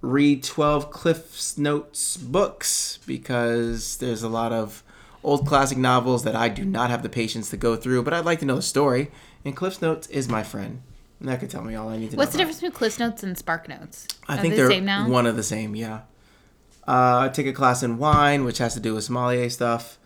Read 0.00 0.44
12 0.44 0.90
Cliff's 0.90 1.58
Notes 1.58 2.16
books 2.16 2.98
because 3.06 3.96
there's 3.98 4.22
a 4.22 4.28
lot 4.28 4.52
of 4.52 4.82
old 5.24 5.46
classic 5.46 5.76
novels 5.76 6.22
that 6.22 6.36
I 6.36 6.48
do 6.48 6.64
not 6.64 6.88
have 6.90 7.02
the 7.02 7.08
patience 7.08 7.50
to 7.50 7.56
go 7.56 7.74
through, 7.76 8.04
but 8.04 8.14
I'd 8.14 8.24
like 8.24 8.38
to 8.38 8.44
know 8.46 8.56
the 8.56 8.62
story. 8.62 9.10
And 9.44 9.56
Cliff's 9.56 9.82
Notes 9.82 10.06
is 10.08 10.28
my 10.28 10.42
friend. 10.44 10.82
And 11.20 11.28
that 11.28 11.40
could 11.40 11.50
tell 11.50 11.62
me 11.64 11.74
all 11.74 11.88
I 11.88 11.96
need 11.96 12.10
to 12.10 12.16
know. 12.16 12.18
What's 12.20 12.30
the 12.32 12.38
know. 12.38 12.42
difference 12.42 12.58
between 12.60 12.72
Cliff 12.72 12.98
Notes 13.00 13.22
and 13.24 13.36
Spark 13.36 13.68
Notes? 13.68 14.06
I 14.28 14.38
Are 14.38 14.40
think 14.40 14.52
they 14.52 14.58
they're 14.58 14.68
the 14.68 14.74
same 14.74 14.84
now. 14.84 15.08
one 15.08 15.26
of 15.26 15.34
the 15.34 15.42
same, 15.42 15.74
yeah. 15.74 16.02
Uh, 16.88 17.28
take 17.28 17.46
a 17.46 17.52
class 17.52 17.82
in 17.82 17.98
wine, 17.98 18.44
which 18.44 18.56
has 18.56 18.72
to 18.72 18.80
do 18.80 18.94
with 18.94 19.04
sommelier 19.04 19.50
stuff. 19.50 19.98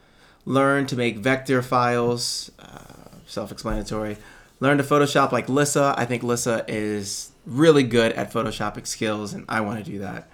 Learn 0.44 0.84
to 0.86 0.96
make 0.96 1.18
vector 1.18 1.62
files, 1.62 2.50
uh, 2.58 3.18
self-explanatory. 3.24 4.16
Learn 4.58 4.78
to 4.78 4.82
Photoshop 4.82 5.30
like 5.30 5.48
Lissa. 5.48 5.94
I 5.96 6.06
think 6.06 6.24
Lissa 6.24 6.64
is 6.66 7.30
really 7.46 7.84
good 7.84 8.10
at 8.14 8.32
photoshopping 8.32 8.86
skills, 8.88 9.32
and 9.32 9.44
I 9.48 9.60
want 9.60 9.84
to 9.84 9.88
do 9.88 10.00
that. 10.00 10.28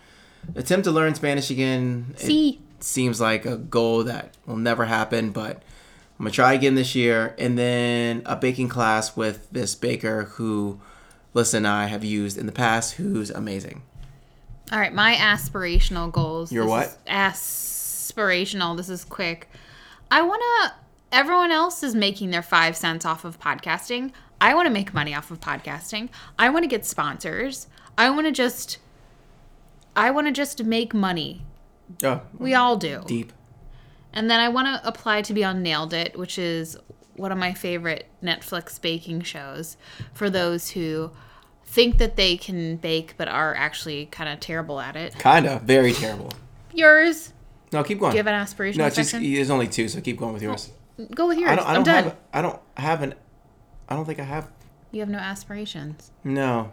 Attempt 0.56 0.84
to 0.84 0.90
learn 0.90 1.14
Spanish 1.14 1.50
again. 1.50 2.14
It 2.14 2.20
See. 2.20 2.60
seems 2.80 3.20
like 3.20 3.44
a 3.44 3.58
goal 3.58 4.04
that 4.04 4.34
will 4.46 4.56
never 4.56 4.86
happen, 4.86 5.32
but 5.32 5.56
I'm 6.18 6.24
gonna 6.24 6.30
try 6.30 6.54
again 6.54 6.76
this 6.76 6.94
year. 6.94 7.34
And 7.38 7.58
then 7.58 8.22
a 8.24 8.36
baking 8.36 8.70
class 8.70 9.14
with 9.14 9.50
this 9.52 9.74
baker 9.74 10.24
who 10.36 10.80
Lissa 11.34 11.58
and 11.58 11.66
I 11.66 11.86
have 11.86 12.04
used 12.04 12.38
in 12.38 12.46
the 12.46 12.52
past, 12.52 12.94
who's 12.94 13.28
amazing. 13.30 13.82
All 14.70 14.78
right, 14.78 14.92
my 14.92 15.14
aspirational 15.14 16.12
goals. 16.12 16.52
Your 16.52 16.64
this 16.64 16.70
what? 16.70 16.98
aspirational. 17.06 18.76
This 18.76 18.88
is 18.88 19.04
quick. 19.04 19.48
I 20.10 20.22
want 20.22 20.42
to. 20.42 20.72
Everyone 21.10 21.50
else 21.50 21.82
is 21.82 21.94
making 21.94 22.30
their 22.30 22.42
five 22.42 22.76
cents 22.76 23.06
off 23.06 23.24
of 23.24 23.40
podcasting. 23.40 24.12
I 24.40 24.54
want 24.54 24.66
to 24.66 24.72
make 24.72 24.92
money 24.92 25.14
off 25.14 25.30
of 25.30 25.40
podcasting. 25.40 26.10
I 26.38 26.50
want 26.50 26.64
to 26.64 26.68
get 26.68 26.84
sponsors. 26.84 27.66
I 27.96 28.10
want 28.10 28.26
to 28.26 28.32
just 28.32 28.78
I 29.96 30.10
want 30.10 30.26
to 30.26 30.32
just 30.32 30.62
make 30.64 30.92
money. 30.92 31.42
Oh, 32.04 32.20
We 32.38 32.54
all 32.54 32.76
do. 32.76 33.02
deep. 33.06 33.32
And 34.12 34.30
then 34.30 34.38
I 34.40 34.48
want 34.48 34.66
to 34.82 34.86
apply 34.86 35.22
to 35.22 35.32
be 35.34 35.42
on 35.44 35.62
Nailed 35.62 35.92
It, 35.94 36.18
which 36.18 36.38
is 36.38 36.76
one 37.16 37.32
of 37.32 37.38
my 37.38 37.52
favorite 37.52 38.06
Netflix 38.22 38.80
baking 38.80 39.22
shows 39.22 39.76
for 40.14 40.30
those 40.30 40.70
who 40.70 41.10
think 41.70 41.98
that 41.98 42.16
they 42.16 42.36
can 42.36 42.76
bake 42.76 43.14
but 43.16 43.28
are 43.28 43.54
actually 43.54 44.06
kind 44.06 44.28
of 44.28 44.40
terrible 44.40 44.80
at 44.80 44.96
it. 44.96 45.14
Kinda. 45.18 45.60
Very 45.64 45.92
terrible. 45.92 46.32
Yours, 46.72 47.32
No, 47.72 47.82
keep 47.84 47.98
going. 48.00 48.12
do 48.12 48.16
you 48.16 48.20
have 48.20 48.26
an 48.26 48.34
aspiration? 48.34 48.78
no, 48.80 48.86
it's 48.86 48.96
just 48.96 49.10
section? 49.10 49.32
there's 49.32 49.50
only 49.50 49.68
two, 49.68 49.88
so 49.88 50.00
keep 50.00 50.18
going 50.18 50.32
with 50.32 50.42
yours. 50.42 50.70
Go 51.14 51.28
with 51.28 51.38
yours. 51.38 51.50
I 51.50 51.56
don't. 51.56 51.66
I 51.66 51.74
I'm 51.74 51.82
done. 51.84 52.04
have. 52.04 52.16
I 52.32 52.42
don't 52.42 52.60
have 52.76 53.02
an. 53.02 53.14
I 53.88 53.94
don't 53.94 54.04
think 54.04 54.18
I 54.18 54.24
have. 54.24 54.50
You 54.90 55.00
have 55.00 55.08
no 55.08 55.18
aspirations. 55.18 56.10
No. 56.24 56.72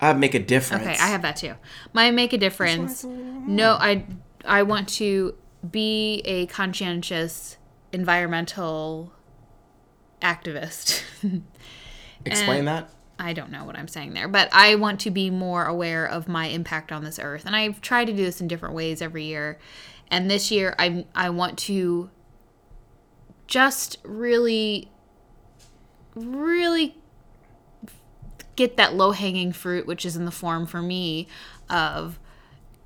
I 0.00 0.08
have 0.08 0.18
make 0.18 0.34
a 0.34 0.38
difference. 0.38 0.82
Okay, 0.82 0.96
I 1.00 1.06
have 1.08 1.22
that 1.22 1.36
too. 1.36 1.54
My 1.92 2.10
make 2.10 2.32
a 2.32 2.38
difference. 2.38 3.04
No, 3.04 3.72
I 3.72 4.04
I 4.44 4.62
want 4.62 4.88
to 5.00 5.34
be 5.70 6.22
a 6.24 6.46
conscientious 6.46 7.56
environmental 7.92 9.12
activist. 10.22 11.02
Explain 12.24 12.58
and- 12.60 12.68
that. 12.68 12.90
I 13.18 13.32
don't 13.32 13.50
know 13.50 13.64
what 13.64 13.76
I'm 13.76 13.88
saying 13.88 14.14
there, 14.14 14.28
but 14.28 14.48
I 14.52 14.76
want 14.76 15.00
to 15.00 15.10
be 15.10 15.28
more 15.30 15.64
aware 15.64 16.06
of 16.06 16.28
my 16.28 16.46
impact 16.46 16.92
on 16.92 17.02
this 17.02 17.18
earth. 17.18 17.44
And 17.46 17.56
I've 17.56 17.80
tried 17.80 18.06
to 18.06 18.12
do 18.12 18.24
this 18.24 18.40
in 18.40 18.48
different 18.48 18.74
ways 18.74 19.02
every 19.02 19.24
year. 19.24 19.58
And 20.10 20.30
this 20.30 20.50
year 20.50 20.74
I 20.78 21.04
I 21.14 21.30
want 21.30 21.58
to 21.58 22.10
just 23.46 23.98
really 24.04 24.90
really 26.14 26.96
get 28.56 28.76
that 28.76 28.94
low-hanging 28.94 29.52
fruit 29.52 29.86
which 29.86 30.04
is 30.04 30.16
in 30.16 30.24
the 30.24 30.30
form 30.30 30.66
for 30.66 30.82
me 30.82 31.28
of 31.70 32.18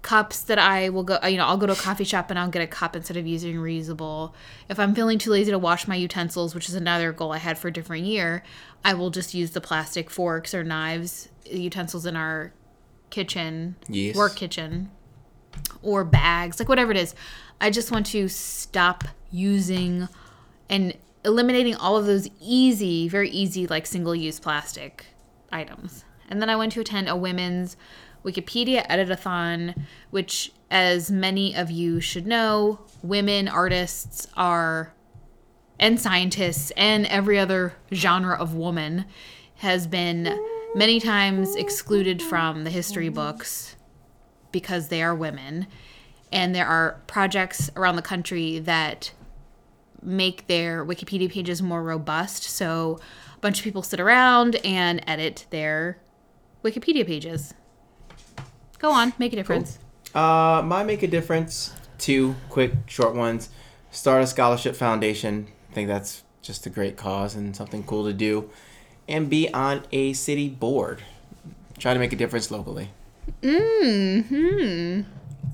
cups 0.03 0.40
that 0.42 0.59
I 0.59 0.88
will 0.88 1.05
go, 1.05 1.18
you 1.26 1.36
know, 1.36 1.46
I'll 1.46 1.57
go 1.57 1.66
to 1.66 1.72
a 1.72 1.76
coffee 1.76 2.05
shop 2.05 2.28
and 2.30 2.38
I'll 2.38 2.48
get 2.48 2.61
a 2.62 2.66
cup 2.66 2.96
instead 2.96 3.16
of 3.16 3.26
using 3.26 3.55
reusable. 3.57 4.32
If 4.68 4.78
I'm 4.80 4.94
feeling 4.94 5.18
too 5.18 5.30
lazy 5.30 5.53
to 5.53 5.59
wash 5.59 5.86
my 5.86 5.94
utensils, 5.94 6.55
which 6.55 6.68
is 6.68 6.74
another 6.74 7.12
goal 7.12 7.32
I 7.32 7.38
had 7.38 7.57
for 7.57 7.68
a 7.68 7.72
different 7.72 8.05
year, 8.05 8.42
I 8.84 8.94
will 8.94 9.11
just 9.11 9.32
use 9.32 9.53
the 9.53 9.61
plastic 9.61 10.11
forks 10.11 10.55
or 10.55 10.64
knives, 10.64 11.28
the 11.44 11.61
utensils 11.61 12.05
in 12.05 12.16
our 12.16 12.53
kitchen, 13.11 13.76
Yes. 13.88 14.16
work 14.16 14.34
kitchen, 14.34 14.90
or 15.82 16.05
bags, 16.05 16.59
like 16.59 16.68
whatever 16.68 16.90
it 16.90 16.96
is. 16.98 17.14
I 17.61 17.70
just 17.70 17.92
want 17.92 18.07
to 18.07 18.28
stop 18.28 19.05
using 19.30 20.09
and 20.68 20.94
eliminating 21.24 21.76
all 21.76 21.96
of 21.96 22.07
those 22.07 22.28
easy, 22.40 23.09
very 23.09 23.30
easy, 23.30 23.68
like 23.68 23.86
single 23.86 24.14
use 24.16 24.40
plastic 24.40 25.07
items. 25.53 26.05
And 26.28 26.40
then 26.42 26.48
I 26.50 26.57
went 26.57 26.72
to 26.72 26.80
attend 26.80 27.09
a 27.09 27.14
women's 27.14 27.76
Wikipedia 28.25 28.87
editathon, 28.89 29.75
which, 30.11 30.53
as 30.70 31.11
many 31.11 31.55
of 31.55 31.70
you 31.70 32.01
should 32.01 32.27
know, 32.27 32.81
women 33.03 33.49
artists 33.49 34.29
are, 34.37 34.95
and 35.79 36.01
scientists, 36.01 36.73
and 36.77 37.07
every 37.07 37.39
other 37.39 37.75
genre 37.93 38.37
of 38.37 38.55
woman 38.55 39.05
has 39.57 39.87
been 39.87 40.39
many 40.75 41.01
times 41.01 41.55
excluded 41.57 42.23
from 42.23 42.64
the 42.64 42.70
history 42.70 43.09
books 43.09 43.77
because 44.51 44.89
they 44.89 45.03
are 45.03 45.14
women. 45.14 45.66
And 46.33 46.55
there 46.55 46.66
are 46.66 47.03
projects 47.07 47.70
around 47.77 47.97
the 47.97 48.03
country 48.03 48.59
that 48.61 49.12
make 50.01 50.47
their 50.47 50.85
Wikipedia 50.85 51.31
pages 51.31 51.62
more 51.62 51.83
robust. 51.83 52.45
So 52.45 52.99
a 53.37 53.39
bunch 53.41 53.59
of 53.59 53.64
people 53.64 53.83
sit 53.83 54.01
around 54.01 54.57
and 54.64 55.03
edit 55.07 55.47
their 55.51 55.99
Wikipedia 56.64 57.07
pages. 57.07 57.55
Go 58.83 58.91
on, 58.91 59.12
make 59.16 59.33
a 59.33 59.37
difference. 59.37 59.78
Uh, 60.12 60.61
my 60.64 60.83
make 60.83 61.05
a 61.05 61.07
difference. 61.07 61.72
Two 61.99 62.35
quick, 62.51 62.72
short 62.87 63.14
ones. 63.14 63.49
Start 63.93 64.24
a 64.24 64.26
scholarship 64.26 64.74
foundation. 64.74 65.47
I 65.70 65.72
think 65.72 65.87
that's 65.87 66.24
just 66.43 66.66
a 66.66 66.70
great 66.70 66.97
cause 66.97 67.37
and 67.37 67.55
something 67.55 67.85
cool 67.85 68.05
to 68.07 68.12
do. 68.12 68.51
And 69.09 69.30
be 69.30 69.49
on 69.55 69.85
a 69.93 70.14
city 70.14 70.49
board. 70.49 71.01
Try 71.78 71.95
to 71.95 72.01
make 72.01 72.12
a 72.12 72.16
difference 72.16 72.51
locally. 72.51 72.91
Hmm. 73.41 75.03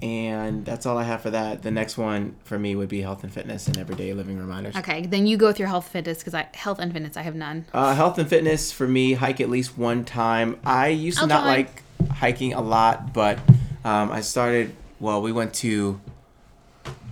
And 0.00 0.64
that's 0.64 0.86
all 0.86 0.96
I 0.96 1.02
have 1.02 1.20
for 1.20 1.30
that. 1.30 1.62
The 1.62 1.70
next 1.70 1.98
one 1.98 2.36
for 2.44 2.58
me 2.58 2.76
would 2.76 2.88
be 2.88 3.02
health 3.02 3.24
and 3.24 3.32
fitness 3.32 3.66
and 3.66 3.76
everyday 3.76 4.14
living 4.14 4.38
reminders. 4.38 4.74
Okay, 4.76 5.04
then 5.04 5.26
you 5.26 5.36
go 5.36 5.48
with 5.48 5.58
your 5.58 5.68
health 5.68 5.88
fitness 5.88 6.18
because 6.18 6.32
I 6.32 6.48
health 6.54 6.78
and 6.78 6.90
fitness 6.92 7.18
I 7.18 7.22
have 7.22 7.34
none. 7.34 7.66
Uh, 7.74 7.94
health 7.94 8.16
and 8.18 8.28
fitness 8.28 8.72
for 8.72 8.88
me, 8.88 9.12
hike 9.14 9.40
at 9.42 9.50
least 9.50 9.76
one 9.76 10.06
time. 10.06 10.58
I 10.64 10.88
used 10.88 11.18
to 11.18 11.24
I'll 11.24 11.28
not 11.28 11.44
like 11.44 11.82
hiking 12.10 12.54
a 12.54 12.60
lot, 12.60 13.12
but 13.12 13.38
um, 13.84 14.10
I 14.10 14.20
started. 14.20 14.74
Well, 15.00 15.22
we 15.22 15.30
went 15.32 15.54
to 15.54 16.00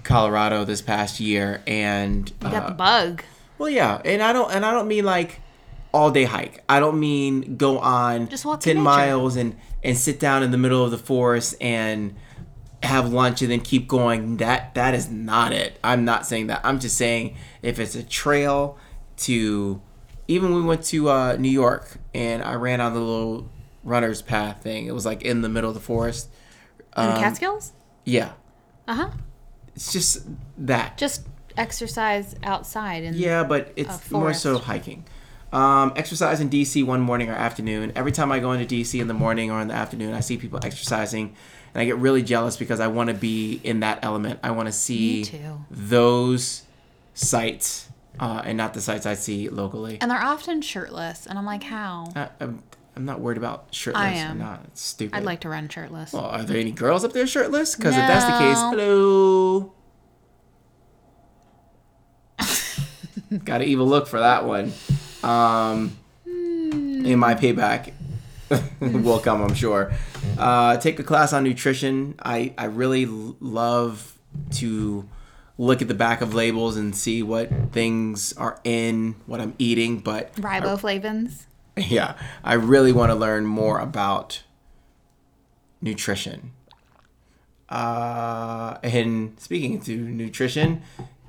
Colorado 0.02 0.64
this 0.64 0.82
past 0.82 1.20
year, 1.20 1.62
and 1.66 2.28
You 2.42 2.50
got 2.50 2.64
uh, 2.64 2.68
the 2.68 2.74
bug. 2.74 3.22
well, 3.58 3.68
yeah, 3.70 4.00
and 4.04 4.22
I 4.22 4.32
don't, 4.32 4.52
and 4.52 4.64
I 4.64 4.72
don't 4.72 4.88
mean 4.88 5.04
like 5.04 5.40
all 5.92 6.10
day 6.10 6.24
hike. 6.24 6.62
I 6.68 6.80
don't 6.80 7.00
mean 7.00 7.56
go 7.56 7.78
on 7.78 8.28
Just 8.28 8.44
walk 8.44 8.60
ten 8.60 8.78
miles 8.80 9.36
and 9.36 9.56
and 9.82 9.96
sit 9.96 10.20
down 10.20 10.42
in 10.42 10.50
the 10.50 10.58
middle 10.58 10.84
of 10.84 10.90
the 10.90 10.98
forest 10.98 11.54
and 11.60 12.14
have 12.82 13.12
lunch 13.12 13.40
and 13.42 13.50
then 13.50 13.60
keep 13.60 13.88
going. 13.88 14.36
That 14.36 14.74
that 14.74 14.94
is 14.94 15.10
not 15.10 15.52
it. 15.52 15.78
I'm 15.82 16.04
not 16.04 16.26
saying 16.26 16.48
that. 16.48 16.60
I'm 16.64 16.80
just 16.80 16.96
saying 16.96 17.36
if 17.62 17.78
it's 17.78 17.94
a 17.94 18.02
trail 18.02 18.78
to 19.18 19.80
even 20.28 20.54
we 20.54 20.62
went 20.62 20.82
to 20.84 21.08
uh, 21.08 21.36
New 21.36 21.48
York 21.50 21.98
and 22.14 22.42
I 22.42 22.54
ran 22.54 22.80
on 22.80 22.92
the 22.92 23.00
little 23.00 23.48
runner's 23.86 24.20
path 24.20 24.62
thing. 24.62 24.86
It 24.86 24.92
was 24.94 25.06
like 25.06 25.22
in 25.22 25.40
the 25.42 25.48
middle 25.48 25.70
of 25.70 25.74
the 25.74 25.80
forest. 25.80 26.28
In 26.96 27.04
Um, 27.04 27.14
the 27.14 27.20
Catskills? 27.20 27.72
Yeah, 28.04 28.32
Uh 28.86 28.94
huh. 28.94 29.10
it's 29.74 29.92
just 29.92 30.26
that. 30.58 30.98
Just 30.98 31.26
exercise 31.56 32.34
outside 32.42 33.02
and 33.02 33.16
Yeah, 33.16 33.42
but 33.44 33.72
it's 33.76 34.10
more 34.10 34.34
so 34.34 34.58
hiking. 34.58 35.04
Um, 35.52 35.92
exercise 35.96 36.40
in 36.40 36.50
DC 36.50 36.84
one 36.84 37.00
morning 37.00 37.30
or 37.30 37.34
afternoon. 37.34 37.92
Every 37.96 38.12
time 38.12 38.30
I 38.30 38.40
go 38.40 38.52
into 38.52 38.66
DC 38.74 39.00
in 39.00 39.08
the 39.08 39.14
morning 39.14 39.50
or 39.50 39.60
in 39.60 39.68
the 39.68 39.74
afternoon, 39.74 40.12
I 40.12 40.20
see 40.20 40.36
people 40.36 40.58
exercising, 40.62 41.34
and 41.72 41.80
I 41.80 41.84
get 41.86 41.96
really 41.96 42.22
jealous 42.22 42.56
because 42.56 42.78
I 42.80 42.88
want 42.88 43.08
to 43.08 43.14
be 43.14 43.60
in 43.64 43.80
that 43.80 44.00
element. 44.02 44.40
I 44.42 44.50
want 44.50 44.66
to 44.66 44.72
see 44.72 45.24
those 45.70 46.62
sites 47.14 47.88
uh, 48.20 48.42
and 48.44 48.56
not 48.58 48.74
the 48.74 48.80
sites 48.80 49.06
I 49.06 49.14
see 49.14 49.48
locally. 49.48 49.98
and 50.00 50.10
they're 50.10 50.22
often 50.22 50.60
shirtless, 50.62 51.26
and 51.26 51.38
I'm 51.38 51.46
like, 51.46 51.62
how? 51.62 52.12
I, 52.16 52.28
I'm, 52.40 52.62
I'm 52.96 53.04
not 53.04 53.20
worried 53.20 53.36
about 53.36 53.66
shirtless 53.72 54.02
I 54.02 54.12
am. 54.12 54.38
not. 54.38 54.62
It's 54.68 54.80
stupid. 54.80 55.14
I'd 55.16 55.24
like 55.24 55.40
to 55.40 55.50
run 55.50 55.68
shirtless. 55.68 56.14
Well, 56.14 56.24
are 56.24 56.42
there 56.42 56.56
any 56.56 56.72
girls 56.72 57.04
up 57.04 57.12
there 57.12 57.26
shirtless? 57.26 57.76
Because 57.76 57.94
if 57.94 58.00
that's 58.00 58.24
the 58.24 58.38
case, 58.38 58.58
hello. 58.58 59.72
Got 63.44 63.60
an 63.60 63.68
evil 63.68 63.86
look 63.86 64.06
for 64.06 64.18
that 64.20 64.46
one. 64.46 64.72
Um, 65.22 65.98
in 66.24 67.18
my 67.18 67.34
payback 67.34 67.92
will 68.80 69.18
come, 69.18 69.42
I'm 69.42 69.54
sure. 69.54 69.92
Uh, 70.38 70.78
take 70.78 70.98
a 70.98 71.04
class 71.04 71.34
on 71.34 71.44
nutrition. 71.44 72.14
I, 72.22 72.54
I 72.56 72.64
really 72.66 73.04
love 73.04 74.16
to 74.52 75.06
look 75.58 75.82
at 75.82 75.88
the 75.88 75.94
back 75.94 76.20
of 76.22 76.34
labels 76.34 76.76
and 76.76 76.94
see 76.96 77.22
what 77.22 77.50
things 77.72 78.32
are 78.34 78.58
in 78.64 79.16
what 79.26 79.40
I'm 79.40 79.54
eating, 79.58 79.98
but 79.98 80.34
Riboflavins. 80.36 81.44
yeah, 81.88 82.14
I 82.42 82.54
really 82.54 82.92
want 82.92 83.10
to 83.10 83.14
learn 83.14 83.44
more 83.44 83.78
about 83.78 84.42
nutrition. 85.82 86.52
Uh, 87.68 88.78
and 88.82 89.38
speaking 89.38 89.80
to 89.82 89.96
nutrition, 89.96 90.82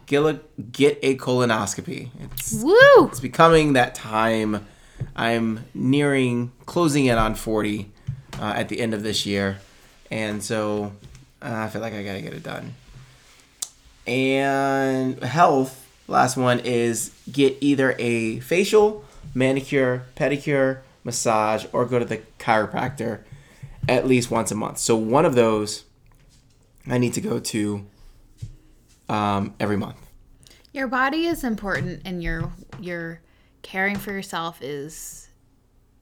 get 0.06 0.24
a, 0.24 0.40
get 0.72 1.00
a 1.02 1.18
colonoscopy. 1.18 2.10
It's, 2.32 2.54
Woo! 2.54 3.08
it's 3.08 3.20
becoming 3.20 3.74
that 3.74 3.94
time. 3.94 4.66
I'm 5.16 5.66
nearing 5.74 6.52
closing 6.66 7.06
in 7.06 7.18
on 7.18 7.36
40 7.36 7.92
uh, 8.40 8.54
at 8.56 8.70
the 8.70 8.80
end 8.80 8.94
of 8.94 9.04
this 9.04 9.26
year, 9.26 9.60
and 10.10 10.42
so 10.42 10.94
uh, 11.42 11.54
I 11.54 11.70
feel 11.70 11.82
like 11.82 11.94
I 11.94 12.04
gotta 12.04 12.22
get 12.22 12.34
it 12.34 12.44
done. 12.44 12.74
And 14.08 15.22
health, 15.22 15.86
last 16.08 16.38
one 16.38 16.62
is 16.62 17.12
get 17.32 17.58
either 17.62 17.96
a 18.00 18.40
facial, 18.40 19.04
manicure, 19.38 20.06
pedicure, 20.16 20.80
massage, 21.04 21.66
or 21.72 21.86
go 21.86 22.00
to 22.00 22.06
the 22.06 22.18
chiropractor 22.40 23.22
at 23.88 24.08
least 24.08 24.32
once 24.32 24.52
a 24.52 24.56
month. 24.56 24.80
So 24.80 24.96
one 24.96 25.26
of 25.26 25.36
those 25.36 25.86
I 26.90 26.98
need 26.98 27.14
to 27.14 27.22
go 27.22 27.40
to 27.40 27.86
um, 29.10 29.54
every 29.60 29.78
month. 29.78 29.98
Your 30.74 30.88
body 30.88 31.26
is 31.26 31.44
important, 31.44 32.02
and 32.06 32.22
your 32.22 32.52
your 32.80 33.22
caring 33.62 33.96
for 33.96 34.12
yourself 34.12 34.62
is 34.62 35.30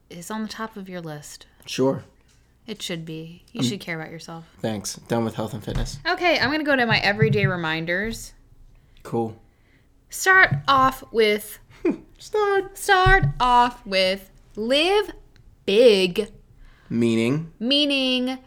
is 0.09 0.29
on 0.29 0.43
the 0.43 0.49
top 0.49 0.77
of 0.77 0.89
your 0.89 1.01
list. 1.01 1.47
Sure. 1.65 2.03
It 2.67 2.81
should 2.81 3.05
be. 3.05 3.43
You 3.51 3.61
should 3.61 3.79
care 3.79 3.99
about 3.99 4.11
yourself. 4.11 4.45
Thanks. 4.59 4.95
Done 4.95 5.23
with 5.23 5.35
health 5.35 5.53
and 5.53 5.63
fitness. 5.63 5.99
Okay, 6.07 6.39
I'm 6.39 6.49
gonna 6.49 6.63
go 6.63 6.75
to 6.75 6.85
my 6.85 6.97
everyday 6.99 7.45
reminders. 7.45 8.33
Cool. 9.03 9.39
Start 10.09 10.55
off 10.67 11.03
with 11.11 11.59
Start. 12.17 12.77
start 12.77 13.25
off 13.39 13.85
with 13.85 14.31
live 14.55 15.11
big, 15.65 16.31
Meaning. 16.89 17.51
meaning 17.59 18.39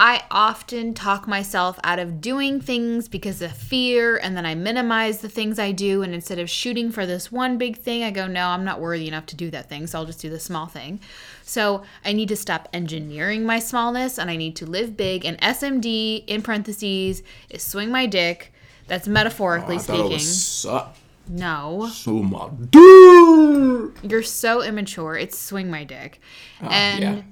I 0.00 0.24
often 0.28 0.92
talk 0.92 1.28
myself 1.28 1.78
out 1.84 2.00
of 2.00 2.20
doing 2.20 2.60
things 2.60 3.06
because 3.08 3.40
of 3.40 3.56
fear, 3.56 4.16
and 4.16 4.36
then 4.36 4.44
I 4.44 4.56
minimize 4.56 5.20
the 5.20 5.28
things 5.28 5.58
I 5.60 5.70
do. 5.70 6.02
And 6.02 6.12
instead 6.12 6.40
of 6.40 6.50
shooting 6.50 6.90
for 6.90 7.06
this 7.06 7.30
one 7.30 7.58
big 7.58 7.76
thing, 7.78 8.02
I 8.02 8.10
go, 8.10 8.26
no, 8.26 8.48
I'm 8.48 8.64
not 8.64 8.80
worthy 8.80 9.06
enough 9.06 9.26
to 9.26 9.36
do 9.36 9.50
that 9.50 9.68
thing, 9.68 9.86
so 9.86 10.00
I'll 10.00 10.04
just 10.04 10.20
do 10.20 10.28
the 10.28 10.40
small 10.40 10.66
thing. 10.66 10.98
So 11.44 11.84
I 12.04 12.12
need 12.12 12.28
to 12.30 12.36
stop 12.36 12.68
engineering 12.72 13.46
my 13.46 13.60
smallness 13.60 14.18
and 14.18 14.28
I 14.30 14.36
need 14.36 14.56
to 14.56 14.66
live 14.66 14.96
big. 14.96 15.24
And 15.24 15.40
SMD, 15.40 16.24
in 16.26 16.42
parentheses, 16.42 17.22
is 17.48 17.62
swing 17.62 17.90
my 17.92 18.06
dick. 18.06 18.52
That's 18.88 19.06
metaphorically 19.06 19.76
oh, 19.76 19.78
I 19.78 19.82
thought 19.82 19.94
it 19.94 19.98
speaking. 19.98 20.12
was 20.12 20.42
so, 20.42 20.88
no, 21.28 21.88
so 21.92 22.12
my 22.22 22.48
dude. 22.70 23.94
you're 24.02 24.22
so 24.22 24.62
immature. 24.62 25.16
It's 25.16 25.38
swing 25.38 25.70
my 25.70 25.84
dick. 25.84 26.20
Ah, 26.60 26.68
and 26.70 27.04
Oh, 27.04 27.08
yeah. 27.08 27.22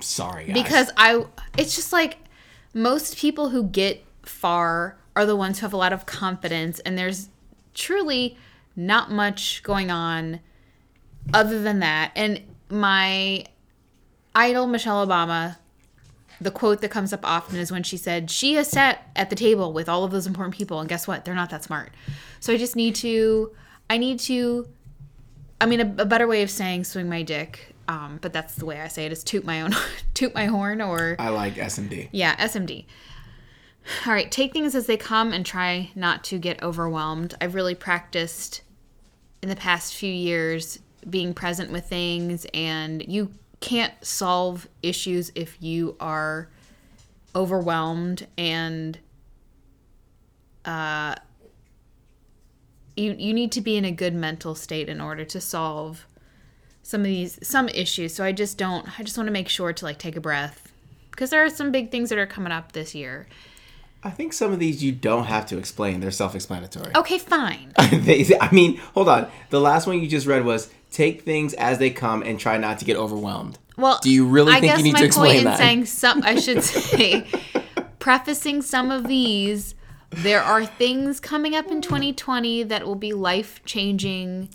Sorry, 0.00 0.46
guys. 0.46 0.54
because 0.62 0.90
I 0.96 1.24
it's 1.56 1.74
just 1.76 1.92
like 1.92 2.18
most 2.74 3.16
people 3.16 3.48
who 3.50 3.64
get 3.64 4.04
far 4.22 4.96
are 5.16 5.26
the 5.26 5.34
ones 5.36 5.58
who 5.58 5.64
have 5.66 5.72
a 5.72 5.76
lot 5.76 5.92
of 5.92 6.06
confidence 6.06 6.78
and 6.80 6.96
there's 6.96 7.28
truly 7.74 8.36
not 8.76 9.10
much 9.10 9.62
going 9.64 9.90
on 9.90 10.38
other 11.34 11.60
than 11.60 11.80
that. 11.80 12.12
And 12.14 12.42
my 12.68 13.44
idol 14.34 14.66
Michelle 14.68 15.04
Obama 15.06 15.56
the 16.40 16.50
quote 16.50 16.80
that 16.80 16.90
comes 16.90 17.12
up 17.12 17.20
often 17.24 17.58
is 17.58 17.72
when 17.72 17.82
she 17.82 17.96
said 17.96 18.30
she 18.30 18.54
has 18.54 18.68
sat 18.68 19.10
at 19.16 19.30
the 19.30 19.36
table 19.36 19.72
with 19.72 19.88
all 19.88 20.04
of 20.04 20.10
those 20.10 20.26
important 20.26 20.54
people 20.54 20.80
and 20.80 20.88
guess 20.88 21.08
what? 21.08 21.24
They're 21.24 21.34
not 21.34 21.50
that 21.50 21.64
smart. 21.64 21.92
So 22.40 22.52
i 22.52 22.56
just 22.56 22.76
need 22.76 22.94
to 22.96 23.52
i 23.90 23.96
need 23.96 24.20
to 24.20 24.68
i 25.60 25.66
mean 25.66 25.80
a, 25.80 26.02
a 26.02 26.06
better 26.06 26.26
way 26.26 26.42
of 26.42 26.50
saying 26.50 26.84
swing 26.84 27.08
my 27.08 27.22
dick 27.22 27.74
um, 27.88 28.18
but 28.20 28.32
that's 28.32 28.54
the 28.54 28.66
way 28.66 28.80
i 28.80 28.88
say 28.88 29.06
it 29.06 29.12
is 29.12 29.24
toot 29.24 29.44
my 29.44 29.62
own 29.62 29.72
toot 30.14 30.34
my 30.34 30.46
horn 30.46 30.80
or 30.80 31.16
I 31.18 31.30
like 31.30 31.54
SMD. 31.54 32.08
yeah 32.12 32.36
smd 32.46 32.84
all 34.06 34.12
right 34.12 34.30
take 34.30 34.52
things 34.52 34.74
as 34.74 34.86
they 34.86 34.96
come 34.96 35.32
and 35.32 35.44
try 35.44 35.90
not 35.94 36.22
to 36.24 36.38
get 36.38 36.62
overwhelmed. 36.62 37.34
I've 37.40 37.54
really 37.54 37.74
practiced 37.74 38.62
in 39.42 39.48
the 39.48 39.56
past 39.56 39.94
few 39.94 40.12
years 40.12 40.78
being 41.08 41.32
present 41.32 41.72
with 41.72 41.86
things 41.86 42.46
and 42.52 43.02
you 43.06 43.32
can't 43.60 43.92
solve 44.02 44.68
issues 44.82 45.32
if 45.34 45.56
you 45.60 45.96
are 46.00 46.48
overwhelmed 47.34 48.26
and 48.36 48.98
uh 50.64 51.14
you 52.96 53.14
you 53.18 53.32
need 53.32 53.52
to 53.52 53.60
be 53.60 53.76
in 53.76 53.84
a 53.84 53.92
good 53.92 54.14
mental 54.14 54.54
state 54.54 54.88
in 54.88 55.00
order 55.00 55.24
to 55.24 55.40
solve 55.40 56.06
some 56.82 57.02
of 57.02 57.06
these 57.06 57.38
some 57.46 57.68
issues. 57.68 58.14
So 58.14 58.24
i 58.24 58.32
just 58.32 58.58
don't 58.58 58.98
i 58.98 59.02
just 59.02 59.16
want 59.16 59.26
to 59.26 59.32
make 59.32 59.48
sure 59.48 59.72
to 59.72 59.84
like 59.84 59.98
take 59.98 60.16
a 60.16 60.20
breath. 60.20 60.72
Because 61.10 61.30
there 61.30 61.44
are 61.44 61.50
some 61.50 61.72
big 61.72 61.90
things 61.90 62.10
that 62.10 62.18
are 62.18 62.26
coming 62.26 62.52
up 62.52 62.72
this 62.72 62.94
year. 62.94 63.26
I 64.04 64.10
think 64.10 64.32
some 64.32 64.52
of 64.52 64.60
these 64.60 64.84
you 64.84 64.92
don't 64.92 65.24
have 65.24 65.46
to 65.46 65.58
explain; 65.58 65.98
they're 65.98 66.12
self-explanatory. 66.12 66.92
okay 66.94 67.18
fine. 67.18 67.72
I 67.78 68.48
mean, 68.52 68.76
hold 68.94 69.08
on. 69.08 69.28
The 69.50 69.60
last 69.60 69.88
one 69.88 70.00
you 70.00 70.08
just 70.08 70.28
read 70.28 70.44
was 70.44 70.70
take 70.90 71.22
things 71.22 71.54
as 71.54 71.78
they 71.78 71.90
come 71.90 72.22
and 72.22 72.38
try 72.40 72.56
not 72.58 72.78
to 72.78 72.84
get 72.84 72.96
overwhelmed. 72.96 73.58
Well, 73.76 74.00
Do 74.02 74.10
you 74.10 74.26
really 74.26 74.52
I 74.52 74.60
think 74.60 74.72
guess 74.72 74.78
you 74.78 74.84
need 74.84 74.92
my 74.94 75.06
to 75.06 75.12
point 75.12 75.36
in 75.36 75.44
that? 75.44 75.58
saying 75.58 75.86
some, 75.86 76.22
I 76.24 76.34
should 76.40 76.62
say, 76.64 77.26
prefacing 78.00 78.62
some 78.62 78.90
of 78.90 79.06
these, 79.06 79.74
there 80.10 80.42
are 80.42 80.64
things 80.66 81.20
coming 81.20 81.54
up 81.54 81.70
in 81.70 81.80
2020 81.80 82.64
that 82.64 82.84
will 82.86 82.94
be 82.96 83.12
life 83.12 83.60
changing 83.64 84.48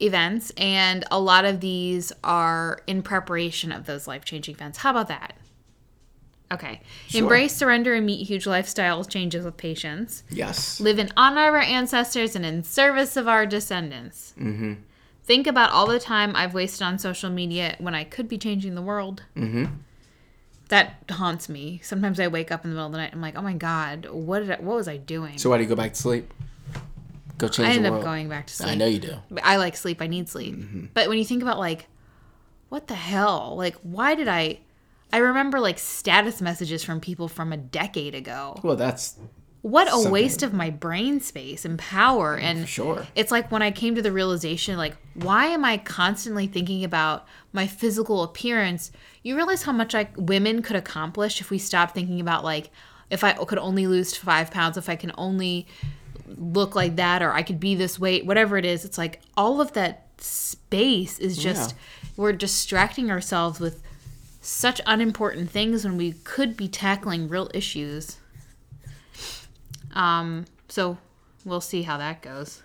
events, 0.00 0.50
and 0.56 1.04
a 1.10 1.18
lot 1.20 1.44
of 1.44 1.60
these 1.60 2.12
are 2.22 2.80
in 2.86 3.02
preparation 3.02 3.72
of 3.72 3.86
those 3.86 4.06
life 4.06 4.24
changing 4.24 4.54
events. 4.54 4.78
How 4.78 4.90
about 4.90 5.08
that? 5.08 5.34
Okay. 6.52 6.80
Sure. 7.08 7.22
Embrace, 7.22 7.56
surrender, 7.56 7.94
and 7.94 8.06
meet 8.06 8.26
huge 8.26 8.46
lifestyle 8.46 9.04
changes 9.04 9.44
with 9.44 9.56
patience 9.56 10.22
Yes. 10.30 10.80
live 10.80 10.98
in 10.98 11.10
honor 11.16 11.48
of 11.48 11.54
our 11.54 11.60
ancestors 11.60 12.36
and 12.36 12.44
in 12.44 12.62
service 12.62 13.16
of 13.16 13.26
our 13.26 13.46
descendants. 13.46 14.34
Mm-hmm. 14.38 14.74
Think 15.24 15.46
about 15.46 15.70
all 15.70 15.86
the 15.86 16.00
time 16.00 16.34
I've 16.36 16.52
wasted 16.52 16.82
on 16.82 16.98
social 16.98 17.30
media 17.30 17.76
when 17.78 17.94
I 17.94 18.04
could 18.04 18.28
be 18.28 18.38
changing 18.38 18.74
the 18.74 18.82
world. 18.82 19.22
Mm-hmm. 19.36 19.66
That 20.68 21.04
haunts 21.10 21.48
me. 21.48 21.80
Sometimes 21.82 22.18
I 22.18 22.28
wake 22.28 22.50
up 22.50 22.64
in 22.64 22.70
the 22.70 22.74
middle 22.74 22.86
of 22.86 22.92
the 22.92 22.98
night. 22.98 23.10
I'm 23.12 23.20
like, 23.20 23.36
oh 23.36 23.42
my 23.42 23.54
god, 23.54 24.06
what 24.10 24.40
did 24.40 24.50
I, 24.50 24.56
what 24.56 24.76
was 24.76 24.88
I 24.88 24.96
doing? 24.96 25.38
So 25.38 25.50
why 25.50 25.58
do 25.58 25.62
you 25.62 25.68
go 25.68 25.76
back 25.76 25.94
to 25.94 26.00
sleep? 26.00 26.32
Go 27.38 27.48
change 27.48 27.68
I 27.68 27.72
end 27.72 27.86
up 27.86 28.02
going 28.02 28.28
back 28.28 28.46
to 28.46 28.54
sleep. 28.54 28.68
I 28.70 28.74
know 28.74 28.86
you 28.86 28.98
do. 28.98 29.16
I 29.42 29.56
like 29.56 29.76
sleep. 29.76 30.00
I 30.02 30.06
need 30.06 30.28
sleep. 30.28 30.56
But 30.94 31.08
when 31.08 31.18
you 31.18 31.24
think 31.24 31.42
about 31.42 31.58
like, 31.58 31.86
what 32.68 32.86
the 32.86 32.94
hell? 32.94 33.54
Like, 33.56 33.76
why 33.82 34.14
did 34.14 34.28
I? 34.28 34.60
I 35.12 35.18
remember 35.18 35.60
like 35.60 35.78
status 35.78 36.40
messages 36.40 36.82
from 36.82 37.00
people 37.00 37.28
from 37.28 37.52
a 37.52 37.56
decade 37.56 38.14
ago. 38.14 38.58
Well, 38.62 38.76
that's 38.76 39.18
what 39.62 39.86
a 39.86 39.90
Something. 39.90 40.10
waste 40.10 40.42
of 40.42 40.52
my 40.52 40.70
brain 40.70 41.20
space 41.20 41.64
and 41.64 41.78
power 41.78 42.36
and 42.36 42.68
sure. 42.68 43.06
it's 43.14 43.30
like 43.30 43.50
when 43.52 43.62
i 43.62 43.70
came 43.70 43.94
to 43.94 44.02
the 44.02 44.10
realization 44.10 44.76
like 44.76 44.96
why 45.14 45.46
am 45.46 45.64
i 45.64 45.78
constantly 45.78 46.48
thinking 46.48 46.82
about 46.82 47.26
my 47.52 47.64
physical 47.68 48.24
appearance 48.24 48.90
you 49.22 49.36
realize 49.36 49.62
how 49.62 49.70
much 49.70 49.94
like 49.94 50.10
women 50.16 50.62
could 50.62 50.74
accomplish 50.74 51.40
if 51.40 51.48
we 51.48 51.58
stopped 51.58 51.94
thinking 51.94 52.20
about 52.20 52.42
like 52.42 52.70
if 53.08 53.22
i 53.22 53.32
could 53.32 53.58
only 53.58 53.86
lose 53.86 54.16
five 54.16 54.50
pounds 54.50 54.76
if 54.76 54.88
i 54.88 54.96
can 54.96 55.12
only 55.16 55.64
look 56.26 56.74
like 56.74 56.96
that 56.96 57.22
or 57.22 57.32
i 57.32 57.42
could 57.42 57.60
be 57.60 57.76
this 57.76 58.00
weight 58.00 58.26
whatever 58.26 58.58
it 58.58 58.64
is 58.64 58.84
it's 58.84 58.98
like 58.98 59.20
all 59.36 59.60
of 59.60 59.74
that 59.74 60.08
space 60.18 61.20
is 61.20 61.38
just 61.38 61.76
we're 62.16 62.32
distracting 62.32 63.12
ourselves 63.12 63.60
with 63.60 63.80
such 64.42 64.80
unimportant 64.86 65.50
things 65.50 65.84
when 65.84 65.96
we 65.96 66.12
could 66.12 66.56
be 66.56 66.68
tackling 66.68 67.28
real 67.28 67.50
issues 67.54 68.18
um, 69.92 70.46
so 70.68 70.98
we'll 71.44 71.60
see 71.60 71.82
how 71.82 71.98
that 71.98 72.22
goes. 72.22 72.62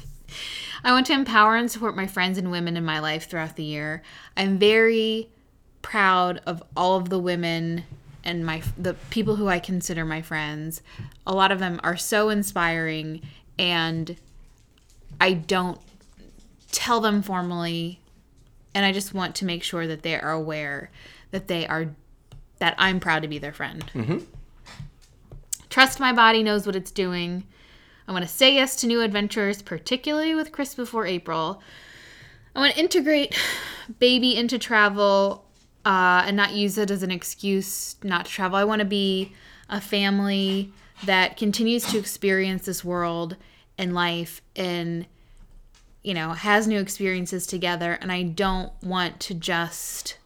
I 0.84 0.92
want 0.92 1.06
to 1.06 1.12
empower 1.12 1.56
and 1.56 1.70
support 1.70 1.96
my 1.96 2.06
friends 2.06 2.38
and 2.38 2.50
women 2.50 2.76
in 2.76 2.84
my 2.84 3.00
life 3.00 3.28
throughout 3.28 3.56
the 3.56 3.64
year. 3.64 4.02
I'm 4.36 4.58
very 4.58 5.30
proud 5.82 6.40
of 6.46 6.62
all 6.76 6.96
of 6.96 7.08
the 7.08 7.18
women 7.18 7.84
and 8.24 8.44
my 8.44 8.62
the 8.76 8.94
people 9.10 9.36
who 9.36 9.48
I 9.48 9.58
consider 9.58 10.04
my 10.04 10.22
friends. 10.22 10.82
A 11.26 11.34
lot 11.34 11.52
of 11.52 11.58
them 11.58 11.80
are 11.82 11.96
so 11.96 12.28
inspiring 12.28 13.22
and 13.58 14.16
I 15.20 15.32
don't 15.32 15.80
tell 16.70 17.00
them 17.00 17.22
formally 17.22 18.00
and 18.76 18.84
I 18.84 18.92
just 18.92 19.14
want 19.14 19.34
to 19.36 19.46
make 19.46 19.62
sure 19.62 19.86
that 19.86 20.02
they 20.02 20.20
are 20.20 20.32
aware 20.32 20.90
that 21.30 21.48
they 21.48 21.66
are 21.66 21.96
that 22.58 22.74
I'm 22.76 23.00
proud 23.00 23.22
to 23.22 23.28
be 23.28 23.38
their 23.38 23.52
friend. 23.52 23.82
Trust 25.70 25.98
my 25.98 26.12
body 26.12 26.42
knows 26.42 26.66
what 26.66 26.76
it's 26.76 26.90
doing. 26.90 27.44
I 28.06 28.12
want 28.12 28.24
to 28.24 28.30
say 28.30 28.54
yes 28.54 28.76
to 28.76 28.86
new 28.86 29.00
adventures, 29.00 29.62
particularly 29.62 30.34
with 30.34 30.52
Chris 30.52 30.74
before 30.74 31.06
April. 31.06 31.62
I 32.54 32.60
want 32.60 32.74
to 32.74 32.80
integrate 32.80 33.34
baby 33.98 34.36
into 34.36 34.58
travel 34.58 35.46
uh, 35.86 36.24
and 36.26 36.36
not 36.36 36.52
use 36.52 36.76
it 36.76 36.90
as 36.90 37.02
an 37.02 37.10
excuse 37.10 37.96
not 38.02 38.26
to 38.26 38.30
travel. 38.30 38.58
I 38.58 38.64
want 38.64 38.80
to 38.80 38.86
be 38.86 39.32
a 39.70 39.80
family 39.80 40.70
that 41.06 41.38
continues 41.38 41.86
to 41.86 41.98
experience 41.98 42.66
this 42.66 42.84
world 42.84 43.36
and 43.78 43.94
life 43.94 44.42
and 44.54 45.06
you 46.06 46.14
know 46.14 46.30
has 46.30 46.66
new 46.66 46.78
experiences 46.80 47.46
together 47.46 47.98
and 48.00 48.10
i 48.12 48.22
don't 48.22 48.72
want 48.82 49.18
to 49.20 49.34
just 49.34 50.16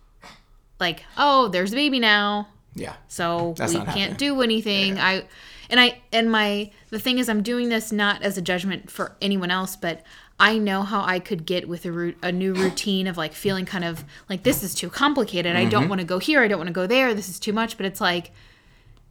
like 0.79 1.05
oh 1.17 1.49
there's 1.49 1.73
a 1.73 1.77
baby 1.77 1.99
now. 1.99 2.49
Yeah. 2.75 2.95
so 3.09 3.55
That's 3.57 3.73
we 3.73 3.79
can't 3.81 3.89
happening. 3.97 4.15
do 4.17 4.43
anything. 4.43 4.99
I 4.99 5.25
and 5.69 5.81
i 5.81 6.01
and 6.13 6.31
my 6.31 6.71
the 6.91 6.99
thing 7.01 7.19
is 7.19 7.29
i'm 7.29 7.43
doing 7.43 7.69
this 7.69 7.91
not 7.93 8.23
as 8.23 8.39
a 8.39 8.43
judgment 8.43 8.91
for 8.91 9.17
anyone 9.21 9.51
else 9.51 9.75
but 9.77 10.03
i 10.39 10.57
know 10.57 10.83
how 10.83 11.03
i 11.03 11.19
could 11.19 11.45
get 11.47 11.69
with 11.69 11.85
a, 11.85 11.93
root, 11.93 12.17
a 12.23 12.31
new 12.31 12.55
routine 12.55 13.07
of 13.09 13.17
like 13.17 13.33
feeling 13.33 13.67
kind 13.67 13.85
of 13.85 14.05
like 14.29 14.43
this 14.45 14.63
is 14.63 14.75
too 14.75 14.89
complicated. 14.91 15.57
I 15.57 15.61
Mm-hmm. 15.63 15.71
don't 15.71 15.89
want 15.89 16.01
to 16.01 16.07
go 16.07 16.19
here. 16.19 16.43
I 16.43 16.49
don't 16.49 16.59
want 16.59 16.69
to 16.69 16.73
go 16.83 16.87
there. 16.87 17.13
This 17.15 17.29
is 17.29 17.39
too 17.41 17.53
much. 17.53 17.77
But 17.77 17.87
it's 17.87 18.01
like 18.01 18.31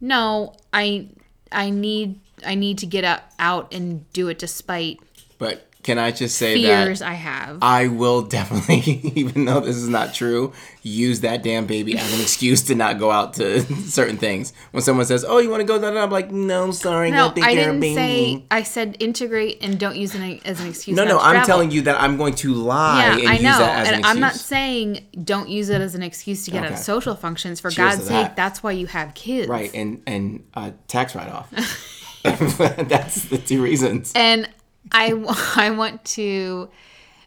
no 0.00 0.54
i 0.72 1.08
i 1.52 1.70
need 1.70 2.18
i 2.46 2.54
need 2.54 2.78
to 2.78 2.86
get 2.86 3.04
up, 3.04 3.30
out 3.38 3.72
and 3.74 4.10
do 4.12 4.28
it 4.28 4.38
despite 4.38 4.98
But 5.38 5.69
can 5.82 5.98
I 5.98 6.10
just 6.10 6.36
say 6.36 6.62
that 6.64 7.00
i 7.02 7.14
have 7.14 7.58
I 7.62 7.86
will 7.88 8.22
definitely, 8.36 9.00
even 9.14 9.46
though 9.46 9.60
this 9.60 9.76
is 9.76 9.88
not 9.88 10.12
true, 10.14 10.52
use 10.82 11.20
that 11.20 11.42
damn 11.42 11.66
baby 11.66 11.96
as 11.96 12.12
an 12.14 12.20
excuse 12.20 12.62
to 12.64 12.74
not 12.74 12.98
go 12.98 13.10
out 13.10 13.34
to 13.34 13.60
certain 13.88 14.16
things. 14.18 14.52
When 14.72 14.82
someone 14.82 15.06
says, 15.06 15.24
"Oh, 15.26 15.38
you 15.38 15.48
want 15.50 15.60
to 15.60 15.64
go?" 15.66 15.78
Da," 15.80 15.88
I'm 16.02 16.10
like, 16.10 16.30
"No, 16.30 16.70
sorry, 16.70 17.10
no 17.10 17.28
i 17.28 17.30
care 17.32 17.48
of 17.48 17.54
didn't 17.54 17.80
baby." 17.80 17.94
say 17.94 18.44
i 18.50 18.62
said 18.62 18.96
integrate 19.00 19.58
and 19.62 19.78
don't 19.78 19.96
use 19.96 20.14
it 20.14 20.40
as 20.46 20.60
an 20.60 20.66
excuse 20.68 20.96
no, 20.96 21.04
no, 21.04 21.18
I'm 21.18 21.32
travel. 21.36 21.46
telling 21.46 21.70
you 21.70 21.82
that 21.82 22.00
I'm 22.00 22.16
going 22.18 22.34
to 22.36 22.52
lie 22.54 23.16
Yeah, 23.16 23.18
and 23.20 23.28
I 23.28 23.32
use 23.34 23.42
know. 23.42 23.58
that 23.58 23.78
as 23.80 23.88
an 23.88 23.94
And 23.94 24.00
excuse. 24.00 24.06
I'm 24.16 24.20
not 24.20 24.34
saying 24.34 25.06
don't 25.24 25.48
use 25.48 25.68
it 25.70 25.80
as 25.80 25.94
an 25.94 26.02
excuse 26.02 26.44
to 26.44 26.50
get 26.50 26.64
out 26.64 26.72
of 26.72 26.78
social 26.78 27.14
functions. 27.14 27.58
For 27.60 27.70
Cheers 27.70 27.96
God's 27.96 28.02
sake, 28.08 28.10
that. 28.26 28.36
that's 28.36 28.62
why 28.62 28.72
you 28.72 28.86
have 28.86 29.14
kids. 29.14 29.48
right, 29.48 29.72
and 29.74 30.02
and 30.06 30.44
uh, 30.54 30.72
tax 30.88 31.14
write 31.14 31.30
off. 31.30 31.50
That's 32.22 33.24
the 33.24 33.38
two 33.38 33.62
reasons. 33.62 34.12
And 34.14 34.46
I, 34.92 35.12
I 35.56 35.70
want 35.70 36.04
to 36.16 36.68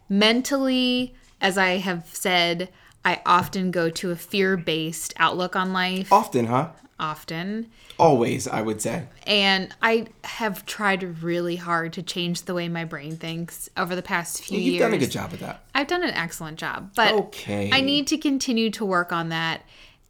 mentally, 0.10 1.16
as 1.42 1.58
I 1.58 1.78
have 1.78 2.08
said, 2.12 2.70
I 3.06 3.22
often 3.26 3.72
go 3.72 3.90
to 3.90 4.12
a 4.12 4.16
fear 4.16 4.56
based 4.58 5.14
outlook 5.18 5.56
on 5.56 5.74
life, 5.74 6.12
Often, 6.12 6.46
huh? 6.46 6.70
often. 7.00 7.70
Always, 8.00 8.48
I 8.48 8.62
would 8.62 8.82
say. 8.82 9.08
And 9.28 9.74
I 9.82 10.08
have 10.24 10.66
tried 10.66 11.22
really 11.22 11.58
hard 11.58 11.94
to 11.94 12.04
change 12.04 12.44
the 12.44 12.54
way 12.54 12.70
my 12.70 12.86
brain 12.86 13.18
thinks 13.18 13.70
over 13.76 13.96
the 13.96 14.02
past 14.02 14.44
few 14.44 14.58
years. 14.58 14.66
You've 14.66 14.74
years. 14.76 14.82
done 14.84 14.94
a 14.94 14.98
good 14.98 15.12
job 15.12 15.32
with 15.32 15.42
that. 15.42 15.64
I've 15.76 15.88
done 15.88 16.04
an 16.04 16.12
excellent 16.14 16.58
job, 16.60 16.92
but 16.96 17.14
Okay. 17.14 17.70
I 17.74 17.82
need 17.82 18.08
to 18.08 18.18
continue 18.18 18.70
to 18.72 18.86
work 18.86 19.12
on 19.12 19.30
that. 19.30 19.64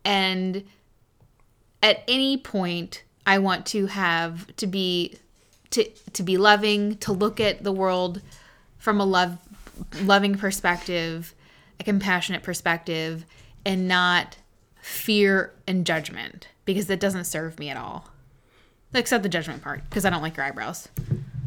And 0.05 0.63
at 1.81 2.03
any 2.07 2.37
point, 2.37 3.03
I 3.25 3.39
want 3.39 3.65
to 3.67 3.87
have 3.87 4.53
to 4.57 4.67
be 4.67 5.15
to 5.73 5.89
to 6.13 6.23
be 6.23 6.37
loving, 6.37 6.97
to 6.97 7.11
look 7.11 7.39
at 7.39 7.63
the 7.63 7.71
world 7.71 8.21
from 8.77 8.99
a 8.99 9.05
love 9.05 9.37
loving 10.01 10.35
perspective, 10.35 11.33
a 11.79 11.83
compassionate 11.83 12.43
perspective, 12.43 13.25
and 13.65 13.87
not 13.87 14.37
fear 14.81 15.53
and 15.67 15.85
judgment 15.85 16.47
because 16.65 16.87
that 16.87 16.99
doesn't 16.99 17.25
serve 17.25 17.59
me 17.59 17.69
at 17.69 17.77
all. 17.77 18.09
Except 18.93 19.23
the 19.23 19.29
judgment 19.29 19.63
part 19.63 19.83
because 19.89 20.05
I 20.05 20.11
don't 20.11 20.21
like 20.21 20.37
your 20.37 20.45
eyebrows, 20.45 20.87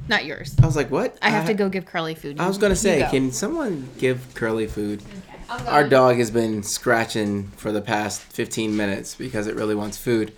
not 0.09 0.25
yours. 0.25 0.57
I 0.61 0.67
was 0.67 0.75
like, 0.75 0.91
what? 0.91 1.17
I 1.23 1.31
have 1.31 1.47
to 1.47 1.55
go 1.55 1.69
give 1.69 1.87
Curly 1.87 2.17
food. 2.17 2.41
I 2.41 2.49
was 2.49 2.59
gonna 2.59 2.75
say, 2.75 3.01
go. 3.01 3.11
can 3.11 3.31
someone 3.31 3.89
give 3.99 4.35
Curly 4.35 4.67
food? 4.67 5.03
Our 5.49 5.89
dog 5.89 6.17
has 6.17 6.33
been 6.33 6.65
scratching 6.65 7.47
for 7.51 7.71
the 7.71 7.81
past 7.81 8.21
15 8.21 8.77
minutes 8.77 9.15
because 9.15 9.47
it 9.47 9.55
really 9.55 9.77
wants 9.77 9.97
food. 9.97 10.33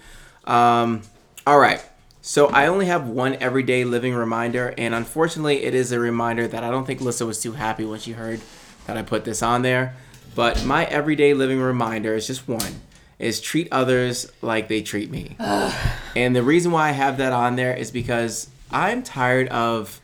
Um, 0.45 1.01
all 1.47 1.59
right. 1.59 1.83
So 2.29 2.49
I 2.49 2.67
only 2.67 2.85
have 2.85 3.09
one 3.09 3.37
everyday 3.37 3.85
living 3.85 4.15
reminder, 4.15 4.75
and 4.77 4.95
unfortunately, 4.95 5.65
it 5.65 5.75
is 5.75 5.93
a 5.93 5.99
reminder 5.99 6.47
that 6.47 6.63
I 6.63 6.71
don't 6.71 6.85
think 6.85 7.01
Lissa 7.01 7.25
was 7.25 7.41
too 7.41 7.53
happy 7.53 7.87
when 7.87 8.01
she 8.01 8.13
heard 8.13 8.43
that 8.87 8.99
I 8.99 9.03
put 9.03 9.25
this 9.25 9.43
on 9.43 9.63
there. 9.63 9.97
But 10.35 10.63
my 10.67 10.85
everyday 10.85 11.33
living 11.33 11.59
reminder 11.59 12.15
is 12.15 12.27
just 12.27 12.47
one: 12.47 12.83
is 13.19 13.41
treat 13.41 13.67
others 13.73 14.31
like 14.43 14.69
they 14.69 14.83
treat 14.83 15.11
me. 15.11 15.37
and 16.15 16.37
the 16.37 16.43
reason 16.43 16.71
why 16.71 16.91
I 16.91 16.93
have 16.93 17.17
that 17.17 17.33
on 17.33 17.57
there 17.57 17.75
is 17.75 17.91
because 17.91 18.51
I'm 18.71 19.03
tired 19.03 19.49
of 19.49 19.99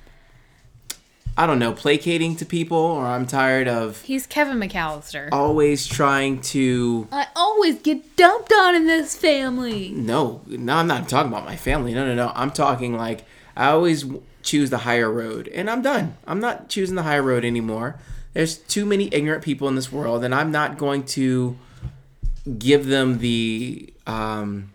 I 1.37 1.47
don't 1.47 1.59
know, 1.59 1.72
placating 1.72 2.37
to 2.37 2.47
people, 2.47 2.78
or 2.78 3.07
I'm 3.07 3.26
tired 3.26 3.66
of 3.66 4.01
He's 4.03 4.26
Kevin 4.26 4.59
McCallister. 4.59 5.28
always 5.32 5.87
trying 5.87 6.41
to. 6.43 7.09
I 7.11 7.26
always 7.35 7.80
get 7.80 8.16
dumped 8.16 8.53
on 8.53 8.76
in 8.76 8.87
this 8.87 9.16
family. 9.16 9.91
No, 9.91 10.43
no, 10.47 10.74
I'm 10.76 10.87
not 10.87 11.09
talking 11.09 11.32
about 11.32 11.45
my 11.45 11.57
family. 11.57 11.93
No, 11.93 12.07
no, 12.07 12.14
no. 12.14 12.30
I'm 12.37 12.53
talking 12.53 12.97
like 12.97 13.24
I 13.57 13.70
always 13.70 14.05
choose 14.43 14.70
the 14.70 14.78
higher 14.78 15.11
road, 15.11 15.49
and 15.49 15.68
I'm 15.68 15.82
done. 15.82 16.16
I'm 16.26 16.39
not 16.39 16.68
choosing 16.68 16.95
the 16.95 17.03
higher 17.03 17.22
road 17.22 17.45
anymore. 17.45 17.99
There's 18.32 18.57
too 18.59 18.87
many 18.87 19.09
ignorant 19.12 19.43
people 19.43 19.66
in 19.68 19.74
this 19.74 19.91
world, 19.91 20.22
and 20.24 20.32
I'm 20.35 20.53
not 20.53 20.78
going 20.78 21.05
to 21.07 21.57
give 22.59 22.87
them 22.87 23.18
the 23.18 23.93
um, 24.07 24.70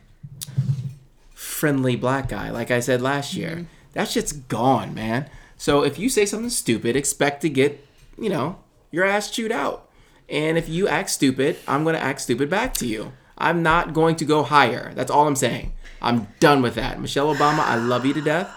friendly 1.34 1.96
black 1.96 2.30
guy, 2.30 2.50
like 2.50 2.72
I 2.72 2.80
said 2.80 3.02
last 3.02 3.34
year. 3.34 3.66
That 3.94 4.10
shit's 4.10 4.32
gone, 4.32 4.94
man. 4.94 5.30
So 5.60 5.84
if 5.84 6.00
you 6.00 6.10
say 6.10 6.26
something 6.26 6.50
stupid, 6.50 6.96
expect 6.96 7.42
to 7.42 7.50
get, 7.50 7.86
you 8.18 8.30
know, 8.30 8.58
your 8.92 9.04
ass 9.06 9.30
chewed 9.30 9.52
out. 9.52 9.88
And 10.30 10.58
if 10.58 10.70
you 10.70 10.88
act 10.88 11.10
stupid, 11.10 11.58
I'm 11.68 11.84
going 11.84 11.96
to 11.96 12.02
act 12.02 12.22
stupid 12.22 12.50
back 12.50 12.74
to 12.76 12.88
you. 12.88 13.12
I'm 13.38 13.62
not 13.62 13.94
going 13.94 14.16
to 14.18 14.26
go 14.26 14.42
higher. 14.44 14.94
That's 14.96 15.12
all 15.12 15.28
I'm 15.28 15.36
saying. 15.36 15.74
I'm 16.02 16.28
done 16.40 16.62
with 16.62 16.76
that. 16.76 17.00
Michelle 17.00 17.36
Obama, 17.36 17.60
I 17.60 17.76
love 17.76 18.06
you 18.06 18.14
to 18.14 18.22
death. 18.22 18.50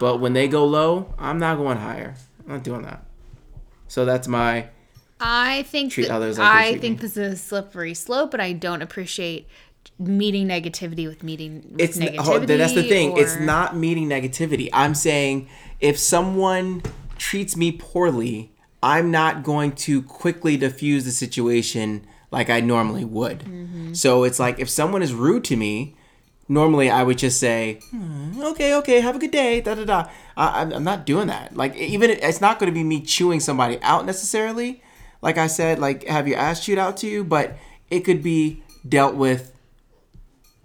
But 0.00 0.20
when 0.20 0.32
they 0.32 0.48
go 0.48 0.64
low, 0.64 1.14
I'm 1.18 1.38
not 1.38 1.56
going 1.58 1.76
higher. 1.78 2.14
I'm 2.46 2.54
not 2.54 2.62
doing 2.64 2.82
that. 2.82 3.04
So 3.88 4.04
that's 4.04 4.26
my 4.28 4.68
I 5.20 5.64
think 5.64 5.92
Treat 5.92 6.06
that- 6.08 6.14
others 6.14 6.38
like 6.38 6.46
I 6.48 6.78
think 6.78 6.98
me. 6.98 7.02
this 7.02 7.16
is 7.16 7.32
a 7.32 7.36
slippery 7.36 7.92
slope, 7.94 8.30
but 8.30 8.40
I 8.40 8.52
don't 8.52 8.80
appreciate 8.82 9.48
meeting 9.98 10.46
negativity 10.46 11.06
with 11.08 11.22
meeting 11.22 11.66
with 11.72 11.80
it's 11.80 11.98
n- 11.98 12.08
negativity. 12.08 12.18
hold- 12.20 12.46
that's 12.46 12.74
the 12.74 12.82
thing. 12.88 13.16
It's 13.16 13.38
not 13.40 13.76
meeting 13.76 14.08
negativity. 14.08 14.68
I'm 14.72 14.94
saying 14.94 15.48
if 15.80 15.98
someone 15.98 16.82
treats 17.18 17.56
me 17.56 17.72
poorly, 17.72 18.52
I'm 18.82 19.10
not 19.10 19.42
going 19.42 19.72
to 19.72 20.02
quickly 20.02 20.56
diffuse 20.56 21.04
the 21.04 21.10
situation 21.10 22.06
like 22.30 22.48
I 22.50 22.60
normally 22.60 23.04
would. 23.04 23.40
Mm-hmm. 23.40 23.94
So 23.94 24.24
it's 24.24 24.38
like 24.38 24.58
if 24.60 24.68
someone 24.70 25.02
is 25.02 25.12
rude 25.12 25.44
to 25.44 25.56
me, 25.56 25.96
normally 26.48 26.90
I 26.90 27.02
would 27.02 27.18
just 27.18 27.40
say, 27.40 27.80
"Hmm, 27.90 28.40
"Okay, 28.40 28.74
okay, 28.76 29.00
have 29.00 29.16
a 29.16 29.18
good 29.18 29.30
day." 29.32 29.60
Da 29.60 29.74
da 29.74 29.84
da. 29.84 30.08
I, 30.36 30.60
I'm- 30.60 30.72
I'm 30.72 30.84
not 30.84 31.06
doing 31.06 31.26
that. 31.28 31.56
Like 31.56 31.74
even 31.76 32.10
it's 32.10 32.40
not 32.40 32.58
going 32.60 32.70
to 32.72 32.74
be 32.74 32.84
me 32.84 33.00
chewing 33.00 33.40
somebody 33.40 33.80
out 33.82 34.06
necessarily. 34.06 34.82
Like 35.22 35.38
I 35.38 35.48
said, 35.48 35.80
like 35.80 36.04
have 36.06 36.28
your 36.28 36.38
ass 36.38 36.64
chewed 36.64 36.78
out 36.78 36.96
to 36.98 37.08
you, 37.08 37.24
but 37.24 37.56
it 37.90 38.00
could 38.00 38.22
be 38.22 38.62
dealt 38.88 39.16
with 39.16 39.52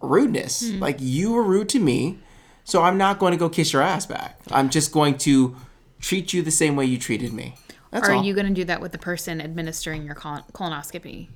rudeness. 0.04 0.70
Hmm. 0.72 0.80
Like 0.80 0.97
you 0.99 1.32
were 1.32 1.41
rude 1.43 1.70
to 1.70 1.80
me, 1.80 2.20
so 2.64 2.84
I'm 2.84 2.97
not 2.97 3.18
going 3.20 3.32
to 3.32 3.38
go 3.38 3.49
kiss 3.49 3.74
your 3.74 3.82
ass 3.82 4.06
back. 4.06 4.39
I'm 4.51 4.70
just 4.70 4.91
going 4.91 5.18
to 5.20 5.56
treat 5.99 6.34
you 6.34 6.41
the 6.41 6.51
same 6.51 6.76
way 6.76 6.86
you 6.86 6.99
treated 6.99 7.34
me. 7.34 7.56
That's 7.91 8.08
are 8.10 8.14
all. 8.14 8.24
you 8.24 8.34
going 8.34 8.47
to 8.47 8.54
do 8.54 8.64
that 8.66 8.82
with 8.82 8.91
the 8.91 8.97
person 8.97 9.39
administering 9.41 10.04
your 10.06 10.16
colon- 10.16 10.43
colonoscopy? 10.51 11.30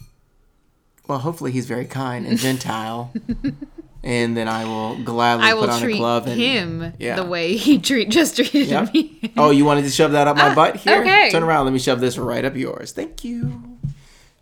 well, 1.07 1.19
hopefully 1.19 1.51
he's 1.53 1.65
very 1.67 1.85
kind 1.85 2.25
and 2.27 2.37
gentile, 2.37 3.13
and 4.03 4.35
then 4.35 4.47
I 4.49 4.65
will 4.65 5.01
gladly 5.03 5.45
I 5.45 5.51
put 5.51 5.61
will 5.61 5.69
on 5.71 5.77
a 5.77 5.81
treat 5.81 5.97
glove 5.97 6.27
and 6.27 6.37
him 6.41 6.93
yeah. 6.99 7.15
the 7.15 7.23
way 7.23 7.55
he 7.55 7.79
treat 7.79 8.09
just 8.09 8.35
treated 8.35 8.67
Yep. 8.67 8.93
me. 8.93 9.31
oh, 9.37 9.51
you 9.51 9.63
wanted 9.63 9.83
to 9.83 9.89
shove 9.89 10.11
that 10.11 10.27
up 10.27 10.35
my 10.35 10.49
Ah, 10.49 10.55
butt 10.55 10.75
here? 10.75 10.99
okay. 11.01 11.29
Turn 11.31 11.43
around. 11.43 11.63
Let 11.65 11.71
me 11.73 11.79
shove 11.79 12.01
this 12.01 12.17
right 12.17 12.43
up 12.43 12.55
yours. 12.57 12.91
Thank 12.91 13.23
you. 13.23 13.76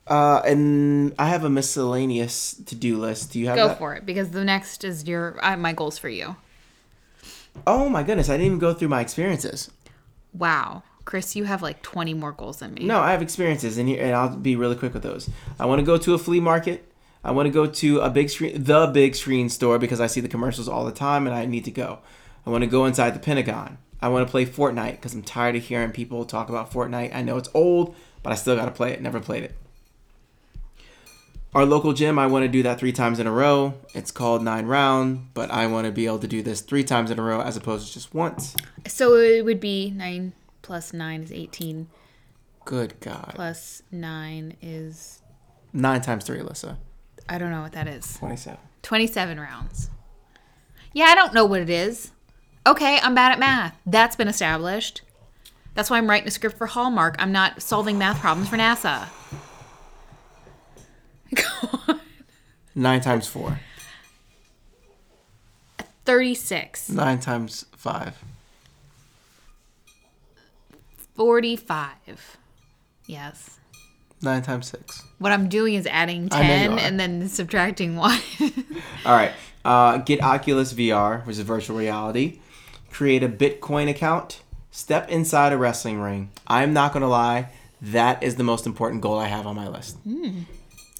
Uh, 0.08 0.41
and 0.45 1.16
I 1.18 1.28
have 1.30 1.43
a 1.43 1.49
miscellaneous 1.49 2.53
to-do 2.66 2.97
list. 2.97 3.32
Do 3.32 3.39
you 3.39 3.47
have 3.47 3.56
Go 3.56 3.70
that? 3.70 3.80
for 3.80 3.95
it 3.95 4.06
because 4.06 4.30
the 4.30 4.43
next 4.43 4.84
is 4.84 5.08
your 5.08 5.38
uh, 5.43 5.58
my 5.58 5.74
goals 5.74 5.97
for 5.97 6.10
you. 6.10 6.36
Oh 7.66 7.89
my 7.89 8.03
goodness, 8.03 8.30
I 8.30 8.34
didn't 8.34 8.47
even 8.47 8.60
go 8.60 8.74
through 8.74 8.89
my 8.89 9.01
experiences. 9.01 9.72
Wow, 10.34 10.84
Chris, 11.06 11.36
you 11.36 11.45
have 11.45 11.62
like 11.62 11.82
20 11.82 12.14
more 12.14 12.34
goals 12.34 12.58
than 12.58 12.74
me. 12.74 12.84
No, 12.86 12.99
I 12.99 13.12
have 13.12 13.22
experiences, 13.22 13.78
and, 13.78 13.88
here, 13.88 14.03
and 14.03 14.14
I'll 14.14 14.36
be 14.36 14.56
really 14.56 14.76
quick 14.76 14.93
with 14.93 15.03
those. 15.03 15.30
I 15.60 15.66
want 15.66 15.80
to 15.80 15.86
go 15.86 15.97
to 15.97 16.14
a 16.14 16.18
flea 16.18 16.39
market. 16.39 16.91
I 17.24 17.32
want 17.32 17.47
to 17.47 17.51
go 17.51 17.66
to 17.66 17.99
a 18.01 18.10
big 18.10 18.30
screen, 18.30 18.64
the 18.64 18.86
big 18.88 19.16
screen 19.16 19.49
store 19.49 19.80
because 19.80 19.99
I 19.99 20.08
see 20.08 20.22
the 20.22 20.28
commercials 20.28 20.68
all 20.68 20.86
the 20.86 20.91
time, 20.91 21.26
and 21.26 21.36
I 21.36 21.45
need 21.45 21.66
to 21.66 21.72
go. 21.72 21.99
I 22.45 22.51
want 22.51 22.64
to 22.64 22.70
go 22.70 22.86
inside 22.86 23.16
the 23.16 23.20
Pentagon. 23.20 23.80
I 24.01 24.10
want 24.10 24.28
to 24.28 24.30
play 24.30 24.45
Fortnite 24.45 24.91
because 24.91 25.16
I'm 25.16 25.24
tired 25.24 25.56
of 25.56 25.64
hearing 25.64 25.91
people 25.91 26.26
talk 26.26 26.49
about 26.49 26.72
Fortnite. 26.72 27.16
I 27.16 27.24
know 27.24 27.38
it's 27.38 27.49
old, 27.56 27.95
but 28.22 28.32
I 28.32 28.36
still 28.36 28.56
got 28.56 28.66
to 28.66 28.72
play 28.72 28.91
it. 28.91 29.01
Never 29.01 29.20
played 29.20 29.43
it. 29.43 29.56
Our 31.56 31.66
local 31.66 31.93
gym, 31.93 32.20
I 32.20 32.28
want 32.28 32.43
to 32.43 32.49
do 32.49 32.64
that 32.64 32.80
three 32.80 32.91
times 32.91 33.18
in 33.18 33.28
a 33.28 33.32
row. 33.32 33.76
It's 33.93 34.12
called 34.12 34.43
Nine 34.43 34.66
Round, 34.66 35.30
but 35.34 35.49
I 35.51 35.68
want 35.68 35.86
to 35.86 35.91
be 35.93 36.06
able 36.06 36.20
to 36.20 36.28
do 36.28 36.43
this 36.43 36.60
three 36.60 36.84
times 36.84 37.12
in 37.12 37.18
a 37.18 37.22
row 37.24 37.39
as 37.39 37.56
opposed 37.56 37.88
to 37.88 37.93
just 37.93 38.14
once. 38.14 38.53
So 38.88 39.16
it 39.16 39.45
would 39.45 39.62
be 39.62 39.89
9 39.91 40.34
plus 40.62 40.91
9 40.91 41.24
is 41.24 41.32
18 41.32 41.88
Good 42.66 42.99
God. 42.99 43.32
plus 43.36 43.82
9 43.89 44.58
is 44.62 45.22
Nine 45.72 46.01
times 46.01 46.26
three, 46.26 46.39
Alyssa. 46.39 46.76
I 47.30 47.38
don't 47.38 47.51
know 47.51 47.62
what 47.62 47.72
that 47.72 47.88
is. 47.88 48.18
27. 48.18 48.58
27 48.82 49.39
rounds. 49.39 49.89
Yeah, 50.93 51.06
I 51.06 51.16
don't 51.16 51.34
know 51.34 51.45
what 51.45 51.62
it 51.62 51.70
is. 51.70 52.12
Okay, 52.68 52.99
I'm 53.01 53.16
bad 53.16 53.32
at 53.32 53.39
math. 53.39 53.78
That's 53.86 54.16
been 54.18 54.28
established. 54.28 55.03
That's 55.74 55.89
why 55.89 55.97
I'm 55.99 56.10
writing 56.10 56.28
a 56.28 56.32
script 56.32 56.58
for 56.58 56.68
Hallmark. 56.68 57.16
I'm 57.18 57.32
not 57.32 57.62
solving 57.62 57.97
math 57.97 58.20
problems 58.20 58.49
for 58.49 58.58
NASA. 58.58 59.08
Go 61.36 61.43
on. 61.89 61.99
Nine 62.76 63.01
times 63.01 63.28
four. 63.28 63.59
36. 66.05 66.89
Nine 66.89 67.19
times 67.19 67.65
five. 67.76 68.21
45. 71.15 72.38
Yes. 73.07 73.59
Nine 74.21 74.41
times 74.41 74.67
six. 74.67 75.03
What 75.19 75.32
I'm 75.32 75.47
doing 75.49 75.76
is 75.76 75.88
adding 75.88 76.30
I 76.32 76.43
know 76.47 76.53
you 76.53 76.59
10 76.69 76.71
are. 76.71 76.80
and 76.80 76.99
then 76.99 77.28
subtracting 77.30 77.95
1. 77.95 78.19
All 79.05 79.15
right. 79.15 79.32
Uh, 79.63 79.97
get 79.97 80.21
Oculus 80.21 80.73
VR, 80.73 81.26
which 81.26 81.38
is 81.38 81.43
virtual 81.43 81.78
reality. 81.78 82.39
Create 82.91 83.23
a 83.23 83.30
Bitcoin 83.30 83.89
account. 83.89 84.41
Step 84.71 85.09
inside 85.09 85.53
a 85.53 85.57
wrestling 85.57 85.99
ring. 86.01 86.30
I'm 86.47 86.73
not 86.73 86.91
going 86.93 87.01
to 87.01 87.07
lie. 87.07 87.49
That 87.82 88.21
is 88.23 88.36
the 88.36 88.43
most 88.43 88.65
important 88.65 89.01
goal 89.01 89.17
I 89.17 89.28
have 89.28 89.47
on 89.47 89.55
my 89.55 89.67
list. 89.67 89.97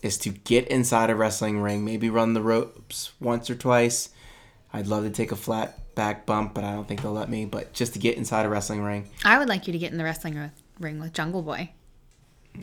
Is 0.06 0.18
to 0.20 0.30
get 0.30 0.68
inside 0.68 1.10
a 1.10 1.16
wrestling 1.16 1.60
ring. 1.60 1.84
Maybe 1.84 2.12
run 2.12 2.34
the 2.36 2.41
ropes 2.41 3.12
once 3.20 3.49
or 3.49 3.56
twice. 3.56 4.10
I'd 4.72 4.86
love 4.86 5.03
to 5.03 5.10
take 5.10 5.32
a 5.32 5.36
flat 5.36 5.80
back 5.95 6.28
bump, 6.28 6.53
but 6.53 6.64
I 6.64 6.74
don't 6.74 6.88
think 6.88 7.01
they'll 7.01 7.12
let 7.12 7.28
me. 7.30 7.45
But 7.45 7.74
just 7.74 7.93
to 7.93 7.99
get 7.99 8.16
inside 8.16 8.45
a 8.45 8.49
wrestling 8.49 8.84
ring, 8.84 9.10
I 9.24 9.39
would 9.39 9.49
like 9.49 9.66
you 9.66 9.74
to 9.74 9.80
get 9.80 9.91
in 9.91 9.97
the 9.97 10.03
wrestling 10.03 10.51
ring 10.80 10.99
with 10.99 11.14
Jungle 11.14 11.41
Boy. 11.41 11.72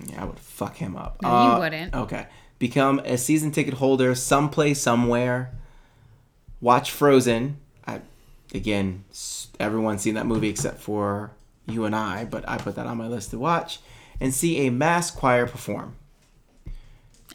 yeah, 0.06 0.22
I 0.22 0.24
would 0.24 0.38
fuck 0.38 0.76
him 0.76 0.94
up. 0.96 1.20
No, 1.20 1.28
Uh, 1.28 1.54
you 1.54 1.60
wouldn't. 1.60 1.94
Okay. 1.94 2.26
Become 2.60 3.00
a 3.00 3.18
season 3.18 3.50
ticket 3.50 3.74
holder 3.74 4.14
someplace, 4.14 4.80
somewhere. 4.80 5.50
Watch 6.60 6.92
Frozen. 6.92 7.56
I, 7.84 8.02
again, 8.54 9.02
everyone's 9.58 10.02
seen 10.02 10.14
that 10.14 10.26
movie 10.26 10.48
except 10.48 10.78
for 10.80 11.32
you 11.66 11.86
and 11.86 11.96
I, 11.96 12.24
but 12.24 12.48
I 12.48 12.58
put 12.58 12.76
that 12.76 12.86
on 12.86 12.98
my 12.98 13.08
list 13.08 13.30
to 13.32 13.38
watch. 13.38 13.80
And 14.20 14.32
see 14.32 14.64
a 14.66 14.70
mass 14.70 15.10
choir 15.10 15.48
perform. 15.48 15.96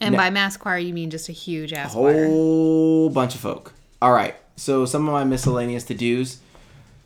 And 0.00 0.12
No. 0.12 0.18
by 0.18 0.30
mass 0.30 0.56
choir, 0.56 0.78
you 0.78 0.94
mean 0.94 1.10
just 1.10 1.28
a 1.28 1.32
huge 1.32 1.72
ass 1.72 1.92
choir. 1.92 2.26
whole 2.26 3.10
bunch 3.10 3.34
of 3.34 3.40
folk. 3.40 3.72
All 4.00 4.12
right. 4.12 4.34
So 4.56 4.84
some 4.86 5.06
of 5.08 5.12
my 5.12 5.24
miscellaneous 5.24 5.84
to 5.84 5.94
dos: 5.94 6.38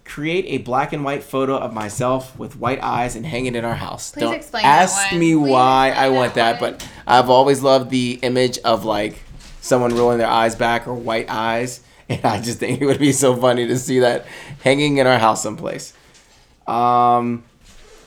create 0.04 0.44
a 0.48 0.58
black 0.58 0.92
and 0.92 1.04
white 1.04 1.22
photo 1.22 1.56
of 1.56 1.72
myself 1.72 2.38
with 2.38 2.56
white 2.56 2.82
eyes 2.82 3.14
and 3.16 3.24
hang 3.26 3.46
it 3.46 3.54
in 3.56 3.64
our 3.64 3.74
house. 3.76 4.10
Please 4.12 4.20
Don't 4.20 4.34
explain 4.34 4.64
ask 4.64 5.12
me 5.12 5.34
Please 5.34 5.50
why 5.50 5.90
I 5.96 6.08
want 6.10 6.34
that 6.34 6.60
that, 6.60 6.60
but 6.60 6.88
I've 7.06 7.30
always 7.30 7.62
loved 7.62 7.90
the 7.90 8.18
image 8.22 8.58
of 8.58 8.84
like 8.84 9.22
someone 9.60 9.94
rolling 9.94 10.18
their 10.18 10.26
eyes 10.28 10.54
back 10.56 10.86
or 10.88 10.94
white 10.94 11.26
eyes, 11.30 11.80
and 12.08 12.24
I 12.24 12.40
just 12.40 12.58
think 12.58 12.80
it 12.82 12.86
would 12.86 12.98
be 12.98 13.12
so 13.12 13.34
funny 13.36 13.66
to 13.68 13.78
see 13.78 14.00
that 14.00 14.26
hanging 14.64 14.98
in 14.98 15.06
our 15.06 15.18
house 15.18 15.42
someplace. 15.42 15.92
Um, 16.66 17.44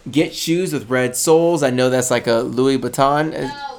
get 0.09 0.33
shoes 0.33 0.73
with 0.73 0.89
red 0.89 1.15
soles. 1.15 1.63
I 1.63 1.69
know 1.71 1.89
that's 1.89 2.11
like 2.11 2.27
a 2.27 2.35
Louis 2.37 2.77
Vuitton. 2.77 3.31
No, 3.31 3.37
Louboutin. 3.37 3.49
Christian 3.49 3.74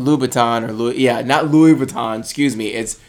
Louboutin. 0.00 0.68
Or 0.68 0.72
Louis, 0.72 0.98
yeah, 0.98 1.22
not 1.22 1.50
Louis 1.50 1.74
Vuitton. 1.74 2.20
Excuse 2.20 2.56
me. 2.56 2.68
It's 2.68 3.00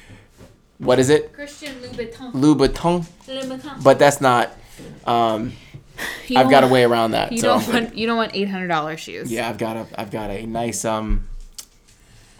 what 0.77 0.99
is 0.99 1.09
it? 1.09 1.33
Christian 1.33 1.75
Louboutin. 1.81 2.33
Louis 2.33 2.55
Vuitton, 2.67 3.05
Louboutin. 3.27 3.83
but 3.83 3.99
that's 3.99 4.21
not. 4.21 4.51
Um, 5.05 5.53
You 6.27 6.37
I've 6.39 6.49
got 6.49 6.63
a 6.63 6.67
way 6.67 6.83
around 6.83 7.11
that. 7.11 7.31
You 7.31 7.37
so 7.37 7.59
don't 7.59 7.67
want 7.67 7.95
you 7.95 8.07
don't 8.07 8.17
want 8.17 8.31
eight 8.33 8.49
hundred 8.49 8.69
dollars 8.69 8.99
shoes. 8.99 9.31
yeah, 9.31 9.47
I've 9.47 9.59
got 9.59 9.77
a 9.77 9.85
I've 9.99 10.09
got 10.09 10.31
a 10.31 10.47
nice 10.47 10.83
um 10.83 11.27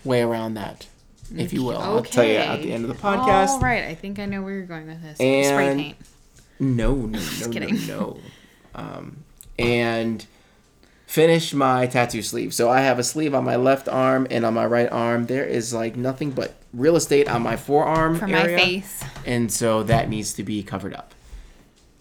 way 0.03 0.21
around 0.23 0.55
that, 0.55 0.87
if 1.35 1.53
you 1.53 1.63
will. 1.63 1.77
I'll 1.77 2.01
tell 2.03 2.23
you 2.25 2.37
at 2.37 2.63
the 2.63 2.73
end 2.73 2.85
of 2.85 2.87
the 2.89 2.95
podcast. 2.95 3.49
All 3.49 3.59
right, 3.59 3.83
I 3.83 3.93
think 3.93 4.17
I 4.17 4.25
know 4.25 4.41
where 4.41 4.53
you're 4.53 4.65
going 4.65 4.87
with 4.87 5.03
this. 5.03 5.17
Spray 5.17 5.75
paint. 5.75 5.97
No, 6.59 6.95
no, 6.95 7.19
no, 7.19 7.19
no, 7.41 7.49
kidding. 7.51 7.85
no. 7.85 8.17
Um, 8.73 9.17
and 9.59 10.25
finish 11.11 11.53
my 11.53 11.85
tattoo 11.87 12.21
sleeve. 12.21 12.53
So 12.53 12.69
I 12.69 12.79
have 12.79 12.97
a 12.97 13.03
sleeve 13.03 13.35
on 13.35 13.43
my 13.43 13.57
left 13.57 13.89
arm 13.89 14.27
and 14.31 14.45
on 14.45 14.53
my 14.53 14.65
right 14.65 14.89
arm. 14.89 15.25
There 15.25 15.43
is 15.43 15.73
like 15.73 15.97
nothing 15.97 16.31
but 16.31 16.55
real 16.73 16.95
estate 16.95 17.27
on 17.27 17.41
my 17.41 17.57
forearm 17.57 18.17
For 18.17 18.27
my 18.27 18.43
area. 18.43 18.57
face. 18.57 19.03
and 19.25 19.51
so 19.51 19.83
that 19.83 20.07
needs 20.07 20.33
to 20.35 20.43
be 20.43 20.63
covered 20.63 20.93
up. 20.93 21.13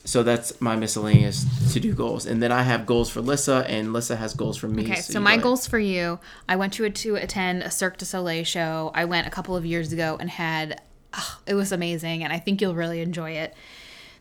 So 0.05 0.23
that's 0.23 0.61
my 0.61 0.77
miscellaneous 0.77 1.45
to 1.73 1.81
do 1.81 1.93
goals, 1.93 2.25
and 2.25 2.43
then 2.43 2.51
I 2.51 2.63
have 2.63 2.87
goals 2.87 3.11
for 3.11 3.21
Lissa, 3.21 3.67
and 3.69 3.93
Lissa 3.93 4.17
has 4.17 4.33
goals 4.33 4.57
for 4.57 4.67
me. 4.67 4.85
Okay, 4.85 5.01
so, 5.01 5.19
you 5.19 5.21
my 5.21 5.37
go 5.37 5.43
goals 5.43 5.67
for 5.67 5.79
you. 5.79 6.19
I 6.49 6.57
went 6.57 6.73
to 6.75 6.89
to 6.89 7.17
attend 7.17 7.63
a 7.63 7.71
Cirque 7.71 7.99
du 7.99 8.07
Soleil 8.07 8.45
show. 8.45 8.93
I 8.95 9.05
went 9.05 9.27
a 9.27 9.31
couple 9.31 9.57
of 9.57 9.67
years 9.67 9.93
ago 9.93 10.17
and 10.19 10.31
had 10.31 10.81
oh, 11.13 11.41
it 11.47 11.55
was 11.55 11.71
amazing, 11.71 12.25
and 12.25 12.33
I 12.33 12.39
think 12.39 12.61
you'll 12.61 12.75
really 12.75 13.01
enjoy 13.01 13.33
it. 13.33 13.55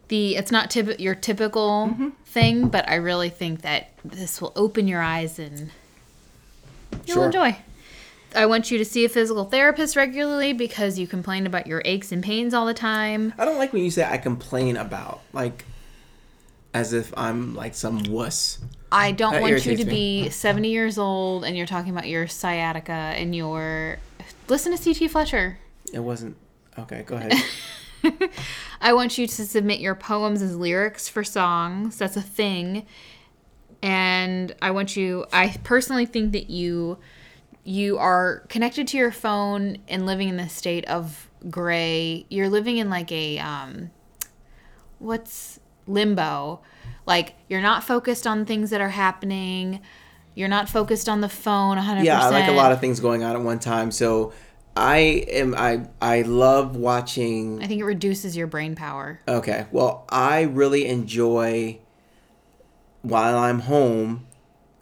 The 0.10 0.36
it's 0.36 0.52
not 0.52 0.70
typ- 0.70 1.00
your 1.00 1.16
typical 1.16 1.88
Mm-hmm. 1.92 2.10
thing, 2.26 2.68
but 2.70 2.88
I 2.90 2.96
really 2.96 3.30
think 3.30 3.62
that 3.62 3.92
this 4.04 4.42
will 4.42 4.52
open 4.56 4.88
your 4.88 5.02
eyes 5.02 5.40
and 5.40 5.72
you'll 7.06 7.16
Sure. 7.16 7.26
enjoy. 7.26 7.58
I 8.36 8.46
want 8.46 8.70
you 8.70 8.78
to 8.78 8.86
see 8.86 9.06
a 9.06 9.10
physical 9.10 9.46
therapist 9.46 9.96
regularly 9.96 10.54
because 10.54 11.00
you 11.00 11.08
complain 11.08 11.48
about 11.48 11.66
your 11.66 11.82
aches 11.86 12.12
and 12.12 12.24
pains 12.24 12.54
all 12.54 12.66
the 12.68 12.74
time. 12.76 13.34
I 13.40 13.46
don't 13.46 13.58
like 13.58 13.74
when 13.74 13.84
you 13.84 13.90
say 13.90 14.04
I 14.04 14.18
complain 14.18 14.78
about 14.78 15.22
like, 15.34 15.66
as 16.74 16.94
if 16.94 17.12
I'm 17.18 17.56
like 17.56 17.74
some 17.74 18.04
wuss. 18.04 18.60
I 18.92 19.12
don't 19.12 19.34
That 19.34 19.42
want 19.42 19.66
you 19.66 19.76
to 19.78 19.86
me. 19.86 20.24
be 20.24 20.30
70 20.30 20.70
years 20.70 20.98
old 21.00 21.44
and 21.44 21.58
you're 21.58 21.66
talking 21.68 21.92
about 21.92 22.08
your 22.08 22.28
sciatica 22.28 22.92
and 22.92 23.36
your. 23.36 23.98
Listen 24.48 24.76
to 24.78 24.84
CT 24.94 25.10
Fletcher. 25.10 25.58
It 25.94 26.00
wasn't 26.00 26.36
okay. 26.78 27.04
Go 27.08 27.16
ahead. 27.16 27.34
I 28.82 28.94
want 28.94 29.18
you 29.18 29.28
to 29.28 29.46
submit 29.46 29.80
your 29.80 29.96
poems 29.96 30.42
as 30.42 30.56
lyrics 30.56 31.10
for 31.10 31.24
songs. 31.24 31.98
That's 31.98 32.18
a 32.18 32.22
thing. 32.22 32.86
And 33.82 34.54
I 34.62 34.72
want 34.72 34.96
you 34.96 35.26
I 35.32 35.56
personally 35.64 36.06
think 36.06 36.34
that 36.34 36.50
you 36.50 36.98
you 37.64 37.98
are 37.98 38.40
connected 38.50 38.88
to 38.90 38.98
your 38.98 39.12
phone 39.12 39.78
and 39.88 40.06
living 40.06 40.30
in 40.30 40.38
this 40.38 40.54
state 40.54 40.86
of 40.86 41.30
gray. 41.50 42.26
You're 42.30 42.50
living 42.50 42.78
in 42.78 42.90
like 42.90 43.12
a 43.12 43.40
um 43.40 43.92
what's 45.00 45.60
limbo. 45.88 46.62
Like 47.06 47.36
you're 47.48 47.62
not 47.62 47.84
focused 47.84 48.28
on 48.28 48.46
things 48.46 48.70
that 48.70 48.82
are 48.82 48.90
happening. 48.90 49.82
You're 50.36 50.48
not 50.48 50.70
focused 50.70 51.10
on 51.10 51.22
the 51.22 51.30
phone 51.30 51.78
100%. 51.78 52.04
yeah, 52.04 52.22
I 52.22 52.30
like 52.30 52.48
a 52.48 52.54
lot 52.54 52.72
of 52.72 52.80
things 52.80 53.00
going 53.00 53.24
on 53.24 53.36
at 53.36 53.42
one 53.42 53.60
time. 53.60 53.92
So 53.92 54.32
I 54.76 54.98
am 55.30 55.56
I 55.56 55.88
I 56.02 56.22
love 56.22 56.76
watching 56.76 57.62
I 57.62 57.68
think 57.68 57.82
it 57.82 57.86
reduces 57.86 58.38
your 58.38 58.48
brain 58.48 58.76
power. 58.76 59.20
Okay. 59.28 59.66
Well, 59.72 60.06
I 60.10 60.42
really 60.44 60.86
enjoy 60.88 61.80
while 63.02 63.38
I'm 63.38 63.60
home 63.62 64.26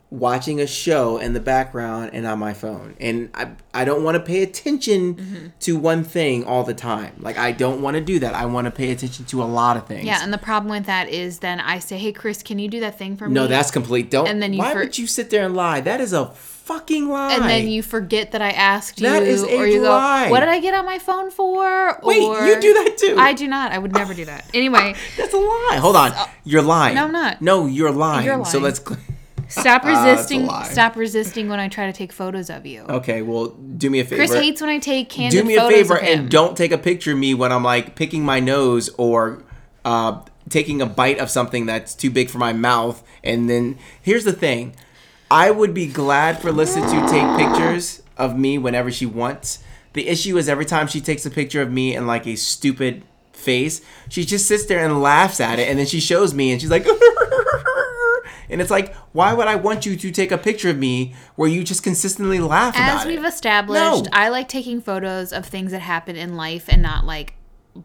watching 0.10 0.62
a 0.62 0.66
show 0.68 1.18
in 1.18 1.34
the 1.34 1.40
background 1.40 2.12
and 2.14 2.26
on 2.26 2.40
my 2.40 2.54
phone. 2.54 2.96
And 3.00 3.30
I 3.34 3.50
I 3.74 3.84
don't 3.86 4.04
want 4.04 4.16
to 4.16 4.24
pay 4.24 4.42
attention 4.44 5.16
Mm-hmm. 5.16 5.48
to 5.62 5.78
one 5.78 6.04
thing 6.04 6.46
all 6.46 6.64
the 6.64 6.74
time. 6.74 7.14
Like 7.20 7.38
I 7.38 7.52
don't 7.52 7.82
want 7.82 7.96
to 7.96 8.02
do 8.02 8.20
that. 8.20 8.34
I 8.34 8.46
want 8.46 8.66
to 8.66 8.72
pay 8.72 8.92
attention 8.92 9.26
to 9.26 9.44
a 9.44 9.46
lot 9.46 9.76
of 9.78 9.86
things. 9.88 10.06
Yeah, 10.06 10.24
and 10.24 10.32
the 10.32 10.38
problem 10.38 10.72
with 10.72 10.86
that 10.86 11.10
is 11.10 11.40
then 11.40 11.60
I 11.60 11.80
say, 11.80 11.98
"Hey 11.98 12.12
Chris, 12.14 12.42
can 12.44 12.58
you 12.60 12.70
do 12.70 12.80
that 12.82 12.98
thing 12.98 13.18
for 13.18 13.28
me?" 13.28 13.34
No, 13.34 13.48
that's 13.48 13.70
complete. 13.72 14.10
Don't. 14.12 14.28
And 14.28 14.42
then 14.42 14.54
you 14.54 14.60
why 14.60 14.74
for- 14.74 14.80
would 14.80 14.98
you 14.98 15.08
sit 15.08 15.30
there 15.30 15.46
and 15.46 15.56
lie? 15.56 15.82
That 15.82 16.00
is 16.00 16.14
a 16.14 16.28
fucking 16.68 17.10
lie. 17.10 17.34
and 17.34 17.44
then 17.46 17.68
you 17.68 17.82
forget 17.82 18.32
that 18.32 18.42
I 18.42 18.52
asked 18.52 19.00
you, 19.00 19.08
That 19.08 19.24
is 19.24 19.44
a 19.44 19.58
or 19.58 19.66
you 19.66 19.82
go, 19.82 19.90
lie. 19.90 20.30
"What 20.30 20.42
did 20.42 20.50
I 20.50 20.60
get 20.60 20.74
on 20.74 20.86
my 20.86 21.00
phone 21.00 21.32
for?" 21.32 22.00
Wait, 22.04 22.22
or, 22.22 22.46
you 22.46 22.60
do 22.60 22.74
that 22.74 22.98
too. 22.98 23.16
I 23.18 23.34
do 23.34 23.48
not. 23.48 23.72
I 23.72 23.78
would 23.78 23.94
never 23.94 24.14
do 24.14 24.26
that. 24.26 24.46
Anyway, 24.54 24.96
That's 25.18 25.34
a 25.34 25.38
lie. 25.38 25.78
Hold 25.80 25.96
on. 25.96 26.12
You're 26.44 26.62
lying. 26.62 26.96
No, 26.96 27.06
I'm 27.06 27.12
not. 27.12 27.42
No, 27.42 27.66
you're 27.66 27.92
lying. 27.92 28.26
You're 28.26 28.36
lying. 28.36 28.46
So 28.46 28.60
let's. 28.60 28.82
stop 29.50 29.82
Ah, 29.86 29.88
that's 29.88 30.06
a 30.06 30.12
resisting. 30.12 30.46
lie. 30.46 30.64
stop 30.64 30.96
resisting 30.98 31.48
when 31.48 31.60
I 31.60 31.70
try 31.70 31.86
to 31.86 31.94
take 31.94 32.12
photos 32.12 32.50
of 32.50 32.66
you. 32.66 32.82
Okay, 32.90 33.22
well, 33.22 33.48
do 33.48 33.90
me 33.90 34.00
a 34.02 34.04
favor. 34.04 34.18
Chris 34.18 34.34
hates 34.34 34.60
when 34.60 34.70
I 34.70 34.80
take 34.80 35.10
candid 35.10 35.40
do 35.40 35.48
me 35.48 35.56
a 35.56 35.68
favor 35.70 35.98
and 35.98 36.30
don't 36.30 36.58
take 36.58 36.72
a 36.74 36.78
picture 36.78 37.14
of 37.14 37.18
me 37.18 37.34
when 37.34 37.52
I'm 37.54 37.64
like 37.64 37.96
picking 37.96 38.26
my 38.26 38.42
nose 38.42 38.90
or 38.98 39.44
uh, 39.86 40.22
taking 40.50 40.82
a 40.82 40.86
bite 40.86 41.20
of 41.20 41.30
something 41.30 41.66
that's 41.66 41.96
too 41.96 42.10
big 42.10 42.30
for 42.30 42.40
my 42.40 42.52
mouth. 42.54 43.02
And 43.24 43.50
then 43.50 43.78
here's 44.02 44.26
the 44.26 44.34
thing 44.34 44.76
I 45.30 45.52
would 45.52 45.74
be 45.74 45.88
glad 45.88 46.42
for 46.42 46.52
Lissa 46.52 46.82
to 46.82 47.08
take 47.10 47.38
pictures 47.38 48.02
of 48.18 48.38
me 48.38 48.58
whenever 48.58 48.92
she 48.92 49.06
wants. 49.06 49.60
The 49.94 50.08
issue 50.08 50.38
is 50.38 50.48
every 50.48 50.66
time 50.66 50.88
she 50.88 51.02
takes 51.02 51.26
a 51.26 51.30
picture 51.30 51.62
of 51.62 51.72
me 51.72 51.96
in 51.96 52.08
like 52.08 52.26
a 52.28 52.36
stupid 52.36 53.04
face, 53.34 53.82
she 54.10 54.24
just 54.26 54.48
sits 54.48 54.66
there 54.66 54.84
and 54.84 55.02
laughs 55.02 55.40
at 55.40 55.60
it. 55.60 55.68
And 55.68 55.80
then 55.80 55.86
she 55.86 56.00
shows 56.00 56.34
me 56.34 56.52
and 56.52 56.62
she's 56.62 56.70
like, 56.72 56.86
and 58.50 58.62
it's 58.62 58.72
like, 58.72 58.96
why 59.14 59.34
would 59.34 59.48
I 59.48 59.56
want 59.56 59.86
you 59.86 59.96
to 59.98 60.12
take 60.12 60.32
a 60.32 60.38
picture 60.38 60.70
of 60.70 60.78
me 60.78 61.14
where 61.36 61.50
you 61.50 61.64
just 61.64 61.84
consistently 61.84 62.40
laugh 62.40 62.76
As 62.78 63.06
we've 63.06 63.24
it? 63.24 63.28
established, 63.28 64.06
No. 64.06 64.10
I 64.14 64.30
like 64.30 64.48
taking 64.48 64.82
photos 64.82 65.34
of 65.34 65.46
things 65.46 65.72
that 65.72 65.82
happen 65.82 66.16
in 66.16 66.36
life 66.36 66.66
and 66.70 66.82
not 66.82 67.06
like 67.06 67.34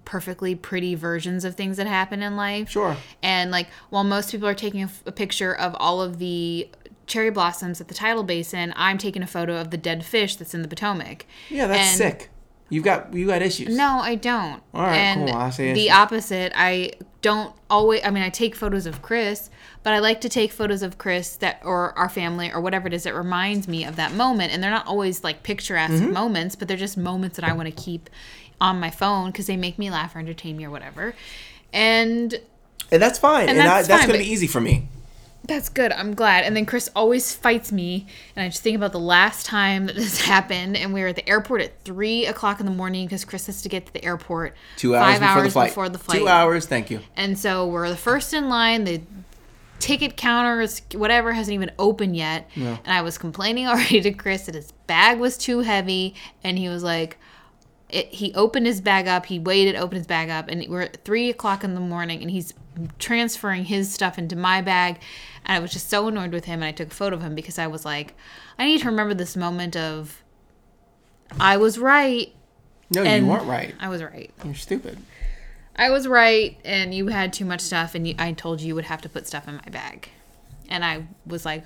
perfectly 0.05 0.55
pretty 0.55 0.95
versions 0.95 1.45
of 1.45 1.55
things 1.55 1.77
that 1.77 1.87
happen 1.87 2.23
in 2.23 2.37
life. 2.37 2.71
Sure. 2.71 2.97
And 3.23 3.51
like, 3.51 3.69
while 3.91 4.05
most 4.05 4.31
people 4.31 4.49
are 4.49 4.55
taking 4.55 4.83
a, 4.83 4.87
f- 4.87 5.03
a 5.07 5.13
picture 5.13 5.55
of 5.55 5.75
all 5.79 6.01
of 6.01 6.19
the 6.19 6.69
cherry 7.13 7.31
blossoms 7.31 7.81
at 7.81 7.89
the 7.89 7.95
tidal 7.95 8.23
basin, 8.25 8.73
I'm 8.77 8.99
taking 8.99 9.23
a 9.23 9.27
photo 9.27 9.57
of 9.61 9.71
the 9.71 9.77
dead 9.77 10.05
fish 10.05 10.37
that's 10.37 10.55
in 10.55 10.63
the 10.63 10.69
Potomac. 10.69 11.27
Yeah, 11.51 11.67
that's 11.67 11.91
And- 11.91 11.99
sick. 11.99 12.31
You've 12.71 12.85
got 12.85 13.13
you 13.13 13.27
got 13.27 13.43
issues. 13.43 13.77
No, 13.77 13.99
I 14.01 14.15
don't. 14.15 14.63
All 14.73 14.81
right, 14.87 14.97
and 14.97 15.29
cool. 15.29 15.37
I 15.37 15.51
see 15.51 15.75
the 15.75 15.91
opposite. 15.91 16.53
I 16.57 16.93
don't 17.21 17.55
always. 17.69 18.01
I 18.03 18.09
mean, 18.09 18.23
I 18.23 18.31
take 18.31 18.55
photos 18.57 18.87
of 18.87 19.03
Chris, 19.03 19.51
but 19.83 19.93
I 19.93 19.99
like 19.99 20.23
to 20.23 20.31
take 20.31 20.51
photos 20.53 20.83
of 20.83 20.97
Chris 20.97 21.37
that 21.37 21.61
or 21.65 21.93
our 21.99 22.09
family 22.09 22.51
or 22.51 22.63
whatever 22.63 22.87
it 22.89 22.95
is 22.95 23.03
that 23.03 23.15
reminds 23.15 23.69
me 23.69 23.85
of 23.85 23.97
that 23.97 24.13
moment. 24.15 24.55
And 24.55 24.63
they're 24.63 24.71
not 24.71 24.87
always 24.87 25.23
like 25.23 25.43
picturesque 25.43 25.93
Mm-hmm. 26.03 26.13
moments, 26.15 26.57
but 26.57 26.67
they're 26.67 26.79
just 26.79 26.97
moments 26.97 27.37
that 27.37 27.45
I 27.47 27.53
want 27.53 27.69
to 27.69 27.75
keep 27.83 28.09
on 28.59 28.81
my 28.81 28.89
phone 28.91 29.33
because 29.33 29.47
they 29.49 29.57
make 29.59 29.79
me 29.79 29.91
laugh 29.91 30.17
or 30.17 30.21
entertain 30.21 30.57
me 30.57 30.65
or 30.65 30.71
whatever. 30.71 31.15
And 31.75 32.35
and 32.91 33.03
that's 33.03 33.19
fine. 33.19 33.51
And, 33.51 33.59
And 33.59 33.69
I, 33.69 33.75
that's 33.83 33.89
that's 33.89 34.07
gonna 34.07 34.19
be 34.19 34.31
easy 34.31 34.47
for 34.47 34.63
me. 34.63 34.89
That's 35.45 35.69
good. 35.69 35.93
I'm 35.93 36.15
glad. 36.15 36.45
And 36.45 36.55
then 36.57 36.67
Chris 36.67 36.89
always 36.95 37.35
fights 37.35 37.73
me. 37.73 38.07
And 38.37 38.45
I 38.45 38.49
just 38.49 38.63
think 38.63 38.77
about 38.77 38.93
the 38.93 39.01
last 39.01 39.45
time 39.47 39.87
that 39.87 39.97
this 39.97 40.21
happened. 40.25 40.77
And 40.77 40.93
we 40.95 41.01
were 41.03 41.09
at 41.09 41.17
the 41.17 41.29
airport 41.29 41.63
at 41.63 41.83
three 41.85 42.27
o'clock 42.27 42.61
in 42.61 42.67
the 42.67 42.73
morning 42.73 43.07
because 43.07 43.25
Chris 43.25 43.47
has 43.47 43.63
to 43.63 43.69
get 43.69 43.87
to 43.87 43.93
the 43.93 44.05
airport 44.05 44.55
Two 44.77 44.95
hours, 44.95 45.19
five 45.19 45.21
before, 45.21 45.29
hours 45.35 45.45
the 45.45 45.51
flight. 45.51 45.71
before 45.71 45.89
the 45.89 45.99
flight. 45.99 46.19
Two 46.19 46.29
hours. 46.29 46.67
Thank 46.67 46.91
you. 46.91 47.01
And 47.17 47.39
so 47.39 47.67
we're 47.67 47.89
the 47.89 47.97
first 47.97 48.33
in 48.33 48.49
line. 48.49 48.85
The 48.85 49.03
ticket 49.81 50.17
counter 50.17 50.61
is 50.61 50.81
whatever 50.95 51.33
hasn't 51.33 51.55
even 51.55 51.73
opened 51.79 52.17
yet. 52.17 52.49
Yeah. 52.55 52.79
And 52.85 52.93
I 52.93 53.03
was 53.03 53.19
complaining 53.19 53.67
already 53.69 54.01
to 54.01 54.13
Chris 54.13 54.47
that 54.47 54.55
his 54.55 54.71
bag 54.87 55.19
was 55.19 55.37
too 55.37 55.61
heavy. 55.61 56.15
And 56.45 56.57
he 56.57 56.69
was 56.69 56.83
like, 56.85 57.19
it, 57.89 58.07
he 58.09 58.33
opened 58.35 58.67
his 58.67 58.81
bag 58.81 59.07
up. 59.09 59.27
He 59.27 59.39
waited, 59.39 59.77
opened 59.77 59.99
his 59.99 60.07
bag 60.07 60.31
up, 60.31 60.49
and 60.49 60.65
we're 60.69 60.81
at 60.81 61.05
three 61.05 61.29
o'clock 61.29 61.63
in 61.63 61.75
the 61.75 61.81
morning, 61.81 62.23
and 62.23 62.31
he's 62.31 62.55
transferring 62.99 63.65
his 63.67 63.93
stuff 63.93 64.19
into 64.19 64.37
my 64.37 64.61
bag. 64.63 64.99
And 65.45 65.57
I 65.57 65.61
was 65.61 65.73
just 65.73 65.89
so 65.91 66.09
annoyed 66.09 66.33
with 66.33 66.45
him, 66.45 66.55
and 66.63 66.65
I 66.65 66.73
took 66.73 66.89
a 66.89 66.95
photo 66.95 67.17
of 67.17 67.23
him 67.23 67.35
because 67.35 67.59
I 67.59 67.67
was 67.67 67.85
like, 67.85 68.15
I 68.59 68.67
need 68.67 68.81
to 68.81 68.87
remember 68.87 69.15
this 69.15 69.37
moment 69.37 69.77
of 69.77 70.23
I 71.41 71.57
was 71.57 71.79
right. 71.79 72.33
No, 72.91 73.03
you 73.03 73.27
weren't 73.27 73.47
right. 73.47 73.75
I 73.81 73.89
was 73.89 74.03
right. 74.03 74.31
You're 74.45 74.55
stupid. 74.55 74.99
I 75.75 75.89
was 75.91 76.07
right, 76.07 76.59
and 76.65 76.95
you 76.95 77.09
had 77.09 77.33
too 77.33 77.47
much 77.47 77.63
stuff, 77.63 77.95
and 77.95 78.07
you, 78.07 78.15
I 78.19 78.33
told 78.33 78.61
you 78.61 78.69
you 78.69 78.75
would 78.75 78.85
have 78.85 79.01
to 79.03 79.09
put 79.09 79.27
stuff 79.27 79.49
in 79.49 79.57
my 79.57 79.71
bag. 79.71 80.11
And 80.69 80.85
I 80.85 81.07
was 81.27 81.45
like, 81.47 81.65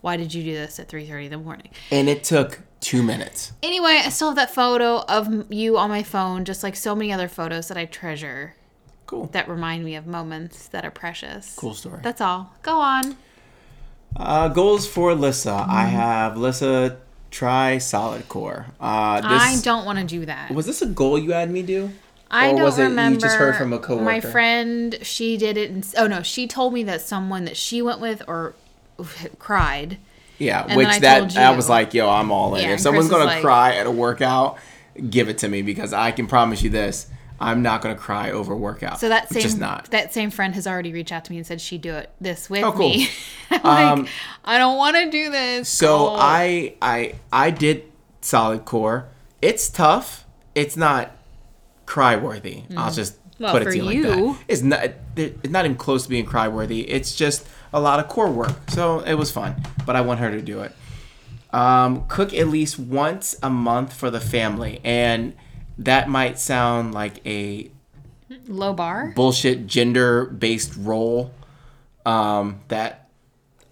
why 0.00 0.16
did 0.16 0.32
you 0.32 0.42
do 0.42 0.54
this 0.54 0.78
at 0.78 0.88
3.30 0.88 1.24
in 1.24 1.30
the 1.32 1.38
morning 1.38 1.70
And 1.90 2.08
it 2.08 2.22
took 2.22 2.60
two 2.80 3.02
minutes. 3.02 3.52
anyway 3.62 4.00
i 4.04 4.08
still 4.10 4.28
have 4.28 4.36
that 4.36 4.54
photo 4.54 4.98
of 5.08 5.50
you 5.50 5.76
on 5.78 5.88
my 5.88 6.02
phone 6.02 6.44
just 6.44 6.62
like 6.62 6.76
so 6.76 6.94
many 6.94 7.10
other 7.12 7.26
photos 7.26 7.66
that 7.68 7.76
i 7.76 7.86
treasure 7.86 8.54
Cool. 9.06 9.26
that 9.32 9.48
remind 9.48 9.84
me 9.84 9.94
of 9.96 10.06
moments 10.06 10.68
that 10.68 10.84
are 10.84 10.90
precious 10.90 11.54
Cool 11.56 11.74
story. 11.74 12.00
that's 12.02 12.20
all 12.20 12.52
go 12.62 12.78
on 12.80 13.16
Uh, 14.16 14.48
goals 14.48 14.86
for 14.86 15.14
Lissa. 15.14 15.50
Mm-hmm. 15.50 15.70
I 15.70 15.84
have 15.86 16.36
Lissa 16.36 16.96
try 17.30 17.78
solid 17.78 18.28
core. 18.28 18.66
Uh, 18.80 19.20
this, 19.20 19.42
i 19.42 19.60
don't 19.62 19.84
want 19.84 19.98
to 19.98 20.04
do 20.04 20.24
that 20.26 20.50
Was 20.50 20.66
this 20.66 20.80
a 20.82 20.86
goal 20.86 21.18
you 21.18 21.32
had 21.32 21.50
me 21.50 21.62
do? 21.62 21.90
I 22.30 22.48
Or 22.48 22.56
don't 22.56 22.62
was 22.64 22.78
it 22.78 22.90
you 22.90 23.16
just 23.18 23.36
heard 23.36 23.54
from 23.56 23.72
a 23.72 23.78
coworker? 23.78 24.04
My 24.04 24.20
friend, 24.20 24.98
she 25.02 25.36
did 25.36 25.56
it. 25.56 25.70
In, 25.70 25.84
oh 25.96 26.08
no, 26.08 26.22
she 26.22 26.48
told 26.48 26.72
me 26.74 26.82
that 26.84 27.00
someone 27.00 27.44
that 27.44 27.56
she 27.56 27.80
went 27.82 28.00
with 28.00 28.20
or 28.26 28.54
cried. 29.38 29.98
Yeah, 30.38 30.66
And 30.68 30.76
which 30.76 30.88
then 30.98 31.24
I 31.24 31.26
that 31.26 31.36
I 31.36 31.56
was 31.56 31.68
like, 31.68 31.94
yo, 31.94 32.08
I'm 32.10 32.30
all 32.32 32.54
in. 32.56 32.64
Yeah, 32.64 32.74
if 32.74 32.80
someone's 32.80 33.08
gonna 33.08 33.24
like- 33.26 33.42
cry 33.42 33.76
at 33.76 33.86
a 33.86 33.90
workout, 33.90 34.58
give 35.08 35.28
it 35.28 35.38
to 35.38 35.48
me 35.48 35.62
because 35.62 35.92
I 35.92 36.10
can 36.10 36.26
promise 36.26 36.62
you 36.62 36.70
this: 36.70 37.06
I'm 37.40 37.62
not 37.62 37.82
gonna 37.82 37.94
cry 37.96 38.30
over 38.30 38.56
workout. 38.56 38.98
So 39.00 39.08
that 39.08 39.24
It's 39.24 39.34
just 39.42 39.50
same 39.52 39.60
not. 39.60 39.90
that 39.90 40.12
same 40.14 40.30
friend 40.30 40.54
has 40.54 40.66
already 40.66 40.92
reached 40.92 41.12
out 41.12 41.24
to 41.26 41.32
me 41.32 41.38
and 41.38 41.46
said 41.46 41.60
she'd 41.60 41.82
do 41.82 41.94
it 41.94 42.10
this 42.20 42.48
with 42.48 42.64
Oh, 42.64 42.72
cool. 42.72 42.88
me. 42.90 43.08
Like, 43.50 43.64
Um, 43.64 44.06
I 44.44 44.58
don't 44.58 44.76
want 44.76 44.96
to 44.96 45.10
do 45.10 45.30
this. 45.30 45.68
So 45.68 46.08
Oh. 46.10 46.16
I 46.18 46.74
I 46.80 47.14
I 47.32 47.50
did 47.50 47.84
solid 48.20 48.64
core. 48.64 49.08
It's 49.42 49.68
tough. 49.68 50.24
It's 50.54 50.76
not 50.76 51.12
cry 51.84 52.16
worthy. 52.16 52.62
I'll 52.76 52.90
just 52.92 53.14
Mm. 53.14 53.20
Well, 53.38 53.52
put 53.52 53.62
it 53.62 53.70
to 53.72 53.76
you 53.76 53.82
like 53.82 53.96
you. 53.96 54.02
that. 54.32 54.36
It's 54.48 54.62
not 54.62 54.90
it's 55.16 55.50
not 55.50 55.66
even 55.66 55.76
close 55.76 56.04
to 56.04 56.08
being 56.08 56.24
cry 56.24 56.48
worthy. 56.48 56.80
It's 56.88 57.14
just 57.14 57.46
a 57.72 57.78
lot 57.80 58.00
of 58.00 58.08
core 58.08 58.30
work. 58.30 58.56
So 58.70 59.00
it 59.00 59.14
was 59.14 59.30
fun, 59.30 59.56
but 59.84 59.94
I 59.94 60.00
want 60.00 60.20
her 60.20 60.30
to 60.30 60.40
do 60.40 60.60
it. 60.62 60.72
Um, 61.52 62.06
cook 62.08 62.32
at 62.34 62.48
least 62.48 62.78
once 62.78 63.36
a 63.42 63.50
month 63.50 63.92
for 63.92 64.10
the 64.10 64.20
family, 64.20 64.80
and 64.84 65.34
that 65.78 66.08
might 66.08 66.38
sound 66.38 66.94
like 66.94 67.24
a 67.26 67.70
low 68.46 68.72
bar. 68.72 69.12
bullshit 69.14 69.66
gender 69.66 70.24
based 70.26 70.74
role 70.76 71.32
um, 72.04 72.60
that 72.68 73.08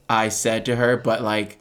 I 0.09 0.29
said 0.29 0.67
to 0.67 0.77
her, 0.77 0.97
but 0.97 1.23
like 1.23 1.59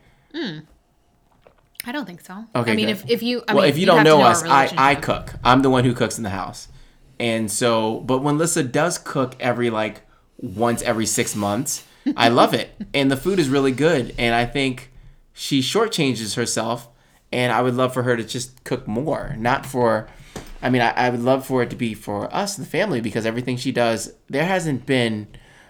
I 1.85 1.91
don't 1.91 2.05
think 2.05 2.21
so. 2.21 2.45
Okay, 2.55 2.71
I 2.71 2.75
mean, 2.75 2.87
good. 2.87 2.91
if, 2.91 3.09
if 3.09 3.23
you, 3.23 3.43
I 3.47 3.53
well, 3.53 3.63
mean, 3.63 3.71
if 3.71 3.77
you 3.77 3.81
you'd 3.81 3.87
don't 3.87 3.97
to 3.99 4.03
know 4.03 4.21
us, 4.21 4.43
I, 4.43 4.71
I 4.77 4.95
cook. 4.95 5.33
I'm 5.43 5.61
the 5.61 5.69
one 5.69 5.83
who 5.83 5.93
cooks 5.93 6.17
in 6.17 6.23
the 6.23 6.29
house. 6.29 6.69
And 7.19 7.51
so, 7.51 7.99
but 8.01 8.19
when 8.19 8.37
Lissa 8.37 8.63
does 8.63 8.97
cook 8.97 9.35
every 9.39 9.69
like 9.69 10.01
once 10.37 10.81
every 10.81 11.05
six 11.05 11.35
months, 11.35 11.85
I 12.15 12.29
love 12.29 12.53
it. 12.53 12.71
And 12.93 13.09
the 13.11 13.17
food 13.17 13.39
is 13.39 13.49
really 13.49 13.71
good. 13.71 14.13
And 14.17 14.35
I 14.35 14.45
think 14.45 14.91
she 15.33 15.61
shortchanges 15.61 16.35
herself. 16.35 16.87
And 17.31 17.51
I 17.51 17.61
would 17.61 17.73
love 17.73 17.93
for 17.93 18.03
her 18.03 18.15
to 18.15 18.23
just 18.23 18.63
cook 18.63 18.87
more, 18.87 19.35
not 19.39 19.65
for, 19.65 20.07
I 20.63 20.69
mean, 20.69 20.81
I, 20.81 20.91
I 20.91 21.09
would 21.09 21.19
love 21.21 21.45
for 21.45 21.61
it 21.61 21.69
to 21.71 21.75
be 21.75 21.93
for 21.93 22.33
us, 22.33 22.55
the 22.55 22.65
family, 22.65 23.01
because 23.01 23.25
everything 23.25 23.57
she 23.57 23.71
does, 23.71 24.13
there 24.29 24.45
hasn't 24.45 24.85
been 24.85 25.27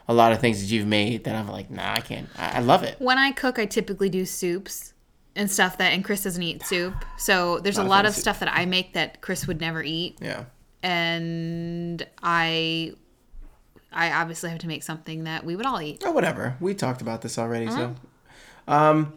a 0.07 0.13
lot 0.13 0.31
of 0.31 0.39
things 0.39 0.61
that 0.61 0.67
you've 0.67 0.85
made 0.87 1.23
that 1.23 1.35
I'm 1.35 1.47
like, 1.47 1.71
nah, 1.71 1.93
I 1.93 1.99
can't. 2.01 2.29
I, 2.37 2.57
I 2.57 2.59
love 2.59 2.83
it. 2.83 2.95
When 2.99 3.17
I 3.17 3.31
cook, 3.31 3.57
I 3.57 3.65
typically 3.65 4.09
do 4.09 4.23
soups 4.25 4.93
and 5.35 5.49
stuff 5.49 5.77
that, 5.79 5.93
and 5.93 6.03
Chris 6.05 6.23
doesn't 6.23 6.43
eat 6.43 6.63
soup. 6.63 6.93
So 7.17 7.59
there's 7.59 7.77
a 7.77 7.81
Not 7.81 7.87
a 7.87 7.89
lot 7.89 8.05
of 8.05 8.09
of 8.11 8.15
stuff 8.17 8.39
that 8.39 8.53
I 8.53 8.65
make 8.65 8.93
that 8.93 9.21
Chris 9.21 9.47
would 9.47 9.59
never 9.59 9.81
eat. 9.81 10.19
Yeah. 10.21 10.43
and 10.83 12.05
I 12.21 12.93
I 13.91 14.11
obviously 14.11 14.49
have 14.49 14.59
to 14.59 14.67
make 14.67 14.83
something 14.83 15.23
that 15.23 15.43
we 15.45 15.55
would 15.55 15.65
all 15.65 15.81
eat. 15.81 16.03
or 16.05 16.11
whatever. 16.11 16.55
We 16.59 16.73
talked 16.73 17.01
about 17.01 17.21
this 17.21 17.37
already. 17.39 17.67
So, 17.67 17.95
Uh-huh. 18.67 18.73
um, 18.89 19.13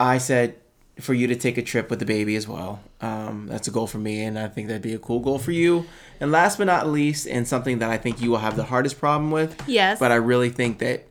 I 0.00 0.18
said 0.18 0.56
for 1.00 1.12
you 1.12 1.26
to 1.26 1.34
take 1.34 1.58
a 1.58 1.62
trip 1.62 1.90
with 1.90 1.98
the 1.98 2.06
baby 2.06 2.36
as 2.36 2.46
well. 2.46 2.80
Um, 3.00 3.46
that's 3.48 3.66
a 3.66 3.70
goal 3.70 3.86
for 3.86 3.98
me, 3.98 4.22
and 4.22 4.38
I 4.38 4.48
think 4.48 4.68
that'd 4.68 4.82
be 4.82 4.94
a 4.94 4.98
cool 4.98 5.20
goal 5.20 5.38
for 5.38 5.52
you. 5.52 5.86
And 6.20 6.30
last 6.30 6.58
but 6.58 6.64
not 6.64 6.88
least, 6.88 7.26
and 7.26 7.46
something 7.48 7.80
that 7.80 7.90
I 7.90 7.98
think 7.98 8.20
you 8.20 8.30
will 8.30 8.38
have 8.38 8.56
the 8.56 8.64
hardest 8.64 8.98
problem 8.98 9.30
with. 9.30 9.60
Yes. 9.66 9.98
But 9.98 10.12
I 10.12 10.16
really 10.16 10.50
think 10.50 10.78
that 10.78 11.06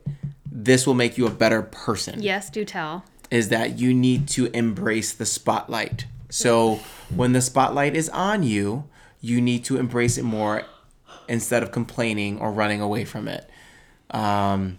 this 0.50 0.86
will 0.86 0.94
make 0.94 1.18
you 1.18 1.26
a 1.26 1.30
better 1.30 1.62
person. 1.62 2.22
Yes, 2.22 2.48
do 2.48 2.64
tell. 2.64 3.04
Is 3.30 3.48
that 3.48 3.78
you 3.78 3.92
need 3.92 4.28
to 4.28 4.46
embrace 4.46 5.12
the 5.12 5.26
spotlight. 5.26 6.06
So 6.30 6.80
when 7.14 7.32
the 7.32 7.40
spotlight 7.40 7.94
is 7.94 8.08
on 8.08 8.42
you, 8.42 8.84
you 9.20 9.40
need 9.40 9.64
to 9.64 9.76
embrace 9.76 10.16
it 10.18 10.24
more 10.24 10.62
instead 11.28 11.62
of 11.62 11.72
complaining 11.72 12.38
or 12.38 12.52
running 12.52 12.80
away 12.80 13.04
from 13.04 13.28
it. 13.28 13.48
Um, 14.10 14.78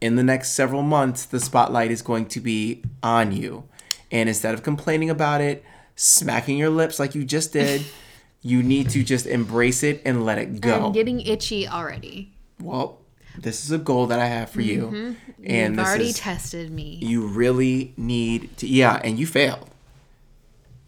In 0.00 0.16
the 0.16 0.22
next 0.22 0.52
several 0.52 0.82
months, 0.82 1.24
the 1.26 1.40
spotlight 1.40 1.90
is 1.90 2.02
going 2.02 2.26
to 2.26 2.40
be 2.40 2.82
on 3.02 3.32
you. 3.32 3.64
And 4.10 4.28
instead 4.28 4.54
of 4.54 4.62
complaining 4.62 5.10
about 5.10 5.40
it, 5.40 5.64
smacking 5.96 6.56
your 6.58 6.70
lips 6.70 6.98
like 6.98 7.14
you 7.14 7.24
just 7.24 7.52
did, 7.52 7.84
you 8.42 8.62
need 8.62 8.90
to 8.90 9.02
just 9.02 9.26
embrace 9.26 9.82
it 9.82 10.02
and 10.04 10.24
let 10.24 10.38
it 10.38 10.60
go. 10.60 10.86
I'm 10.86 10.92
getting 10.92 11.20
itchy 11.20 11.66
already. 11.66 12.32
well, 12.60 13.00
this 13.38 13.64
is 13.64 13.70
a 13.70 13.76
goal 13.78 14.06
that 14.06 14.18
I 14.18 14.26
have 14.26 14.48
for 14.48 14.62
you. 14.62 15.14
And 15.44 15.76
You've 15.76 15.84
already 15.86 16.04
is, 16.06 16.18
tested 16.18 16.70
me. 16.70 16.98
you 17.02 17.26
really 17.26 17.92
need 17.98 18.56
to 18.58 18.66
yeah 18.66 18.98
and 19.04 19.18
you 19.18 19.26
failed 19.26 19.68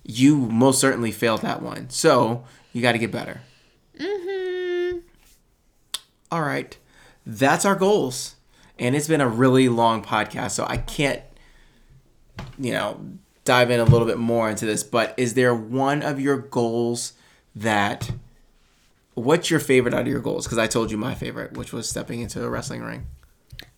you 0.03 0.37
most 0.39 0.81
certainly 0.81 1.13
failed 1.13 1.43
that 1.43 1.61
one 1.61 1.91
so 1.91 2.45
you 2.73 2.81
got 2.81 2.93
to 2.93 2.99
get 2.99 3.13
better 3.13 3.43
Mm-hmm. 4.01 4.99
all 6.33 6.41
right 6.43 6.77
that's 7.27 7.65
our 7.67 7.75
goals 7.75 8.37
and 8.79 8.97
it's 8.97 9.09
been 9.09 9.21
a 9.21 9.29
really 9.29 9.69
long 9.69 10.03
podcast 10.03 10.53
so 10.53 10.65
i 10.69 10.77
can't 10.79 11.21
you 12.59 12.73
know 12.73 13.01
dive 13.45 13.71
in 13.71 13.81
a 13.81 13.85
little 13.85 14.07
bit 14.07 14.19
more 14.19 14.51
into 14.51 14.67
this 14.67 14.83
but 14.83 15.15
is 15.17 15.35
there 15.35 15.55
one 15.55 16.03
of 16.03 16.21
your 16.21 16.37
goals 16.37 17.15
that 17.57 18.11
what's 19.15 19.51
your 19.51 19.61
favorite 19.61 19.95
out 19.95 20.03
of 20.03 20.07
your 20.09 20.21
goals 20.21 20.45
because 20.47 20.59
i 20.59 20.67
told 20.67 20.91
you 20.91 20.97
my 20.99 21.15
favorite 21.15 21.57
which 21.57 21.73
was 21.73 21.89
stepping 21.89 22.21
into 22.21 22.43
a 22.45 22.49
wrestling 22.49 22.83
ring 22.83 23.07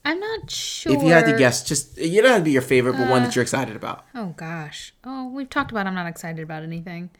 I'm 0.03 0.19
not 0.19 0.51
sure. 0.51 0.93
if 0.95 1.03
you 1.03 1.09
had 1.11 1.27
to 1.27 1.37
guess 1.37 1.63
just 1.63 1.99
you 1.99 2.23
don't 2.23 2.31
have 2.31 2.41
to 2.41 2.45
be 2.45 2.53
your 2.53 2.63
favorite 2.63 2.93
but 2.95 3.07
Uh. 3.07 3.11
one 3.11 3.23
that 3.23 3.37
you're 3.37 3.43
excited 3.43 3.77
about 3.77 4.07
Oh 4.15 4.33
gosh. 4.37 4.95
Oh, 5.05 5.29
we've 5.29 5.49
talked 5.51 5.71
about. 5.71 5.87
I'm 5.87 5.95
not 5.95 6.07
excited 6.07 6.43
about 6.43 6.63
anything. 6.63 7.11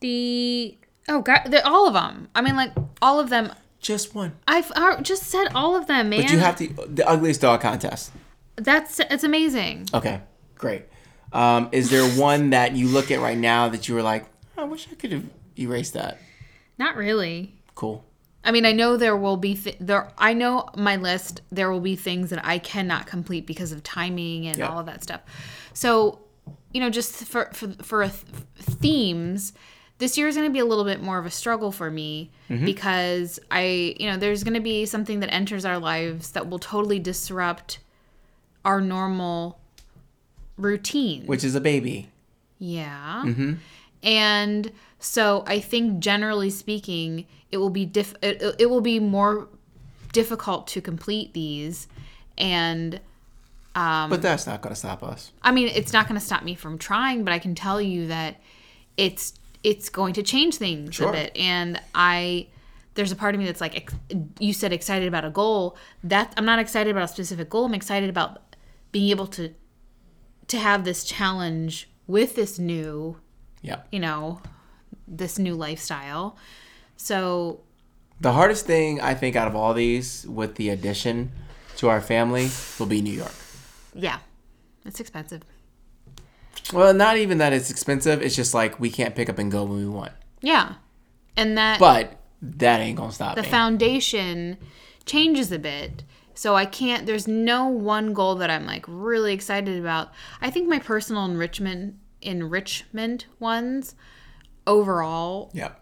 The 0.00 0.76
oh 1.08 1.22
god, 1.22 1.52
all 1.64 1.88
of 1.88 1.94
them. 1.94 2.28
I 2.36 2.40
mean, 2.40 2.54
like 2.56 2.72
all 3.02 3.18
of 3.18 3.30
them. 3.30 3.52
just 3.80 4.14
one 4.14 4.36
I've 4.46 4.70
I 4.76 5.00
just 5.02 5.24
said 5.24 5.48
all 5.56 5.74
of 5.76 5.86
them, 5.88 6.08
man. 6.10 6.22
But 6.22 6.30
you 6.30 6.38
have 6.38 6.56
to 6.58 6.68
the 6.86 7.06
ugliest 7.08 7.40
dog 7.40 7.60
contest. 7.62 8.12
That's 8.56 9.00
it's 9.00 9.24
amazing. 9.24 9.88
Okay, 9.92 10.20
great. 10.58 10.82
Um, 11.32 11.68
is 11.72 11.90
there 11.90 12.04
one 12.20 12.50
that 12.50 12.74
you 12.74 12.88
look 12.88 13.10
at 13.10 13.20
right 13.20 13.36
now 13.38 13.68
that 13.68 13.88
you 13.88 13.94
were 13.94 14.02
like, 14.02 14.26
I 14.56 14.64
wish 14.64 14.88
I 14.90 14.94
could 14.94 15.12
have 15.12 15.24
erased 15.58 15.94
that? 15.94 16.18
Not 16.78 16.96
really. 16.96 17.54
Cool. 17.74 18.04
I 18.44 18.50
mean, 18.50 18.64
I 18.64 18.72
know 18.72 18.96
there 18.96 19.16
will 19.16 19.36
be 19.36 19.54
th- 19.54 19.76
there. 19.80 20.10
I 20.16 20.32
know 20.32 20.68
my 20.76 20.96
list. 20.96 21.42
There 21.50 21.70
will 21.70 21.80
be 21.80 21.96
things 21.96 22.30
that 22.30 22.44
I 22.46 22.58
cannot 22.58 23.06
complete 23.06 23.46
because 23.46 23.72
of 23.72 23.82
timing 23.82 24.46
and 24.46 24.56
Yeah. 24.58 24.68
all 24.68 24.78
of 24.78 24.86
that 24.86 25.02
stuff. 25.02 25.20
So, 25.74 26.20
you 26.72 26.80
know, 26.80 26.88
just 26.88 27.12
for 27.26 27.50
for 27.52 27.68
for 27.82 28.02
th- 28.04 28.14
themes, 28.58 29.52
this 29.98 30.16
year 30.16 30.28
is 30.28 30.36
going 30.36 30.48
to 30.48 30.52
be 30.52 30.60
a 30.60 30.64
little 30.64 30.84
bit 30.84 31.02
more 31.02 31.18
of 31.18 31.26
a 31.26 31.30
struggle 31.30 31.72
for 31.72 31.90
me 31.90 32.30
because 32.48 33.38
I, 33.50 33.96
you 33.98 34.08
know, 34.10 34.16
there's 34.16 34.44
going 34.44 34.54
to 34.54 34.60
be 34.60 34.86
something 34.86 35.20
that 35.20 35.32
enters 35.32 35.64
our 35.64 35.78
lives 35.78 36.30
that 36.30 36.48
will 36.48 36.60
totally 36.60 36.98
disrupt 37.00 37.80
our 38.64 38.80
normal 38.80 39.58
routine. 40.58 41.24
Which 41.26 41.44
is 41.44 41.54
a 41.54 41.60
baby. 41.60 42.10
Yeah. 42.58 43.24
And 44.02 44.72
so 44.98 45.44
I 45.46 45.60
think 45.60 46.00
generally 46.00 46.50
speaking, 46.50 47.26
it 47.50 47.56
will 47.58 47.70
be 47.70 47.84
diff- 47.86 48.14
it, 48.22 48.42
it 48.58 48.66
will 48.70 48.80
be 48.80 48.98
more 49.00 49.48
difficult 50.12 50.66
to 50.68 50.80
complete 50.80 51.32
these 51.34 51.86
and 52.36 53.00
Um, 53.74 54.10
but 54.10 54.22
that's 54.22 54.46
not 54.46 54.60
going 54.62 54.72
to 54.74 54.78
stop 54.78 55.02
us. 55.02 55.32
I 55.42 55.52
mean, 55.52 55.68
it's 55.68 55.92
not 55.92 56.08
going 56.08 56.18
to 56.18 56.24
stop 56.26 56.42
me 56.42 56.54
from 56.54 56.78
trying, 56.78 57.24
but 57.24 57.32
I 57.32 57.38
can 57.38 57.54
tell 57.54 57.80
you 57.80 58.06
that 58.08 58.40
it's 58.96 59.34
it's 59.64 59.88
going 59.88 60.14
to 60.14 60.22
change 60.22 60.54
things 60.56 60.94
Sure. 60.94 61.08
a 61.10 61.12
bit. 61.12 61.36
And 61.36 61.80
I 61.94 62.48
there's 62.94 63.12
a 63.12 63.16
part 63.16 63.34
of 63.34 63.38
me 63.40 63.44
that's 63.46 63.60
like 63.60 63.76
ex- 63.76 63.94
you 64.40 64.52
said 64.52 64.72
excited 64.72 65.06
about 65.06 65.24
a 65.24 65.30
goal. 65.30 65.76
That 66.02 66.32
I'm 66.36 66.44
not 66.44 66.58
excited 66.58 66.90
about 66.90 67.04
a 67.04 67.08
specific 67.08 67.48
goal. 67.50 67.66
I'm 67.66 67.74
excited 67.74 68.08
about 68.10 68.56
being 68.90 69.10
able 69.10 69.26
to 69.28 69.52
to 70.48 70.58
have 70.58 70.84
this 70.84 71.04
challenge 71.04 71.88
with 72.06 72.34
this 72.34 72.58
new, 72.58 73.16
Yeah. 73.62 73.82
you 73.92 74.00
know, 74.00 74.40
this 75.06 75.38
new 75.38 75.54
lifestyle. 75.54 76.36
So, 76.96 77.60
The 78.20 78.32
hardest 78.32 78.66
thing 78.66 79.00
I 79.00 79.14
think 79.14 79.36
out 79.36 79.46
of 79.46 79.54
all 79.54 79.72
these 79.74 80.26
with 80.26 80.56
the 80.56 80.70
addition 80.70 81.30
to 81.76 81.88
our 81.88 82.00
family 82.00 82.50
will 82.78 82.86
be 82.86 83.00
New 83.00 83.12
York. 83.12 83.34
yeah. 83.94 84.18
It's 84.84 85.00
expensive. 85.00 85.42
Well, 86.72 86.94
not 86.94 87.16
even 87.18 87.38
that 87.38 87.52
it's 87.52 87.70
expensive. 87.70 88.22
It's 88.22 88.34
just 88.34 88.54
like 88.54 88.80
we 88.80 88.90
can't 88.90 89.14
pick 89.14 89.28
up 89.28 89.38
and 89.38 89.50
go 89.52 89.64
when 89.64 89.78
we 89.78 89.86
want. 89.86 90.12
Yeah. 90.40 90.74
And 91.36 91.56
that 91.58 91.78
But 91.78 92.18
that 92.42 92.80
ain't 92.80 92.98
to 92.98 93.12
stop 93.12 93.36
the 93.36 93.42
me. 93.42 93.48
foundation 93.48 94.56
changes 95.04 95.52
a 95.52 95.58
bit. 95.58 96.04
So 96.38 96.54
I 96.54 96.66
can't, 96.66 97.04
there's 97.04 97.26
no 97.26 97.66
one 97.66 98.12
goal 98.12 98.36
that 98.36 98.48
I'm 98.48 98.64
like 98.64 98.84
really 98.86 99.32
excited 99.32 99.76
about. 99.76 100.12
I 100.40 100.50
think 100.52 100.68
my 100.68 100.78
personal 100.78 101.24
enrichment, 101.24 101.96
enrichment 102.22 103.26
ones 103.40 103.96
overall, 104.64 105.50
Yeah. 105.52 105.72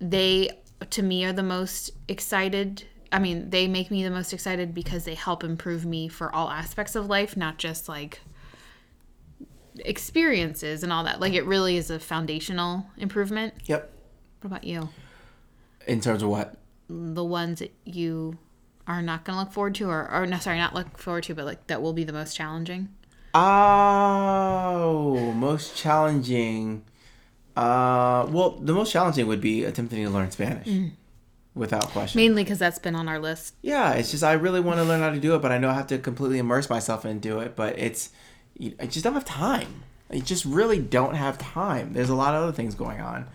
they 0.00 0.50
to 0.90 1.02
me 1.04 1.24
are 1.24 1.32
the 1.32 1.44
most 1.44 1.92
excited. 2.08 2.82
I 3.12 3.20
mean, 3.20 3.50
they 3.50 3.68
make 3.68 3.92
me 3.92 4.02
the 4.02 4.10
most 4.10 4.32
excited 4.32 4.74
because 4.74 5.04
they 5.04 5.14
help 5.14 5.44
improve 5.44 5.86
me 5.86 6.08
for 6.08 6.34
all 6.34 6.50
aspects 6.50 6.96
of 6.96 7.06
life, 7.06 7.36
not 7.36 7.56
just 7.56 7.88
like 7.88 8.22
experiences 9.84 10.82
and 10.82 10.92
all 10.92 11.04
that. 11.04 11.20
Like 11.20 11.34
it 11.34 11.44
really 11.46 11.76
is 11.76 11.90
a 11.90 12.00
foundational 12.00 12.86
improvement. 12.96 13.54
Yep. 13.66 13.88
What 14.40 14.46
about 14.48 14.64
you? 14.64 14.88
In 15.86 16.00
terms 16.00 16.24
of 16.24 16.28
what? 16.28 16.56
The 16.88 17.24
ones 17.24 17.60
that 17.60 17.72
you 17.84 18.38
are 18.86 19.02
not 19.02 19.24
going 19.24 19.36
to 19.36 19.40
look 19.40 19.52
forward 19.52 19.74
to 19.76 19.88
or 19.88 20.10
or 20.12 20.26
no 20.26 20.38
sorry, 20.38 20.58
not 20.58 20.74
look 20.74 20.98
forward 20.98 21.24
to, 21.24 21.34
but 21.34 21.44
like 21.44 21.66
that 21.66 21.82
will 21.82 21.92
be 21.92 22.04
the 22.04 22.12
most 22.12 22.36
challenging. 22.36 22.88
Oh, 23.34 25.32
most 25.36 25.76
challenging. 25.76 26.84
Uh, 27.56 28.26
well, 28.30 28.50
the 28.50 28.72
most 28.72 28.92
challenging 28.92 29.26
would 29.26 29.40
be 29.40 29.64
attempting 29.64 30.04
to 30.04 30.10
learn 30.10 30.30
Spanish, 30.30 30.68
without 31.54 31.84
question. 31.88 32.18
Mainly 32.20 32.44
cuz 32.44 32.58
that's 32.58 32.78
been 32.78 32.94
on 32.94 33.08
our 33.08 33.18
list. 33.18 33.54
Yeah, 33.62 33.92
it's 33.92 34.10
just 34.10 34.22
I 34.22 34.32
really 34.34 34.60
want 34.60 34.78
to 34.78 34.84
learn 34.84 35.00
how 35.00 35.10
to 35.10 35.20
do 35.20 35.34
it, 35.34 35.42
but 35.42 35.52
I 35.52 35.58
know 35.58 35.70
I 35.70 35.74
have 35.74 35.86
to 35.88 35.98
completely 35.98 36.38
immerse 36.38 36.70
myself 36.70 37.04
and 37.04 37.20
do 37.20 37.40
it. 37.40 37.56
But 37.56 37.78
it's, 37.78 38.10
I 38.80 38.86
just 38.86 39.04
don't 39.04 39.14
have 39.14 39.24
time. 39.24 39.82
I 40.10 40.20
just 40.20 40.44
really 40.44 40.78
don't 40.78 41.14
have 41.14 41.36
time. 41.38 41.92
There's 41.92 42.10
a 42.10 42.14
lot 42.14 42.34
of 42.34 42.42
other 42.42 42.52
things 42.52 42.74
going 42.74 43.00
on. 43.00 43.26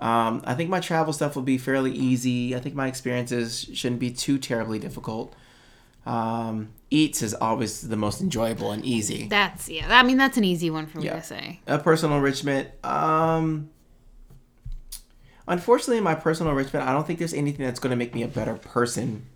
Um, 0.00 0.42
I 0.46 0.54
think 0.54 0.70
my 0.70 0.80
travel 0.80 1.12
stuff 1.12 1.36
will 1.36 1.42
be 1.42 1.58
fairly 1.58 1.92
easy. 1.92 2.56
I 2.56 2.60
think 2.60 2.74
my 2.74 2.86
experiences 2.88 3.68
shouldn't 3.74 4.00
be 4.00 4.10
too 4.10 4.38
terribly 4.38 4.78
difficult. 4.78 5.34
Um, 6.06 6.70
eats 6.90 7.20
is 7.20 7.34
always 7.34 7.82
the 7.86 7.96
most 7.96 8.22
enjoyable 8.22 8.72
and 8.72 8.82
easy. 8.84 9.28
That's 9.28 9.68
yeah. 9.68 9.86
I 9.90 10.02
mean 10.02 10.16
that's 10.16 10.38
an 10.38 10.44
easy 10.44 10.70
one 10.70 10.86
for 10.86 10.98
me 10.98 11.04
Yeah. 11.04 11.16
to 11.16 11.22
say. 11.22 11.60
a 11.66 11.78
personal 11.78 12.16
enrichment. 12.16 12.68
Um, 12.82 13.68
unfortunately, 15.46 15.98
in 15.98 16.04
my 16.04 16.14
personal 16.14 16.50
enrichment, 16.52 16.86
I 16.88 16.92
don't 16.92 17.06
think 17.06 17.18
there's 17.18 17.34
anything 17.34 17.66
that's 17.66 17.80
going 17.80 17.90
to 17.90 17.96
make 17.96 18.14
me 18.14 18.22
a 18.22 18.28
better 18.28 18.54
person, 18.54 19.26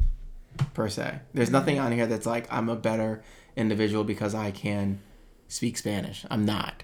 per 0.72 0.88
se. 0.88 1.18
There's 1.34 1.50
nothing 1.50 1.78
on 1.78 1.92
here 1.92 2.06
that's 2.06 2.26
like 2.26 2.50
I'm 2.52 2.68
a 2.68 2.76
better 2.76 3.22
individual 3.56 4.04
because 4.04 4.34
I 4.34 4.50
can 4.50 5.00
speak 5.48 5.76
Spanish. 5.76 6.24
I'm 6.30 6.44
not. 6.46 6.82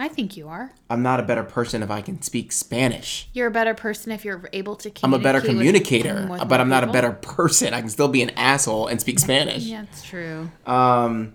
I 0.00 0.08
think 0.08 0.36
you 0.36 0.48
are. 0.48 0.70
I'm 0.88 1.02
not 1.02 1.18
a 1.18 1.24
better 1.24 1.42
person 1.42 1.82
if 1.82 1.90
I 1.90 2.00
can 2.02 2.22
speak 2.22 2.52
Spanish. 2.52 3.28
You're 3.32 3.48
a 3.48 3.50
better 3.50 3.74
person 3.74 4.12
if 4.12 4.24
you're 4.24 4.48
able 4.52 4.76
to 4.76 4.92
I'm 5.02 5.12
a 5.12 5.18
better 5.18 5.40
communicate 5.40 6.04
with- 6.04 6.12
communicator, 6.12 6.32
with 6.40 6.48
but 6.48 6.60
I'm 6.60 6.68
not 6.68 6.84
a 6.84 6.86
better 6.86 7.10
person. 7.12 7.74
I 7.74 7.80
can 7.80 7.90
still 7.90 8.08
be 8.08 8.22
an 8.22 8.30
asshole 8.30 8.86
and 8.86 9.00
speak 9.00 9.18
Spanish. 9.18 9.64
Yeah, 9.64 9.82
that's 9.82 10.02
true. 10.04 10.50
Um, 10.66 11.34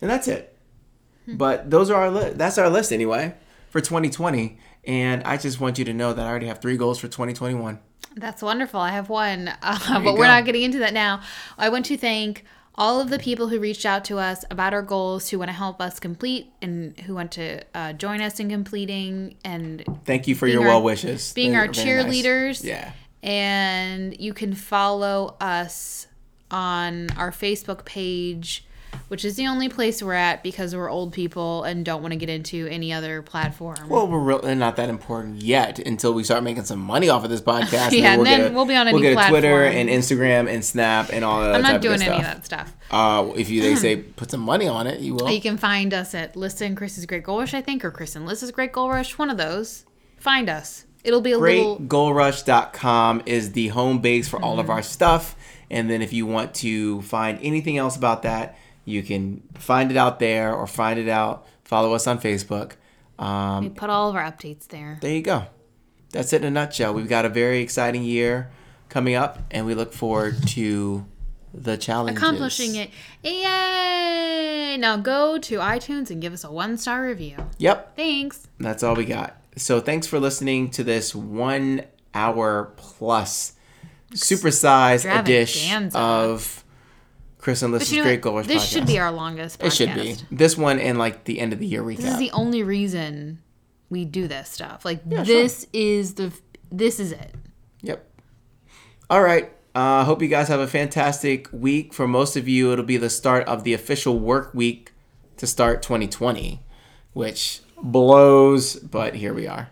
and 0.00 0.10
that's 0.10 0.28
it. 0.28 0.56
But 1.28 1.70
those 1.70 1.90
are 1.90 2.00
our 2.02 2.10
li- 2.10 2.32
that's 2.34 2.58
our 2.58 2.68
list 2.70 2.92
anyway 2.92 3.34
for 3.68 3.80
2020. 3.80 4.58
And 4.84 5.22
I 5.24 5.36
just 5.36 5.60
want 5.60 5.78
you 5.78 5.84
to 5.84 5.92
know 5.92 6.12
that 6.12 6.26
I 6.26 6.28
already 6.28 6.46
have 6.46 6.60
three 6.60 6.76
goals 6.76 6.98
for 6.98 7.06
2021. 7.06 7.78
That's 8.16 8.42
wonderful. 8.42 8.80
I 8.80 8.90
have 8.90 9.08
one, 9.08 9.48
uh, 9.62 9.78
but 10.02 10.14
we're 10.14 10.22
go. 10.22 10.28
not 10.28 10.44
getting 10.46 10.62
into 10.62 10.78
that 10.80 10.92
now. 10.94 11.20
I 11.58 11.68
want 11.68 11.84
to 11.86 11.96
thank 11.96 12.44
all 12.80 12.98
of 12.98 13.10
the 13.10 13.18
people 13.18 13.48
who 13.48 13.60
reached 13.60 13.84
out 13.84 14.04
to 14.06 14.18
us 14.18 14.42
about 14.50 14.72
our 14.72 14.80
goals, 14.82 15.28
who 15.28 15.38
want 15.38 15.50
to 15.50 15.52
help 15.52 15.80
us 15.82 16.00
complete, 16.00 16.50
and 16.62 16.98
who 17.00 17.14
want 17.14 17.30
to 17.32 17.60
uh, 17.74 17.92
join 17.92 18.20
us 18.22 18.40
in 18.40 18.48
completing, 18.48 19.36
and 19.44 19.84
Thank 20.06 20.26
you 20.26 20.34
for 20.34 20.46
your 20.48 20.62
our- 20.62 20.68
well 20.68 20.82
wishes. 20.82 21.32
being 21.34 21.52
They're 21.52 21.66
our 21.66 21.72
very 21.72 22.02
nice. 22.02 22.06
cheerleaders. 22.24 22.64
Yeah. 22.64 22.92
and 23.22 24.18
you 24.18 24.32
can 24.32 24.54
follow 24.54 25.36
us 25.40 26.06
on 26.50 27.10
our 27.18 27.30
Facebook 27.30 27.84
page, 27.84 28.64
which 29.08 29.24
is 29.24 29.36
the 29.36 29.46
only 29.46 29.68
place 29.68 30.02
we're 30.02 30.12
at 30.14 30.42
because 30.42 30.74
we're 30.74 30.88
old 30.90 31.12
people 31.12 31.64
and 31.64 31.84
don't 31.84 32.00
want 32.02 32.12
to 32.12 32.16
get 32.18 32.28
into 32.28 32.66
any 32.68 32.92
other 32.92 33.22
platform. 33.22 33.88
Well, 33.88 34.06
we're 34.08 34.54
not 34.54 34.76
that 34.76 34.88
important 34.88 35.42
yet 35.42 35.78
until 35.78 36.12
we 36.14 36.22
start 36.24 36.42
making 36.42 36.64
some 36.64 36.78
money 36.80 37.08
off 37.08 37.24
of 37.24 37.30
this 37.30 37.40
podcast. 37.52 37.92
Yeah, 37.92 38.12
and 38.14 38.18
we'll 38.18 38.24
then 38.24 38.40
get 38.40 38.50
a- 38.50 38.54
we'll 38.54 38.64
be 38.66 38.74
on 38.76 38.88
a 38.88 38.92
we'll 38.92 39.02
get 39.02 39.16
a 39.18 39.28
Twitter 39.28 39.64
and 39.64 39.88
Instagram 39.88 40.48
and 40.52 40.64
Snap 40.64 41.10
and 41.12 41.24
all 41.24 41.40
that. 41.42 41.54
I'm 41.54 41.62
not 41.62 41.80
doing 41.80 42.00
any 42.02 42.14
of 42.16 42.22
that 42.22 42.44
stuff. 42.44 42.74
Uh, 42.90 43.30
if 43.36 43.50
you 43.50 43.62
they 43.62 43.74
say 43.76 43.96
put 44.16 44.30
some 44.30 44.40
money 44.40 44.66
on 44.68 44.86
it, 44.86 45.00
you 45.00 45.14
will. 45.14 45.30
You 45.30 45.40
can 45.40 45.56
find 45.56 45.92
us 45.94 46.14
at 46.14 46.36
Lissa 46.36 46.64
and 46.64 46.76
Chris's 46.76 47.06
Great 47.06 47.24
Goal 47.24 47.40
Rush, 47.40 47.54
I 47.54 47.60
think, 47.62 47.84
or 47.84 47.90
Chris 47.90 48.16
and 48.16 48.26
Lissa's 48.26 48.50
Great 48.52 48.72
Goal 48.72 48.90
Rush. 48.90 49.18
One 49.18 49.30
of 49.30 49.36
those. 49.36 49.84
Find 50.18 50.48
us. 50.50 50.84
It'll 51.02 51.22
be 51.22 51.32
a 51.32 51.38
little. 51.38 51.78
GreatGoalRush.com 51.78 53.22
is 53.26 53.52
the 53.52 53.68
home 53.68 54.00
base 54.00 54.28
for 54.28 54.40
all 54.42 54.58
of 54.58 54.64
Mm-hmm. 54.66 54.70
our 54.72 54.82
stuff. 54.82 55.36
And 55.70 55.88
then 55.88 56.02
if 56.02 56.12
you 56.12 56.26
want 56.26 56.54
to 56.56 57.00
find 57.02 57.38
anything 57.42 57.78
else 57.78 57.96
about 57.96 58.22
that, 58.24 58.58
you 58.84 59.02
can 59.02 59.42
find 59.54 59.90
it 59.90 59.96
out 59.96 60.18
there 60.18 60.54
or 60.54 60.66
find 60.66 60.98
it 60.98 61.08
out. 61.08 61.46
Follow 61.64 61.92
us 61.94 62.06
on 62.06 62.18
Facebook. 62.18 62.72
Um, 63.18 63.64
We 63.64 63.70
put 63.70 63.90
all 63.90 64.08
of 64.08 64.16
our 64.16 64.22
updates 64.22 64.66
there. 64.68 64.98
there 65.00 65.14
you 65.14 65.22
go. 65.22 65.44
That's 66.12 66.32
it 66.32 66.42
in 66.42 66.48
a 66.48 66.50
nutshell. 66.50 66.92
We've 66.94 67.08
got 67.08 67.24
a 67.24 67.28
very 67.28 67.60
exciting 67.60 68.02
year 68.02 68.50
coming 68.88 69.14
up, 69.14 69.38
and 69.50 69.66
we 69.66 69.74
look 69.74 69.92
forward 69.92 70.46
to 70.48 71.06
the 71.54 71.76
challenges. 71.76 72.16
Accomplishing 72.20 72.74
it. 72.76 72.90
Yay! 73.22 74.76
Now 74.78 74.96
go 74.96 75.38
to 75.38 75.58
iTunes 75.58 76.10
and 76.10 76.20
give 76.22 76.32
us 76.32 76.44
a 76.44 76.50
one 76.50 76.76
star 76.78 77.04
review. 77.04 77.36
Yep. 77.58 77.96
Thanks. 77.96 78.48
That's 78.58 78.82
all 78.82 78.94
we 78.94 79.04
got. 79.04 79.36
So 79.56 79.80
thanks 79.80 80.06
for 80.06 80.18
listening 80.18 80.70
to 80.70 80.84
this 80.84 81.14
one 81.14 81.82
hour 82.14 82.72
plus 82.76 83.52
supersized 84.12 85.24
dish 85.24 85.72
of 85.94 86.59
Chris 87.40 87.62
and 87.62 87.72
But 87.72 87.78
Lissa's 87.78 87.92
you 87.92 88.02
know 88.02 88.08
Great? 88.08 88.20
Goal 88.20 88.36
Rush 88.36 88.46
This 88.46 88.64
podcast. 88.64 88.72
should 88.72 88.86
be 88.86 88.98
our 88.98 89.10
longest 89.10 89.58
podcast. 89.58 89.66
It 89.66 89.72
should 89.72 89.94
be. 89.94 90.16
This 90.30 90.56
one 90.56 90.78
and 90.78 90.98
like 90.98 91.24
the 91.24 91.40
end 91.40 91.52
of 91.52 91.58
the 91.58 91.66
year 91.66 91.82
recap. 91.82 91.96
This 91.96 92.12
is 92.12 92.18
the 92.18 92.30
only 92.32 92.62
reason 92.62 93.42
we 93.88 94.04
do 94.04 94.28
this 94.28 94.48
stuff. 94.48 94.84
Like 94.84 95.02
sure. 95.08 95.24
this 95.24 95.66
is 95.72 96.14
the 96.14 96.32
this 96.70 97.00
is 97.00 97.12
it. 97.12 97.34
Yep. 97.82 98.06
All 99.08 99.22
right. 99.22 99.52
I 99.74 100.00
uh, 100.00 100.04
hope 100.04 100.20
you 100.20 100.28
guys 100.28 100.48
have 100.48 100.60
a 100.60 100.66
fantastic 100.66 101.48
week. 101.52 101.94
For 101.94 102.08
most 102.08 102.36
of 102.36 102.48
you, 102.48 102.72
it'll 102.72 102.84
be 102.84 102.96
the 102.96 103.10
start 103.10 103.46
of 103.46 103.62
the 103.62 103.72
official 103.72 104.18
work 104.18 104.52
week 104.52 104.92
to 105.36 105.46
start 105.46 105.80
2020, 105.82 106.60
which 107.12 107.60
blows, 107.80 108.74
but 108.76 109.14
here 109.14 109.32
we 109.32 109.46
are. 109.46 109.70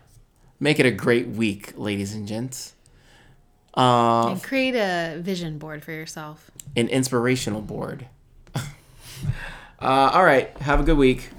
Make 0.57 0.79
it 0.79 0.85
a 0.85 0.91
great 0.91 1.27
week, 1.27 1.73
ladies 1.77 2.13
and 2.13 2.25
gents. 2.25 2.75
Uh, 3.79 4.29
And 4.31 4.43
create 4.43 4.75
a 4.75 5.19
vision 5.21 5.57
board 5.57 5.83
for 5.83 5.91
yourself. 5.91 6.51
an 6.75 6.87
inspirational 6.89 7.61
board. 7.61 8.05
uh, 8.55 8.61
all 9.81 10.23
right. 10.25 10.55
Have 10.59 10.79
a 10.79 10.83
good 10.83 10.97
week. 10.97 11.29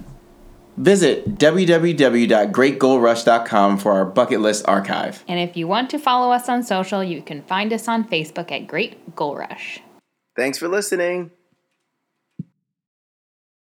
Visit 0.76 1.38
www.greatgoalrush.com 1.38 3.78
for 3.78 3.92
our 3.92 4.04
bucket 4.06 4.40
list 4.40 4.64
archive. 4.66 5.22
And 5.28 5.38
if 5.38 5.56
you 5.56 5.68
want 5.68 5.90
to 5.90 5.98
follow 5.98 6.32
us 6.32 6.48
on 6.48 6.62
social, 6.62 7.04
you 7.04 7.20
can 7.22 7.42
find 7.42 7.72
us 7.72 7.86
on 7.88 8.04
Facebook 8.08 8.50
at 8.50 8.66
Great 8.66 9.14
Goal 9.14 9.36
Rush. 9.36 9.80
Thanks 10.36 10.58
for 10.58 10.68
listening. 10.68 11.30